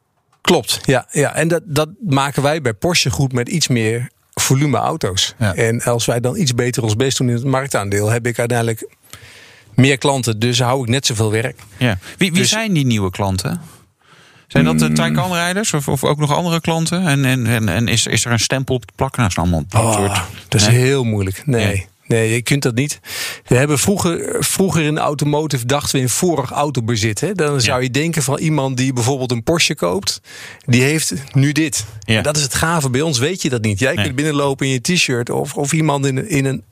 Klopt, 0.41 0.79
ja. 0.85 1.07
ja. 1.11 1.33
En 1.35 1.47
dat, 1.47 1.61
dat 1.65 1.89
maken 2.07 2.41
wij 2.43 2.61
bij 2.61 2.73
Porsche 2.73 3.09
goed 3.09 3.33
met 3.33 3.49
iets 3.49 3.67
meer 3.67 4.09
volume 4.33 4.77
auto's. 4.77 5.33
En 5.39 5.81
als 5.81 6.05
wij 6.05 6.19
dan 6.19 6.37
iets 6.37 6.53
beter 6.55 6.83
ons 6.83 6.95
best 6.95 7.17
doen 7.17 7.29
in 7.29 7.35
het 7.35 7.43
marktaandeel, 7.43 8.09
heb 8.09 8.27
ik 8.27 8.39
uiteindelijk 8.39 8.89
meer 9.77 9.97
klanten. 9.97 10.39
Dus 10.39 10.59
hou 10.59 10.81
ik 10.81 10.89
net 10.89 11.05
zoveel 11.05 11.31
werk. 11.31 11.59
Ja. 11.77 11.97
Wie, 12.17 12.31
wie 12.31 12.41
Dus- 12.41 12.49
zijn 12.49 12.73
die 12.73 12.85
nieuwe 12.85 13.09
klanten? 13.09 13.61
Zijn 14.47 14.65
dat 14.65 14.79
de 14.79 14.91
Taycan-rijders 14.91 15.73
of, 15.73 15.87
of 15.87 16.03
ook 16.03 16.17
nog 16.17 16.33
andere 16.35 16.61
klanten? 16.61 17.05
En, 17.07 17.25
en, 17.25 17.47
en, 17.47 17.69
en 17.69 17.87
is, 17.87 18.05
is 18.05 18.25
er 18.25 18.31
een 18.31 18.39
stempel 18.39 18.75
op 18.75 18.85
te 18.85 18.93
plakken? 18.95 19.21
Nou, 19.21 19.33
dat 19.35 19.45
is 19.45 19.51
allemaal 19.51 19.99
een 20.01 20.09
soort... 20.09 20.21
Dat 20.47 20.61
is 20.61 20.67
Nee? 20.67 20.77
heel 20.77 21.03
moeilijk. 21.03 21.41
Nee. 21.45 21.87
Nee, 22.07 22.33
je 22.33 22.41
kunt 22.41 22.61
dat 22.63 22.75
niet. 22.75 22.99
We 23.47 23.55
hebben 23.55 23.79
vroeger, 23.79 24.35
vroeger 24.39 24.81
in 24.83 24.93
de 24.95 24.99
automotive 24.99 25.65
dachten 25.65 25.95
we 25.95 26.01
in 26.01 26.09
vorig 26.09 26.51
autobezit. 26.51 27.19
Hè? 27.21 27.31
Dan 27.33 27.61
zou 27.61 27.81
je 27.83 27.89
denken 27.91 28.23
van 28.23 28.37
iemand 28.37 28.77
die 28.77 28.93
bijvoorbeeld 28.93 29.31
een 29.31 29.43
Porsche 29.43 29.75
koopt, 29.75 30.21
die 30.65 30.81
heeft 30.81 31.13
nu 31.33 31.51
dit. 31.51 31.85
Dat 32.21 32.37
is 32.37 32.43
het 32.43 32.53
gave. 32.53 32.89
Bij 32.89 33.01
ons 33.01 33.19
weet 33.19 33.41
je 33.41 33.49
dat 33.49 33.61
niet. 33.61 33.79
Jij 33.79 33.95
kunt 33.95 34.15
binnenlopen 34.15 34.65
in 34.67 34.71
je 34.71 34.81
t-shirt 34.81 35.29
of, 35.29 35.53
of 35.55 35.73
iemand 35.73 36.05
in, 36.05 36.29
in 36.29 36.45
een. 36.45 36.63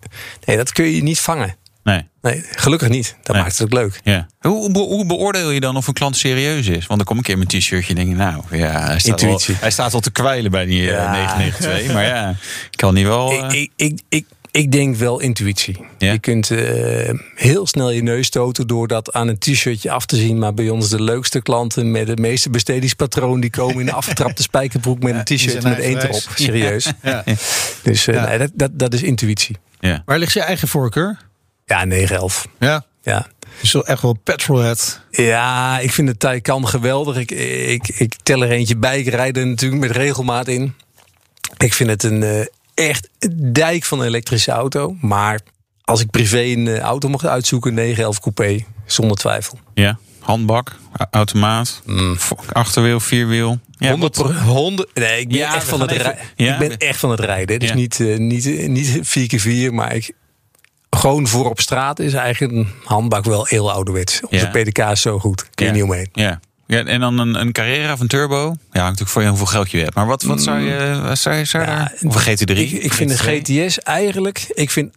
Nee, 0.45 0.57
dat 0.57 0.71
kun 0.71 0.85
je 0.85 1.03
niet 1.03 1.19
vangen. 1.19 1.55
Nee. 1.85 2.07
Nee, 2.21 2.43
gelukkig 2.51 2.89
niet. 2.89 3.15
Dat 3.23 3.35
maakt 3.35 3.51
het 3.51 3.61
ook 3.61 3.73
leuk. 3.73 3.99
Ja. 4.03 4.27
Hoe, 4.39 4.71
hoe, 4.71 4.77
hoe 4.87 5.05
beoordeel 5.05 5.49
je 5.51 5.59
dan 5.59 5.75
of 5.77 5.87
een 5.87 5.93
klant 5.93 6.17
serieus 6.17 6.67
is? 6.67 6.85
Want 6.87 6.99
dan 6.99 7.03
kom 7.07 7.19
ik 7.19 7.27
in 7.27 7.37
mijn 7.37 7.49
t-shirtje 7.49 7.89
en 7.89 7.95
denk 7.95 8.09
ik, 8.09 8.15
nou, 8.17 8.43
ja, 8.51 8.85
hij 8.85 8.99
staat, 8.99 9.47
hij 9.59 9.71
staat 9.71 9.93
al 9.93 9.99
te 9.99 10.11
kwijlen 10.11 10.51
bij 10.51 10.65
die 10.65 10.91
eh, 10.91 11.11
992. 11.11 11.93
Maar 11.93 12.05
ja, 12.05 12.29
ik 12.71 12.77
kan 12.77 12.93
niet 12.93 13.05
wel... 13.05 13.31
eh, 13.31 13.61
Ik, 13.61 13.71
ik, 13.75 13.99
ik, 14.09 14.25
ik 14.51 14.71
denk 14.71 14.95
wel 14.95 15.19
intuïtie. 15.19 15.85
Je 15.97 16.19
kunt 16.19 16.51
eh, 16.51 17.13
heel 17.35 17.67
snel 17.67 17.91
je 17.91 18.03
neus 18.03 18.27
stoten 18.27 18.67
door 18.67 18.87
dat 18.87 19.13
aan 19.13 19.27
een 19.27 19.37
t-shirtje 19.37 19.91
af 19.91 20.05
te 20.05 20.15
zien. 20.15 20.39
Maar 20.39 20.53
bij 20.53 20.69
ons 20.69 20.89
de 20.89 21.01
leukste 21.03 21.41
klanten 21.41 21.91
met 21.91 22.07
het 22.07 22.19
meeste 22.19 22.49
bestedingspatroon... 22.49 23.39
die 23.39 23.49
komen 23.49 23.79
in 23.79 23.87
een 23.87 23.93
afgetrapte 24.03 24.41
spijkerbroek 24.41 25.03
met 25.03 25.13
een 25.15 25.23
t-shirt 25.37 25.63
met 25.63 25.79
één 25.79 25.97
erop. 26.03 26.23
Serieus. 26.35 26.91
Ja. 27.01 27.23
Dus 27.83 28.07
eh, 28.07 28.15
Ja. 28.15 28.25
nee, 28.27 28.37
dat, 28.37 28.51
dat, 28.53 28.71
dat 28.73 28.93
is 28.93 29.03
intuïtie. 29.03 29.55
Ja. 29.79 30.01
Waar 30.05 30.19
ligt 30.19 30.33
je 30.33 30.41
eigen 30.41 30.67
voorkeur? 30.67 31.17
Ja, 31.65 31.83
911. 31.85 32.47
Ja. 32.59 32.85
Ja. 33.03 33.27
Wel 33.71 33.85
echt 33.87 34.01
wel 34.01 34.13
petrolhead. 34.23 35.01
Ja, 35.11 35.79
ik 35.79 35.91
vind 35.91 36.07
de 36.07 36.17
Taycan 36.17 36.67
geweldig. 36.67 37.17
Ik, 37.17 37.31
ik, 37.31 37.87
ik 37.87 38.13
tel 38.23 38.41
er 38.43 38.49
eentje 38.51 38.77
bij. 38.77 38.99
Ik 38.99 39.07
rijd 39.07 39.37
er 39.37 39.47
natuurlijk 39.47 39.81
met 39.81 39.91
regelmaat 39.91 40.47
in. 40.47 40.73
Ik 41.57 41.73
vind 41.73 41.89
het 41.89 42.03
een 42.03 42.23
eh, 42.23 42.45
echt 42.73 43.09
dijk 43.53 43.83
van 43.83 43.99
een 43.99 44.05
elektrische 44.05 44.51
auto. 44.51 44.95
Maar 45.01 45.39
als 45.83 46.01
ik 46.01 46.09
privé 46.09 46.39
een 46.41 46.67
eh, 46.67 46.79
auto 46.79 47.09
mocht 47.09 47.25
uitzoeken, 47.25 47.73
911 47.73 48.19
coupé, 48.19 48.65
zonder 48.85 49.17
twijfel. 49.17 49.59
Ja, 49.73 49.97
handbak, 50.19 50.75
automaat, 51.11 51.81
vo- 52.15 52.37
achterwiel, 52.51 52.99
vierwiel. 52.99 53.59
Ja, 53.77 53.89
100 53.89 54.11
pro- 54.13 54.31
100 54.31 54.89
Nee, 54.95 55.19
ik 55.19 55.27
ben, 55.27 55.37
Ja, 55.37 55.55
echt, 55.55 55.67
van 55.67 55.81
het 55.81 55.91
even- 55.91 56.03
rij- 56.03 56.17
Ja, 56.35 56.53
ik 56.53 56.59
ben 56.69 56.77
echt 56.77 56.99
van 56.99 57.11
het 57.11 57.19
rijden. 57.19 57.59
Dus 57.59 57.73
niet, 57.73 57.99
eh, 57.99 58.17
niet, 58.17 58.67
niet 58.67 58.99
4x4, 59.03 59.73
maar 59.73 59.95
ik, 59.95 60.11
gewoon 60.95 61.27
voor 61.27 61.49
op 61.49 61.59
straat 61.59 61.99
is 61.99 62.13
eigenlijk 62.13 62.53
een 62.53 62.67
handbak 62.83 63.23
wel 63.25 63.45
heel 63.45 63.71
ouderwets. 63.71 64.21
Onze 64.29 64.49
Ja. 64.53 64.61
PDK 64.63 64.77
is 64.79 65.01
zo 65.01 65.19
goed. 65.19 65.49
Kun 65.53 65.65
je 65.65 65.71
Ja. 65.71 65.77
niet 65.77 65.83
omheen. 65.87 66.09
Ja. 66.13 66.39
ja. 66.67 66.83
En 66.85 66.99
dan 66.99 67.19
een, 67.19 67.35
een 67.35 67.51
Carrera 67.51 67.93
of 67.93 67.99
een 67.99 68.07
Turbo. 68.07 68.37
Ja, 68.43 68.47
hangt 68.49 68.71
natuurlijk 68.71 69.09
voor 69.09 69.21
je 69.21 69.27
hoeveel 69.27 69.45
geld 69.45 69.71
je 69.71 69.77
hebt. 69.77 69.95
Maar 69.95 70.05
wat, 70.07 70.23
wat 70.23 70.41
zou 70.43 70.59
je, 70.59 70.99
wat 71.03 71.17
zou 71.17 71.35
je, 71.35 71.45
zou. 71.45 71.67
Of 72.05 72.25
een 72.27 72.37
GT3? 72.37 72.57
Ik, 72.57 72.71
ik 72.71 72.93
vind 72.93 73.09
de 73.09 73.17
GTS 73.17 73.79
eigenlijk. 73.79 74.45
Ik 74.53 74.71
vind 74.71 74.93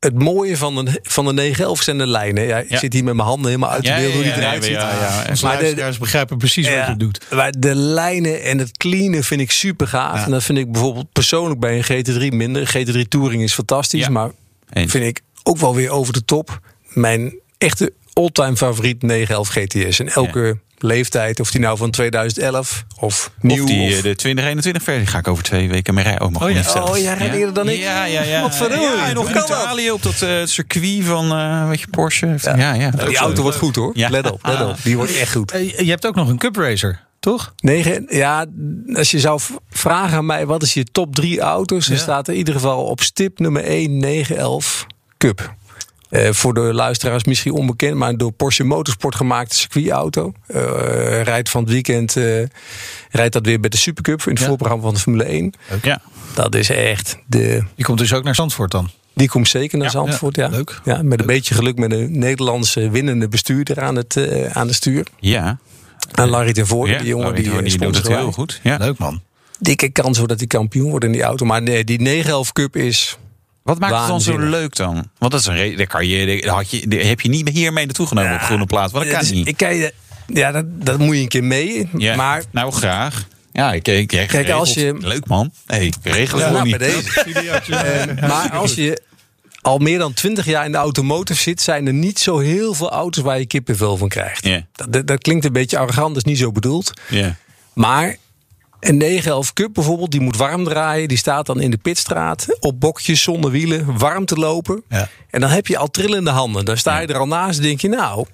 het 0.00 0.18
mooie 0.18 0.56
van 0.56 0.84
de, 0.84 0.98
van 1.02 1.24
de 1.24 1.32
911 1.32 1.82
zijn 1.82 1.98
de 1.98 2.06
lijnen. 2.06 2.44
Ja, 2.46 2.58
ik 2.58 2.70
Ja. 2.70 2.78
zit 2.78 2.92
hier 2.92 3.04
met 3.04 3.14
mijn 3.14 3.28
handen 3.28 3.46
helemaal 3.46 3.70
uit 3.70 3.82
te 3.82 3.88
Ja, 3.88 3.96
beelden 3.96 4.14
hoe 4.14 4.24
ja, 4.24 4.32
die 4.32 4.40
ja, 4.42 4.46
eruit 4.48 4.64
ja, 4.66 4.70
ziet. 4.70 4.80
ja, 4.80 5.24
ja. 5.32 5.74
Maar 5.82 5.90
de- 5.92 5.98
begrijpen 5.98 6.36
precies 6.38 6.64
wat 6.66 6.74
Ja, 6.74 6.88
je 6.88 6.96
doet. 6.96 7.20
Maar 7.34 7.52
de 7.58 7.74
lijnen 7.74 8.42
en 8.42 8.58
het 8.58 8.76
cleanen 8.76 9.24
vind 9.24 9.40
ik 9.40 9.50
super 9.50 9.86
gaaf. 9.88 10.24
En 10.24 10.30
dat 10.30 10.42
vind 10.42 10.58
ik 10.58 10.72
bijvoorbeeld 10.72 11.12
persoonlijk 11.12 11.60
bij 11.60 11.76
een 11.76 11.84
GT3 11.84 12.34
minder. 12.34 12.66
GT3 12.76 13.08
Touring 13.08 13.42
is 13.42 13.52
fantastisch, 13.54 14.08
maar 14.08 14.30
vind 14.72 14.94
ik 15.04 15.20
ook 15.42 15.56
wel 15.58 15.74
weer 15.74 15.90
over 15.90 16.12
de 16.12 16.24
top. 16.24 16.60
Mijn 16.88 17.34
echte 17.58 17.92
all-time 18.12 18.56
favoriet 18.56 19.02
911 19.02 19.48
GTS. 19.48 19.98
En 20.00 20.08
elke 20.08 20.58
leeftijd, 20.78 21.40
of 21.40 21.50
die 21.50 21.60
nou 21.60 21.76
van 21.76 21.90
2011 21.90 22.84
of 22.98 23.30
nieuw. 23.40 23.62
Of 23.62 23.68
die, 23.70 23.88
of- 23.90 23.96
eh, 23.96 24.02
de 24.02 24.14
2021 24.16 24.82
versie 24.82 25.06
ga 25.06 25.18
ik 25.18 25.28
over 25.28 25.44
twee 25.44 25.68
weken 25.68 25.94
mee 25.94 26.04
rijden. 26.04 26.22
Oh, 26.34 26.42
Oh 26.42 26.50
ja. 26.50 26.82
Oh, 26.82 26.96
jij 26.96 27.14
rijdt 27.14 27.34
eerder 27.34 27.54
dan 27.54 27.68
ik? 27.68 27.78
Ja, 27.78 28.04
ja, 28.04 28.22
ja. 28.22 28.40
Wat 28.42 28.54
verdorie. 28.56 28.82
Ja, 28.96 29.12
nog 29.12 29.26
Hoe 29.28 29.36
in? 29.36 29.42
Italië 29.44 29.90
op 29.90 30.02
dat 30.02 30.22
eh, 30.22 30.44
circuit 30.44 31.04
van, 31.04 31.32
eh 31.32 31.68
weet 31.68 31.80
je, 31.80 31.86
Porsche. 31.90 32.36
Ja, 32.42 32.72
ja. 32.74 32.90
die 32.90 33.16
auto 33.16 33.42
wordt 33.42 33.56
goed 33.56 33.76
hoor. 33.76 33.90
Ja. 33.94 34.08
Let 34.10 34.30
op, 34.30 34.46
let 34.46 34.60
op. 34.60 34.76
Die 34.82 34.96
wordt 34.96 35.16
echt 35.16 35.32
goed. 35.32 35.50
Je 35.76 35.84
hebt 35.90 36.06
ook 36.06 36.14
nog 36.14 36.28
een 36.28 36.38
Cup 36.38 36.56
Racer, 36.56 37.00
toch? 37.20 37.54
Negen, 37.60 38.06
ja, 38.08 38.46
als 38.94 39.10
je 39.10 39.20
zou 39.20 39.40
vragen 39.70 40.16
aan 40.16 40.26
mij 40.26 40.46
wat 40.46 40.62
is 40.62 40.74
je 40.74 40.84
top 40.84 41.14
drie 41.14 41.40
auto's, 41.40 41.86
dan 41.86 41.96
Ja. 41.96 42.02
staat 42.02 42.26
er 42.26 42.32
in 42.32 42.38
ieder 42.38 42.54
geval 42.54 42.84
op 42.84 43.00
stip 43.00 43.38
nummer 43.38 43.64
1 43.64 43.98
911 43.98 44.86
Cup. 45.20 45.54
Eh, 46.08 46.32
voor 46.32 46.54
de 46.54 46.60
luisteraars 46.60 47.24
misschien 47.24 47.52
onbekend, 47.52 47.94
maar 47.96 48.16
door 48.16 48.32
Porsche 48.32 48.64
Motorsport 48.64 49.14
gemaakte 49.14 49.56
circuitauto. 49.56 50.32
Eh 50.46 51.22
rijdt 51.22 51.48
van 51.48 51.62
het 51.62 51.72
weekend 51.72 52.16
eh, 52.16 52.24
rijdt 53.10 53.32
dat 53.32 53.46
weer 53.46 53.60
bij 53.60 53.70
de 53.70 53.76
Supercup 53.76 54.22
in 54.22 54.30
het 54.30 54.40
Ja. 54.40 54.46
voorprogramma 54.46 54.84
van 54.84 54.94
de 54.94 55.00
Formule 55.00 55.24
1. 55.24 55.52
Ja. 55.82 56.00
Dat 56.34 56.54
is 56.54 56.70
echt 56.70 57.16
de. 57.26 57.62
Die 57.74 57.84
komt 57.84 57.98
dus 57.98 58.12
ook 58.12 58.24
naar 58.24 58.34
Zandvoort 58.34 58.70
dan. 58.70 58.90
Die 59.14 59.28
komt 59.28 59.48
zeker 59.48 59.78
naar 59.78 59.90
Zandvoort, 59.90 60.36
ja. 60.36 60.48
leuk. 60.48 60.80
Ja, 60.84 61.02
met 61.02 61.20
een 61.20 61.26
beetje 61.26 61.54
geluk 61.54 61.78
met 61.78 61.92
een 61.92 62.18
Nederlandse 62.18 62.90
winnende 62.90 63.28
bestuurder 63.28 63.80
aan 63.80 63.96
het, 63.96 64.16
aan 64.52 64.66
het 64.66 64.76
stuur. 64.76 65.06
Ja. 65.18 65.58
Aan 66.12 66.28
Larry 66.28 66.52
ten 66.52 66.66
Voorde, 66.66 66.92
Ja, 66.92 66.98
die 66.98 67.08
jongen 67.08 67.26
Larry 67.26 67.42
die, 67.42 67.52
eh, 67.52 67.58
die 67.64 67.78
doet 67.78 67.96
het 67.96 68.08
heel 68.08 68.32
goed. 68.32 68.60
Ja. 68.62 68.76
Leuk 68.76 68.98
man. 68.98 69.22
dikke 69.58 69.88
kans 69.88 70.18
voor 70.18 70.28
dat 70.28 70.38
hij 70.38 70.46
kampioen 70.46 70.90
wordt 70.90 71.04
in 71.04 71.12
die 71.12 71.22
auto. 71.22 71.46
Maar 71.46 71.62
nee, 71.62 71.84
die 71.84 72.00
911 72.00 72.52
Cup 72.52 72.76
is. 72.76 73.18
Wat 73.62 73.78
maakt 73.78 73.98
het 73.98 74.06
dan 74.08 74.20
zo 74.20 74.38
leuk 74.38 74.76
dan? 74.76 74.94
Want 75.18 75.32
dat 75.32 75.40
is 75.40 75.46
een 75.46 75.54
reden. 75.54 75.76
Daar 75.78 75.86
kan 75.86 76.06
je, 76.06 76.40
daar 76.42 76.54
had 76.54 76.70
je, 76.70 76.88
daar 76.88 77.00
heb 77.00 77.20
je 77.20 77.28
niet 77.28 77.48
hiermee 77.48 77.84
naartoe 77.84 78.06
genomen 78.06 78.34
op 78.34 78.40
groene 78.40 78.66
plaats. 78.66 78.92
Want 78.92 79.04
dat 79.04 79.12
kan 79.14 79.22
Dus 79.22 79.30
niet. 79.32 79.46
Ik 79.48 79.56
kan 79.56 79.74
je, 79.76 79.94
ja, 80.26 80.52
dat, 80.52 80.64
dat 80.68 80.98
moet 80.98 81.16
je 81.16 81.22
een 81.22 81.28
keer 81.28 81.44
mee. 81.44 81.88
Ja, 81.96 82.16
Maar 82.16 82.42
nou, 82.50 82.72
graag. 82.72 83.26
Ja, 83.52 83.72
ik, 83.72 83.88
ik, 83.88 84.12
ik 84.12 84.28
Kijk, 84.28 84.50
als 84.50 84.74
je- 84.74 84.96
Leuk 85.00 85.26
man. 85.26 85.52
hey, 85.66 85.92
regelen 86.02 86.44
Ja, 86.44 86.50
voor 86.50 86.66
nou, 86.68 86.78
bij 86.78 86.78
deze. 86.78 87.08
Eh, 88.20 88.28
maar 88.28 88.50
als 88.50 88.74
je 88.74 89.02
al 89.60 89.78
meer 89.78 89.98
dan 89.98 90.12
20 90.12 90.44
jaar 90.44 90.64
in 90.64 90.72
de 90.72 90.78
automotive 90.78 91.40
zit, 91.40 91.60
zijn 91.62 91.86
er 91.86 91.92
niet 91.92 92.18
zo 92.18 92.38
heel 92.38 92.74
veel 92.74 92.90
auto's 92.90 93.22
waar 93.24 93.38
je 93.38 93.46
kippenvel 93.46 93.96
van 93.96 94.08
krijgt. 94.08 94.44
Dat, 94.72 94.92
dat, 94.92 95.06
dat 95.06 95.22
klinkt 95.22 95.44
een 95.44 95.52
beetje 95.52 95.78
arrogant, 95.78 96.08
dat 96.14 96.16
is 96.24 96.30
niet 96.30 96.38
zo 96.38 96.52
bedoeld. 96.52 96.92
Ja. 97.08 97.36
Maar 97.72 98.16
een 98.80 98.96
911 98.96 99.52
Cup 99.52 99.74
bijvoorbeeld, 99.74 100.10
die 100.10 100.20
moet 100.20 100.36
warm 100.36 100.64
draaien. 100.64 101.08
Die 101.08 101.18
staat 101.18 101.46
dan 101.46 101.60
in 101.60 101.70
de 101.70 101.76
pitstraat 101.76 102.46
op 102.60 102.80
bokjes 102.80 103.22
zonder 103.22 103.50
wielen, 103.50 103.98
warm 103.98 104.24
te 104.24 104.34
lopen. 104.36 104.82
En 105.30 105.40
dan 105.40 105.50
heb 105.50 105.66
je 105.66 105.78
al 105.78 105.90
trillende 105.90 106.30
handen. 106.30 106.64
Dan 106.64 106.76
sta 106.76 106.98
je 106.98 107.06
er 107.06 107.18
al 107.18 107.26
naast 107.26 107.58
en 107.58 107.64
denk 107.64 107.80
je, 107.80 107.88
nou, 107.88 108.26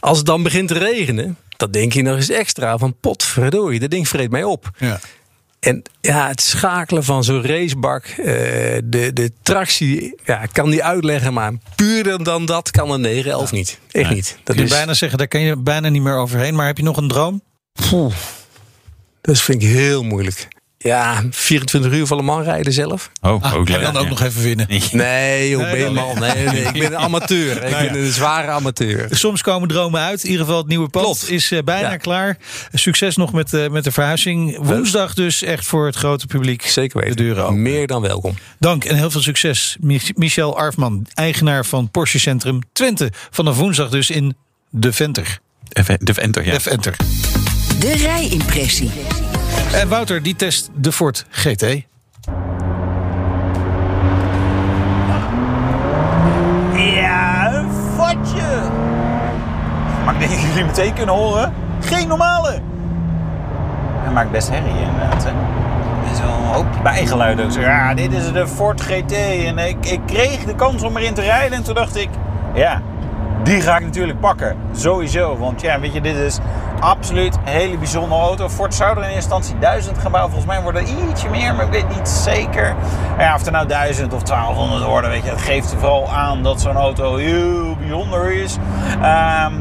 als 0.00 0.16
het 0.16 0.26
dan 0.26 0.42
begint 0.42 0.68
te 0.68 0.78
regenen, 0.78 1.36
dan 1.56 1.70
denk 1.70 1.92
je 1.92 2.02
nog 2.02 2.16
eens 2.16 2.30
extra 2.30 2.78
van 2.78 2.96
potverdorie, 3.00 3.80
dat 3.80 3.90
ding 3.90 4.08
vreet 4.08 4.30
mij 4.30 4.44
op. 4.44 4.70
Ja. 4.78 5.00
En 5.60 5.82
ja, 6.00 6.28
het 6.28 6.40
schakelen 6.40 7.04
van 7.04 7.24
zo'n 7.24 7.46
racebak, 7.46 8.04
eh, 8.04 8.24
de, 8.84 9.10
de 9.12 9.32
tractie, 9.42 10.14
ja, 10.24 10.42
ik 10.42 10.50
kan 10.52 10.68
niet 10.68 10.80
uitleggen, 10.80 11.32
maar 11.32 11.52
puurder 11.74 12.24
dan 12.24 12.46
dat 12.46 12.70
kan 12.70 12.90
een 12.90 13.00
911 13.00 13.52
niet. 13.52 13.78
Echt 13.90 14.10
niet. 14.10 14.28
Dat 14.28 14.38
Dat 14.44 14.56
je 14.56 14.62
is, 14.62 14.70
bijna 14.70 14.94
zeggen, 14.94 15.18
daar 15.18 15.28
kan 15.28 15.40
je 15.40 15.56
bijna 15.56 15.88
niet 15.88 16.02
meer 16.02 16.16
overheen. 16.16 16.54
Maar 16.54 16.66
heb 16.66 16.76
je 16.76 16.82
nog 16.82 16.96
een 16.96 17.08
droom? 17.08 17.42
Poeh, 17.90 18.14
dat 19.20 19.40
vind 19.40 19.62
ik 19.62 19.68
heel 19.68 20.02
moeilijk. 20.04 20.48
Ja, 20.82 21.22
24 21.30 21.92
uur 21.92 22.06
van 22.06 22.16
Le 22.16 22.22
Mans 22.22 22.44
rijden 22.44 22.72
zelf. 22.72 23.10
Oh, 23.20 23.54
ook 23.54 23.68
en 23.68 23.80
dan 23.82 23.96
ook 23.96 24.08
nog 24.08 24.22
even 24.22 24.42
winnen. 24.42 24.66
Nee, 24.92 25.48
joh, 25.50 25.62
Nee, 25.62 25.84
ben 25.84 25.92
man. 25.92 26.18
Nee, 26.18 26.44
nee, 26.46 26.62
ik 26.62 26.72
ben 26.72 26.84
een 26.92 26.96
amateur. 26.98 27.56
Ik 27.64 27.70
Nou 27.70 27.84
ja. 27.84 27.92
ben 27.92 28.02
een 28.02 28.12
zware 28.12 28.48
amateur. 28.50 29.06
Soms 29.10 29.42
komen 29.42 29.68
dromen 29.68 30.00
uit. 30.00 30.22
In 30.24 30.30
ieder 30.30 30.44
geval 30.44 30.58
het 30.60 30.68
nieuwe 30.68 30.88
pand 30.88 31.30
is 31.30 31.50
eh, 31.50 31.62
bijna 31.64 31.90
Ja. 31.90 31.96
klaar. 31.96 32.36
Succes 32.72 33.16
nog 33.16 33.32
met, 33.32 33.54
eh, 33.54 33.68
met 33.68 33.84
de 33.84 33.92
verhuizing. 33.92 34.56
Woensdag 34.60 35.14
dus 35.14 35.42
echt 35.42 35.66
voor 35.66 35.86
het 35.86 35.96
grote 35.96 36.26
publiek. 36.26 36.62
Zeker 36.66 37.00
weten. 37.00 37.16
De 37.16 37.22
deuren 37.22 37.44
open. 37.44 37.62
Meer 37.62 37.86
dan 37.86 38.02
welkom. 38.02 38.34
Dank 38.58 38.84
en 38.84 38.96
heel 38.96 39.10
veel 39.10 39.22
succes. 39.22 39.76
Mich- 39.80 40.14
Michel 40.16 40.56
Arfman, 40.58 41.06
eigenaar 41.14 41.64
van 41.66 41.90
Porsche 41.90 42.18
Centrum 42.18 42.58
Twente. 42.72 43.12
Vanaf 43.30 43.56
woensdag 43.56 43.88
dus 43.90 44.10
in 44.10 44.36
De 44.70 44.92
Venter. 44.92 45.38
De 45.98 46.14
Venter, 46.14 46.44
ja. 46.46 46.52
De 46.52 46.60
Venter. 46.60 46.96
De 47.78 47.92
rijimpressie. 47.96 48.90
En 49.72 49.88
Wouter, 49.88 50.22
die 50.22 50.36
test 50.36 50.70
de 50.74 50.92
Ford 50.92 51.26
GT. 51.30 51.66
Ja, 56.74 57.52
een 57.54 57.70
vatje. 57.96 58.60
Maar 60.04 60.14
ik 60.14 60.20
denk 60.20 60.30
dat 60.32 60.40
jullie 60.48 60.64
meteen 60.64 60.94
kunnen 60.94 61.14
horen. 61.14 61.52
Geen 61.80 62.08
normale. 62.08 62.58
Hij 64.02 64.12
maakt 64.12 64.30
best 64.30 64.48
herrie 64.50 64.80
inderdaad. 64.82 65.24
Hè? 65.24 65.30
Er 65.30 66.12
is 66.12 66.20
wel 66.20 66.28
een 66.30 66.54
hoop 66.54 66.66
bijgeluiden. 66.82 67.52
Zeg, 67.52 67.64
Ja, 67.64 67.94
dit 67.94 68.12
is 68.12 68.32
de 68.32 68.46
Ford 68.48 68.80
GT. 68.80 69.12
En 69.44 69.58
ik, 69.58 69.86
ik 69.86 70.00
kreeg 70.06 70.44
de 70.44 70.54
kans 70.54 70.82
om 70.82 70.96
erin 70.96 71.14
te 71.14 71.20
rijden. 71.20 71.58
En 71.58 71.64
toen 71.64 71.74
dacht 71.74 71.96
ik, 71.96 72.08
ja, 72.54 72.82
die 73.42 73.60
ga 73.60 73.76
ik 73.76 73.84
natuurlijk 73.84 74.20
pakken. 74.20 74.56
Sowieso. 74.72 75.36
Want 75.38 75.60
ja, 75.60 75.80
weet 75.80 75.92
je, 75.92 76.00
dit 76.00 76.16
is 76.16 76.38
absoluut 76.80 77.34
een 77.34 77.52
hele 77.52 77.78
bijzondere 77.78 78.20
auto. 78.20 78.48
Ford 78.48 78.74
zou 78.74 78.90
er 78.90 78.96
in 78.96 79.02
eerste 79.02 79.16
instantie 79.16 79.58
1000 79.58 79.98
gaan 79.98 80.10
bouwen. 80.10 80.32
Volgens 80.32 80.52
mij 80.52 80.62
worden 80.62 80.82
er 80.82 81.08
ietsje 81.08 81.28
meer, 81.28 81.54
maar 81.54 81.64
ik 81.64 81.72
weet 81.72 81.96
niet 81.96 82.08
zeker. 82.08 82.74
Ja, 83.18 83.34
of 83.34 83.46
er 83.46 83.52
nou 83.52 83.66
1000 83.66 84.12
of 84.12 84.22
1200 84.22 84.84
worden, 84.84 85.10
weet 85.10 85.24
je. 85.24 85.30
Het 85.30 85.40
geeft 85.40 85.74
vooral 85.78 86.10
aan 86.10 86.42
dat 86.42 86.60
zo'n 86.60 86.76
auto 86.76 87.16
heel 87.16 87.76
bijzonder 87.76 88.32
is. 88.32 88.56
Ehm, 89.02 89.54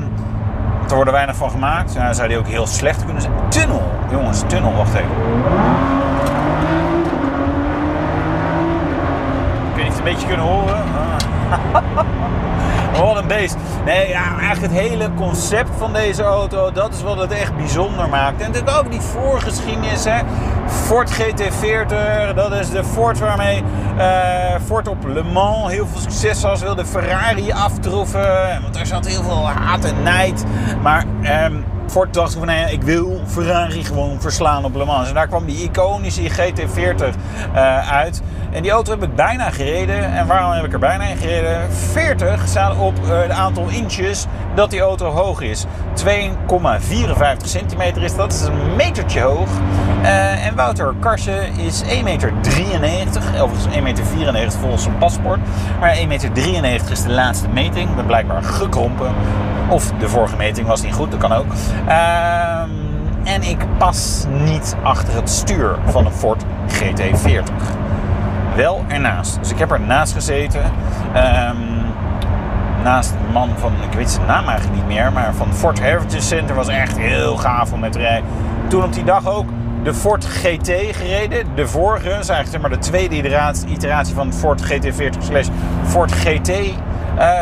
er 0.89 0.95
worden 0.95 1.13
weinig 1.13 1.35
van 1.35 1.49
gemaakt. 1.49 1.95
Nou, 1.95 2.13
zou 2.13 2.27
die 2.27 2.37
ook 2.37 2.47
heel 2.47 2.67
slecht 2.67 3.05
kunnen 3.05 3.21
zijn. 3.21 3.33
Tunnel. 3.49 3.91
Jongens, 4.11 4.43
tunnel. 4.47 4.75
Wacht 4.75 4.93
even. 4.93 5.09
Ik 9.69 9.75
weet 9.75 9.83
niet 9.83 9.87
of 9.87 9.97
het 9.97 9.97
een 9.97 10.03
beetje 10.03 10.27
kunnen 10.27 10.45
horen. 10.45 10.83
Ah. 11.73 12.03
Wat 12.97 13.17
een 13.17 13.27
beest. 13.27 13.55
Nee, 13.85 14.07
ja, 14.07 14.37
eigenlijk 14.39 14.73
het 14.73 14.81
hele 14.81 15.09
concept 15.13 15.69
van 15.77 15.93
deze 15.93 16.23
auto, 16.23 16.71
dat 16.71 16.93
is 16.93 17.01
wat 17.01 17.17
het 17.17 17.31
echt 17.31 17.57
bijzonder 17.57 18.09
maakt. 18.09 18.41
En 18.41 18.51
natuurlijk 18.51 18.77
ook 18.77 18.91
die 18.91 19.01
voorgeschiedenis, 19.01 20.03
hè. 20.03 20.19
Ford 20.67 21.11
GT40, 21.11 22.35
dat 22.35 22.51
is 22.53 22.69
de 22.69 22.83
Ford 22.83 23.19
waarmee 23.19 23.63
eh, 23.97 24.55
Ford 24.65 24.87
op 24.87 25.07
Le 25.07 25.23
Mans 25.23 25.71
heel 25.71 25.87
veel 25.87 26.01
succes 26.01 26.41
was. 26.41 26.61
Wilde 26.61 26.85
Ferrari 26.85 27.51
aftroeven, 27.51 28.61
want 28.61 28.75
er 28.75 28.85
zat 28.85 29.07
heel 29.07 29.23
veel 29.23 29.47
haat 29.47 29.85
en 29.85 30.03
nijd. 30.03 30.45
Maar 30.81 31.05
ehm, 31.21 31.53
Ford 31.89 32.13
dacht 32.13 32.33
van, 32.33 32.47
nee, 32.47 32.71
ik 32.71 32.81
wil 32.81 33.21
Ferrari 33.25 33.83
gewoon 33.83 34.21
verslaan 34.21 34.65
op 34.65 34.75
Le 34.75 34.85
Mans. 34.85 35.07
En 35.07 35.13
daar 35.13 35.27
kwam 35.27 35.45
die 35.45 35.63
iconische 35.63 36.29
GT40 36.29 37.15
eh, 37.53 37.91
uit. 37.91 38.21
En 38.51 38.61
die 38.61 38.71
auto 38.71 38.91
heb 38.91 39.03
ik 39.03 39.15
bijna 39.15 39.49
gereden. 39.49 40.13
En 40.13 40.27
waarom 40.27 40.51
heb 40.51 40.65
ik 40.65 40.73
er 40.73 40.79
bijna 40.79 41.03
in 41.03 41.17
gereden? 41.17 41.71
40 41.71 42.47
staat 42.47 42.77
op 42.77 42.93
eh, 43.03 43.21
het 43.21 43.31
aantal 43.31 43.67
inches 43.67 44.25
dat 44.55 44.69
die 44.69 44.79
auto 44.79 45.09
hoog 45.09 45.41
is. 45.41 45.65
2,54 46.05 46.07
centimeter 47.43 48.03
is 48.03 48.15
dat. 48.15 48.33
Is 48.33 48.41
een 48.41 48.75
metertje 48.75 49.21
hoog. 49.21 49.49
Eh, 50.01 50.45
en 50.45 50.55
Wouter 50.55 50.93
Karsen 50.99 51.53
is 51.53 51.83
1,93 51.83 52.01
meter. 52.03 53.21
Overigens 53.41 53.75
1,94 53.75 54.31
meter 54.31 54.51
volgens 54.51 54.83
zijn 54.83 54.97
paspoort. 54.97 55.39
Maar 55.79 55.95
1,93 55.95 56.61
meter 56.61 56.91
is 56.91 57.03
de 57.03 57.11
laatste 57.11 57.47
meting. 57.47 57.95
Dat 57.95 58.07
blijkbaar 58.07 58.43
gekrompen. 58.43 59.13
Of 59.69 59.91
de 59.99 60.09
vorige 60.09 60.35
meting 60.35 60.67
was 60.67 60.81
niet 60.81 60.93
goed, 60.93 61.11
dat 61.11 61.19
kan 61.19 61.31
ook. 61.31 61.45
Ehm, 61.87 62.69
en 63.23 63.41
ik 63.41 63.57
pas 63.77 64.25
niet 64.29 64.75
achter 64.83 65.13
het 65.13 65.29
stuur 65.29 65.75
van 65.85 66.05
een 66.05 66.11
Ford 66.11 66.43
GT40 66.67 67.87
wel 68.55 68.85
ernaast. 68.87 69.39
Dus 69.39 69.51
ik 69.51 69.57
heb 69.59 69.71
ernaast 69.71 70.13
gezeten. 70.13 70.71
Ehm, 71.13 71.57
naast 72.83 73.11
een 73.11 73.31
man 73.31 73.49
van, 73.57 73.71
ik 73.89 73.97
weet 73.97 74.09
zijn 74.09 74.25
naam 74.25 74.47
eigenlijk 74.47 74.77
niet 74.77 74.87
meer, 74.87 75.11
maar 75.13 75.33
van 75.33 75.53
Ford 75.53 75.79
Heritage 75.79 76.21
Center 76.21 76.55
was 76.55 76.67
echt 76.67 76.97
heel 76.97 77.37
gaaf 77.37 77.73
om 77.73 77.79
met 77.79 77.95
rijden. 77.95 78.29
Toen 78.67 78.83
op 78.83 78.93
die 78.93 79.03
dag 79.03 79.27
ook 79.27 79.49
de 79.83 79.93
Ford 79.93 80.25
GT 80.25 80.71
gereden. 80.91 81.45
De 81.55 81.67
vorige, 81.67 82.09
is 82.09 82.29
eigenlijk 82.29 82.61
maar 82.61 82.79
de 82.79 82.85
tweede 82.85 83.15
iteratie, 83.67 84.15
van 84.15 84.33
Ford 84.33 84.71
GT40 84.71 85.23
slash 85.23 85.47
Ford 85.83 86.11
GT 86.11 86.51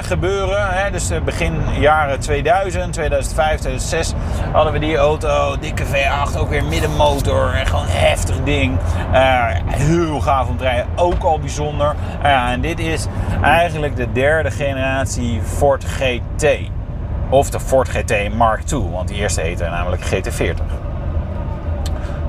gebeuren. 0.01 0.67
Hè. 0.69 0.91
Dus 0.91 1.09
eh, 1.09 1.21
begin 1.21 1.61
jaren 1.79 2.19
2000, 2.19 2.93
2005, 2.93 3.59
2006 3.59 4.13
hadden 4.51 4.73
we 4.73 4.79
die 4.79 4.97
auto. 4.97 5.57
Dikke 5.59 5.83
V8, 5.83 6.37
ook 6.37 6.49
weer 6.49 6.63
middenmotor. 6.63 7.53
En 7.53 7.65
gewoon 7.65 7.83
een 7.83 7.91
heftig 7.91 8.43
ding. 8.43 8.77
Eh, 9.11 9.45
heel 9.67 10.19
gaaf 10.19 10.47
om 10.47 10.57
te 10.57 10.63
rijden. 10.63 10.85
Ook 10.95 11.23
al 11.23 11.39
bijzonder. 11.39 11.95
En 12.21 12.61
dit 12.61 12.79
is 12.79 13.05
eigenlijk 13.41 13.95
de 13.95 14.11
derde 14.11 14.51
generatie 14.51 15.41
Ford 15.41 15.83
GT. 15.83 16.45
Of 17.29 17.49
de 17.49 17.59
Ford 17.59 17.89
GT 17.89 18.33
Mark 18.35 18.71
II. 18.71 18.89
Want 18.91 19.07
die 19.07 19.17
eerste 19.17 19.41
heette 19.41 19.63
namelijk 19.63 20.01
GT40. 20.01 20.63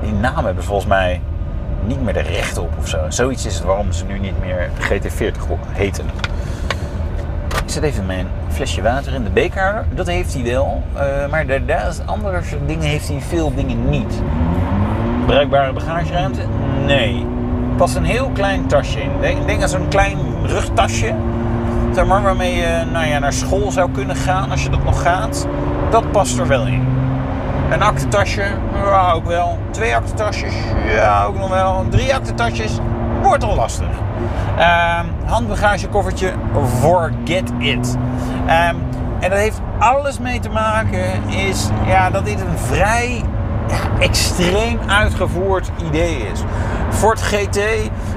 Die 0.01 0.13
naam 0.13 0.45
hebben 0.45 0.63
volgens 0.63 0.87
mij 0.87 1.21
niet 1.85 2.01
meer 2.01 2.13
de 2.13 2.19
recht 2.19 2.57
op 2.57 2.69
of 2.79 2.87
zo. 2.87 3.05
Zoiets 3.09 3.45
is 3.45 3.55
het 3.55 3.63
waarom 3.63 3.91
ze 3.91 4.05
nu 4.05 4.19
niet 4.19 4.39
meer 4.39 4.69
GT40 4.79 5.41
heten. 5.71 6.05
Ik 7.69 7.75
zet 7.75 7.83
even 7.83 8.05
mijn 8.05 8.27
flesje 8.47 8.81
water 8.81 9.13
in 9.13 9.23
de 9.23 9.29
beker. 9.29 9.85
Dat 9.93 10.07
heeft 10.07 10.33
hij 10.33 10.43
wel. 10.43 10.83
eh, 10.93 11.29
maar 11.29 11.45
de 11.45 11.61
andere 12.05 12.41
dingen 12.65 12.87
heeft 12.87 13.07
hij 13.07 13.21
veel 13.27 13.55
dingen 13.55 13.89
niet. 13.89 14.21
Bruikbare 15.25 15.73
bagageruimte? 15.73 16.41
Nee. 16.85 17.25
Past 17.77 17.95
een 17.95 18.03
heel 18.03 18.29
klein 18.33 18.67
tasje 18.67 19.01
in. 19.01 19.09
Denk, 19.21 19.47
denk 19.47 19.61
aan 19.61 19.69
zo'n 19.69 19.87
klein 19.87 20.17
rugtasje. 20.45 21.13
Zeg 21.93 22.05
maar, 22.05 22.21
waarmee 22.21 22.55
je 22.55 22.83
nou 22.91 23.05
ja, 23.05 23.19
naar 23.19 23.33
school 23.33 23.71
zou 23.71 23.91
kunnen 23.91 24.15
gaan 24.15 24.51
als 24.51 24.63
je 24.63 24.69
dat 24.69 24.83
nog 24.83 25.01
gaat. 25.01 25.47
Dat 25.89 26.11
past 26.11 26.37
er 26.39 26.47
wel 26.47 26.65
in. 26.65 26.87
Een 27.71 27.81
aktentasje? 27.81 28.43
Ja, 28.73 29.11
ook 29.11 29.25
wel. 29.25 29.57
Twee 29.71 29.95
aktentasjes? 29.95 30.53
Ja, 30.87 31.23
ook 31.23 31.37
nog 31.37 31.49
wel. 31.49 31.85
Drie 31.89 32.15
aktentasjes? 32.15 32.79
Wordt 33.21 33.43
al 33.43 33.55
lastig. 33.55 33.87
Ehm, 34.57 35.05
handbagagekoffertje? 35.25 36.33
Forget 36.79 37.51
it. 37.57 37.97
Ehm, 38.47 38.75
en 39.19 39.29
dat 39.29 39.39
heeft 39.39 39.61
alles 39.79 40.19
mee 40.19 40.39
te 40.39 40.49
maken 40.49 41.29
is 41.29 41.69
ja, 41.85 42.09
dat 42.09 42.25
dit 42.25 42.41
een 42.41 42.57
vrij 42.57 43.23
ja, 43.67 43.99
extreem 43.99 44.79
uitgevoerd 44.87 45.71
idee 45.87 46.17
is. 46.17 46.39
Ford 46.89 47.21
GT, 47.21 47.59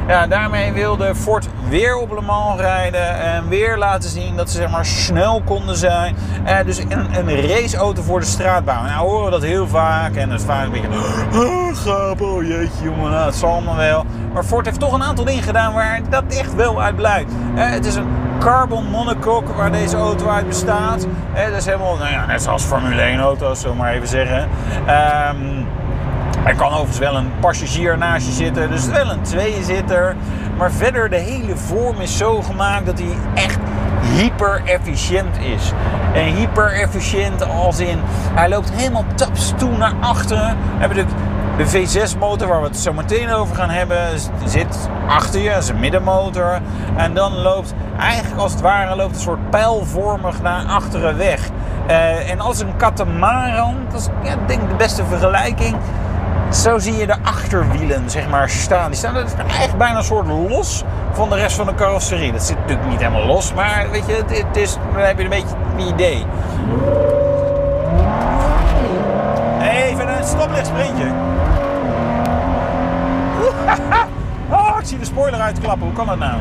ja, 0.06 0.26
daarmee 0.26 0.72
wilde 0.72 1.14
Ford 1.14 1.48
weer 1.68 1.96
op 1.96 2.12
Le 2.12 2.20
Mans 2.20 2.60
rijden 2.60 3.20
en 3.20 3.48
weer 3.48 3.78
laten 3.78 4.10
zien 4.10 4.36
dat 4.36 4.50
ze 4.50 4.56
zeg 4.56 4.70
maar 4.70 4.86
snel 4.86 5.42
konden 5.44 5.76
zijn. 5.76 6.16
Eh, 6.44 6.64
dus 6.64 6.78
een, 6.78 7.28
een 7.28 7.46
raceauto 7.46 8.02
voor 8.02 8.20
de 8.20 8.26
straatbaan. 8.26 8.84
Nou 8.84 9.08
horen 9.08 9.24
we 9.24 9.30
dat 9.30 9.42
heel 9.42 9.68
vaak 9.68 10.14
en 10.14 10.28
dat 10.28 10.38
is 10.38 10.44
vaak 10.44 10.64
een 10.64 10.70
beetje, 10.70 10.88
oh, 11.34 11.76
gaap, 11.76 12.20
oh 12.20 12.42
jeetje 12.42 12.84
jongen, 12.84 13.10
nou, 13.10 13.32
zal 13.32 13.52
allemaal 13.52 13.76
wel. 13.76 14.04
Maar 14.32 14.44
Ford 14.44 14.66
heeft 14.66 14.80
toch 14.80 14.92
een 14.92 15.02
aantal 15.02 15.24
dingen 15.24 15.42
gedaan 15.42 15.72
waar 15.72 16.00
dat 16.10 16.24
echt 16.28 16.54
wel 16.54 16.82
uit 16.82 16.96
blijkt. 16.96 17.32
Eh, 17.54 17.70
het 17.70 17.86
is 17.86 17.94
een 17.94 18.08
carbon 18.38 18.86
monocoque 18.90 19.54
waar 19.54 19.72
deze 19.72 19.96
auto 19.96 20.28
uit 20.28 20.46
bestaat. 20.46 21.06
Eh, 21.34 21.44
dat 21.44 21.56
is 21.56 21.64
helemaal, 21.64 21.96
nou 21.96 22.10
ja, 22.10 22.26
net 22.26 22.42
zoals 22.42 22.62
Formule 22.62 23.02
1 23.02 23.20
auto's, 23.20 23.60
zullen 23.60 23.76
maar 23.76 23.92
even 23.92 24.08
zeggen. 24.08 24.48
Ehm 24.86 25.64
er 26.44 26.54
kan 26.54 26.68
overigens 26.68 26.98
wel 26.98 27.16
een 27.16 27.30
passagier 27.40 27.98
naast 27.98 28.26
je 28.26 28.32
zitten, 28.32 28.70
dus 28.70 28.86
wel 28.86 29.10
een 29.10 29.22
tweezitter. 29.22 30.16
Maar 30.58 30.72
verder, 30.72 31.10
de 31.10 31.16
hele 31.16 31.56
vorm 31.56 32.00
is 32.00 32.16
zo 32.16 32.42
gemaakt 32.42 32.86
dat 32.86 32.98
hij 32.98 33.16
echt 33.34 33.58
hyper 34.14 34.62
efficiënt 34.64 35.38
is. 35.38 35.72
En 36.14 36.24
hyper 36.24 36.72
efficiënt 36.72 37.48
als 37.48 37.78
in, 37.78 37.98
hij 38.34 38.48
loopt 38.48 38.72
helemaal 38.72 39.04
taps 39.14 39.52
toe 39.56 39.76
naar 39.76 39.92
achteren. 40.00 40.56
Hebben 40.78 40.96
natuurlijk 40.96 41.31
de 41.56 41.66
V6-motor, 41.66 42.48
waar 42.48 42.60
we 42.60 42.66
het 42.66 42.76
zo 42.76 42.92
meteen 42.92 43.30
over 43.30 43.56
gaan 43.56 43.70
hebben, 43.70 43.98
zit 44.44 44.88
achter 45.08 45.40
je, 45.40 45.50
is 45.50 45.68
een 45.68 45.80
middenmotor. 45.80 46.60
En 46.96 47.14
dan 47.14 47.32
loopt 47.32 47.74
eigenlijk 47.98 48.40
als 48.40 48.52
het 48.52 48.60
ware 48.60 48.96
loopt 48.96 49.14
een 49.14 49.20
soort 49.20 49.50
pijlvormig 49.50 50.42
naar 50.42 50.64
achteren 50.64 51.16
weg. 51.16 51.48
Uh, 51.90 52.30
en 52.30 52.40
als 52.40 52.60
een 52.60 52.76
katamaran, 52.76 53.76
dat 53.90 54.00
is 54.00 54.08
ja, 54.22 54.36
denk 54.46 54.62
ik 54.62 54.68
de 54.68 54.74
beste 54.74 55.04
vergelijking. 55.04 55.76
Zo 56.50 56.78
zie 56.78 56.96
je 56.96 57.06
de 57.06 57.16
achterwielen 57.22 58.10
zeg 58.10 58.28
maar, 58.28 58.48
staan. 58.48 58.90
Die 58.90 58.98
staan 58.98 59.14
eigenlijk 59.14 59.78
bijna 59.78 59.96
een 59.96 60.04
soort 60.04 60.26
los 60.26 60.84
van 61.12 61.28
de 61.28 61.36
rest 61.36 61.56
van 61.56 61.66
de 61.66 61.74
carrosserie. 61.74 62.32
Dat 62.32 62.42
zit 62.42 62.58
natuurlijk 62.58 62.88
niet 62.88 62.98
helemaal 62.98 63.26
los, 63.26 63.54
maar 63.54 63.86
weet 63.90 64.06
je, 64.06 64.22
het, 64.26 64.56
is, 64.56 64.76
dan 64.94 65.02
heb 65.02 65.18
je 65.18 65.24
een 65.24 65.30
beetje 65.30 65.56
een 65.76 65.86
idee. 65.86 66.26
Even 69.60 70.08
een 70.18 70.24
stoplichtsprintje. 70.24 71.06
Oh, 74.52 74.76
ik 74.80 74.86
zie 74.86 74.98
de 74.98 75.04
spoiler 75.04 75.40
uitklappen. 75.40 75.86
Hoe 75.86 75.96
kan 75.96 76.06
dat 76.06 76.18
nou? 76.18 76.40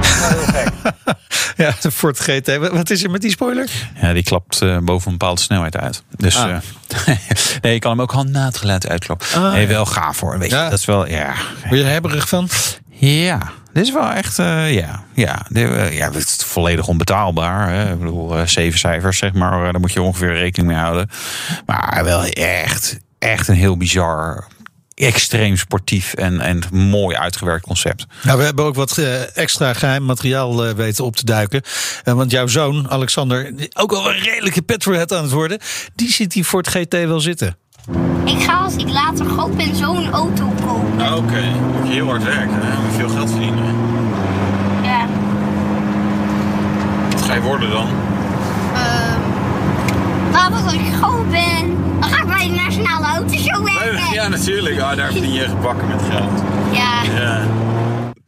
Dat 0.00 0.04
is 0.04 0.28
heel 0.28 0.42
gek. 0.42 0.72
Ja, 1.56 1.74
de 1.80 1.90
Ford 1.90 2.20
GT. 2.20 2.56
Wat 2.56 2.90
is 2.90 3.04
er 3.04 3.10
met 3.10 3.20
die 3.20 3.30
spoiler? 3.30 3.70
Ja, 4.00 4.12
die 4.12 4.22
klapt 4.22 4.62
uh, 4.62 4.78
boven 4.78 5.12
een 5.12 5.18
bepaalde 5.18 5.40
snelheid 5.40 5.76
uit. 5.76 6.02
Dus 6.16 6.36
ah. 6.36 6.48
uh, 6.48 6.56
nee, 7.62 7.72
je 7.72 7.78
kan 7.78 7.90
hem 7.90 8.00
ook 8.00 8.12
handmatig 8.12 8.64
uitklappen. 8.88 9.26
Ah, 9.34 9.52
nee, 9.52 9.66
wel 9.66 9.86
gaaf 9.86 10.20
hoor. 10.20 10.38
Weet 10.38 10.50
je, 10.50 10.56
ja. 10.56 10.68
dat 10.68 10.78
is 10.78 10.84
wel, 10.84 11.08
ja. 11.08 11.34
Word 11.64 11.80
je 11.80 11.84
er 11.84 11.90
hebberig 11.90 12.28
van? 12.28 12.48
Ja, 12.88 13.38
dit 13.72 13.82
is 13.82 13.92
wel 13.92 14.10
echt, 14.10 14.38
uh, 14.38 14.74
ja, 14.74 15.04
ja, 15.14 15.46
dit, 15.48 15.68
ja, 15.92 16.10
het 16.12 16.16
is 16.16 16.36
volledig 16.44 16.86
onbetaalbaar. 16.86 17.68
Hè. 17.68 17.92
Ik 17.92 17.98
bedoel, 17.98 18.46
zeven 18.46 18.78
cijfers 18.78 19.18
zeg 19.18 19.32
maar, 19.32 19.72
daar 19.72 19.80
moet 19.80 19.92
je 19.92 20.02
ongeveer 20.02 20.34
rekening 20.34 20.72
mee 20.72 20.80
houden. 20.80 21.10
Maar 21.66 22.00
wel 22.04 22.24
echt, 22.24 22.98
echt 23.18 23.48
een 23.48 23.54
heel 23.54 23.76
bizar 23.76 24.46
extreem 25.00 25.56
sportief 25.56 26.14
en, 26.14 26.40
en 26.40 26.62
mooi 26.70 27.16
uitgewerkt 27.16 27.66
concept. 27.66 28.06
Nou, 28.22 28.38
we 28.38 28.44
hebben 28.44 28.64
ook 28.64 28.74
wat 28.74 28.96
uh, 28.98 29.36
extra 29.36 29.72
geheim 29.72 30.04
materiaal 30.04 30.68
uh, 30.68 30.72
weten 30.72 31.04
op 31.04 31.16
te 31.16 31.24
duiken. 31.24 31.62
Uh, 32.04 32.14
want 32.14 32.30
jouw 32.30 32.46
zoon, 32.46 32.90
Alexander, 32.90 33.52
ook 33.72 33.92
al 33.92 34.10
een 34.10 34.18
redelijke 34.18 34.62
petrolhead 34.62 35.12
aan 35.12 35.22
het 35.22 35.32
worden, 35.32 35.58
die 35.94 36.12
ziet 36.12 36.32
die 36.32 36.44
Ford 36.44 36.68
GT 36.68 36.92
wel 36.92 37.20
zitten. 37.20 37.56
Ik 38.24 38.42
ga 38.42 38.56
als 38.56 38.76
ik 38.76 38.88
later 38.88 39.26
groot 39.26 39.56
ben 39.56 39.76
zo'n 39.76 40.10
auto 40.10 40.52
kopen. 40.66 41.00
Ah, 41.00 41.16
Oké, 41.16 41.24
okay. 41.24 41.50
moet 41.50 41.86
je 41.86 41.92
heel 41.92 42.06
hard 42.06 42.24
werken 42.24 42.62
en 42.62 42.92
veel 42.96 43.08
geld 43.08 43.30
verdienen. 43.30 43.64
Ja. 44.82 45.06
Wat 47.10 47.22
ga 47.22 47.34
je 47.34 47.40
worden 47.40 47.70
dan? 47.70 47.88
Uh, 48.72 49.16
later 50.32 50.64
als 50.64 50.72
ik 50.72 50.80
groot 51.00 51.30
ben, 51.30 51.79
dan 52.00 52.10
ga 52.10 52.20
ik 52.20 52.26
bij 52.26 52.48
de 52.48 52.54
Nationale 52.54 53.06
Autoshow 53.06 53.64
werken. 53.64 54.12
Ja, 54.12 54.28
natuurlijk. 54.28 54.80
Ah, 54.80 54.96
daar 54.96 55.12
verdien 55.12 55.32
je 55.32 55.48
gebakken 55.48 55.88
met 55.88 56.02
geld. 56.10 56.42
Ja. 56.72 57.02
ja. 57.02 57.46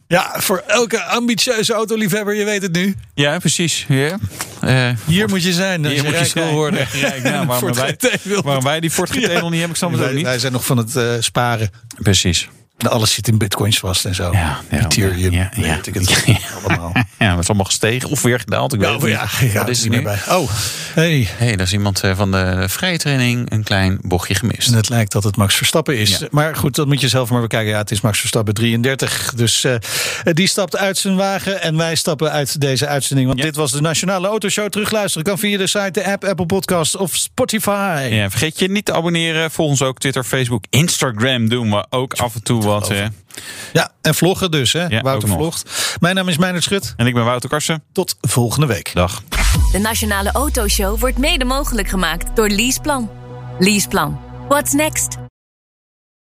Ja, 0.07 0.33
voor 0.37 0.63
elke 0.67 1.03
ambitieuze 1.03 1.73
autoliefhebber, 1.73 2.35
je 2.35 2.45
weet 2.45 2.63
het 2.63 2.73
nu. 2.73 2.95
Ja, 3.15 3.39
precies. 3.39 3.85
Ja. 3.89 4.19
Uh, 4.65 4.89
hier 5.07 5.29
moet 5.29 5.43
je 5.43 5.53
zijn. 5.53 5.87
Hier 5.87 6.05
moet 6.05 6.33
je 6.33 6.41
wil 6.41 6.51
worden. 6.51 6.87
Rijk, 7.01 7.23
nou, 7.23 7.47
waarom, 7.47 7.75
wij, 7.75 7.97
waarom 8.43 8.65
wij 8.65 8.81
die 8.81 8.91
Ford 8.91 9.11
GT 9.11 9.21
ja. 9.21 9.41
nog 9.41 9.51
niet 9.51 9.59
hebben, 9.59 9.69
ik 9.71 9.77
snap 9.77 9.93
het 9.93 10.03
ook 10.03 10.13
niet. 10.13 10.23
Wij 10.25 10.39
zijn 10.39 10.53
nog 10.53 10.65
van 10.65 10.77
het 10.77 10.97
uh, 10.97 11.13
sparen. 11.19 11.71
Precies. 12.03 12.49
Alles 12.79 13.15
zit 13.15 13.29
in 13.29 13.39
bitcoins 13.39 13.79
vast 13.79 14.05
en 14.05 14.15
zo. 14.15 14.33
Ja, 14.33 14.61
ja 14.71 14.85
Ethereum, 14.85 15.33
ja, 15.33 15.51
ja, 15.55 15.63
weet 15.63 15.87
ik 15.87 15.95
het 15.95 16.25
allemaal. 16.65 16.93
Ja, 17.19 17.31
het 17.31 17.39
is 17.39 17.47
allemaal 17.47 17.67
gestegen 17.67 18.11
of 18.11 18.23
weer 18.23 18.41
gedaald. 18.41 18.73
Ik 18.73 18.81
weet 18.81 19.03
ja, 19.03 19.29
Wat 19.55 19.69
is 19.69 19.85
er 19.85 19.91
niet 19.91 20.03
meer 20.03 20.19
bij. 20.27 20.37
Oh, 20.37 20.51
hey. 20.95 21.29
hey, 21.37 21.57
daar 21.57 21.67
is 21.67 21.73
iemand 21.73 22.01
van 22.15 22.31
de 22.31 22.65
vrije 22.69 22.99
training 22.99 23.51
een 23.51 23.63
klein 23.63 23.99
bochtje 24.03 24.35
gemist. 24.35 24.69
En 24.69 24.75
het 24.75 24.89
lijkt 24.89 25.13
dat 25.13 25.25
het 25.25 25.37
Max 25.37 25.55
Verstappen 25.55 25.99
is. 25.99 26.23
Maar 26.31 26.57
goed, 26.57 26.75
dat 26.75 26.87
moet 26.87 27.01
je 27.01 27.09
zelf 27.09 27.31
maar 27.31 27.41
bekijken. 27.41 27.71
Ja, 27.71 27.79
het 27.79 27.91
is 27.91 28.01
Max 28.01 28.19
Verstappen 28.19 28.55
33. 28.55 29.33
Dus 29.37 29.65
uh, 29.65 29.75
die 30.25 30.49
stapt 30.49 30.77
uit 30.77 30.99
zijn 30.99 31.17
wagen 31.17 31.63
en 31.63 31.77
wij 31.77 31.95
stappen 31.95 32.31
uit 32.31 32.61
deze 32.61 32.87
uitzending. 32.87 33.29
Want 33.29 33.43
dit 33.43 33.57
was 33.57 33.71
de 33.73 33.81
Nationale 33.81 34.29
Autoshow. 34.29 34.69
Terugluisteren 34.69 35.27
kan 35.27 35.39
via 35.39 35.59
de 35.59 35.67
site, 35.67 35.91
de 35.91 36.05
app, 36.05 36.25
Apple 36.25 36.47
Podcast 36.47 36.97
of 36.97 37.15
Spotify. 37.15 38.09
Ja, 38.11 38.31
vergeet 38.31 38.59
je 38.59 38.71
niet 38.71 38.85
te 38.85 38.93
abonneren. 38.93 39.51
Volg 39.51 39.71
ons 39.71 39.83
ook 39.83 39.99
Twitter, 39.99 40.25
Facebook, 40.25 40.65
Instagram 40.71 41.49
doen 41.49 41.71
we 41.71 41.87
ook 41.91 42.13
af 42.15 42.35
en 42.35 42.43
toe 42.43 42.62
wat. 42.63 42.89
Hè. 42.89 43.07
Ja, 43.73 43.91
en 44.01 44.15
vloggen 44.15 44.51
dus, 44.51 44.73
hè? 44.73 44.87
Ja, 44.87 45.01
Wouter 45.01 45.29
vlogt. 45.29 45.97
Mijn 46.01 46.15
naam 46.15 46.29
is 46.29 46.39
Meijnerd 46.39 46.65
Schut. 46.65 46.95
En 46.97 47.07
ik 47.07 47.15
ben 47.15 47.25
Wouter 47.25 47.49
Karsen. 47.49 47.83
Tot 47.93 48.17
volgende 48.21 48.67
week. 48.67 48.91
Dag. 48.95 49.23
De 49.73 49.79
Nationale 49.79 50.33
Autoshow 50.33 51.01
wordt 51.01 51.19
mede 51.19 51.45
mogelijk 51.45 51.89
gemaakt 51.89 52.37
door 52.37 52.49
Leaseplan. 52.49 53.11
Leaseplan. 53.59 54.21
What's 54.49 54.73
next? 54.73 55.32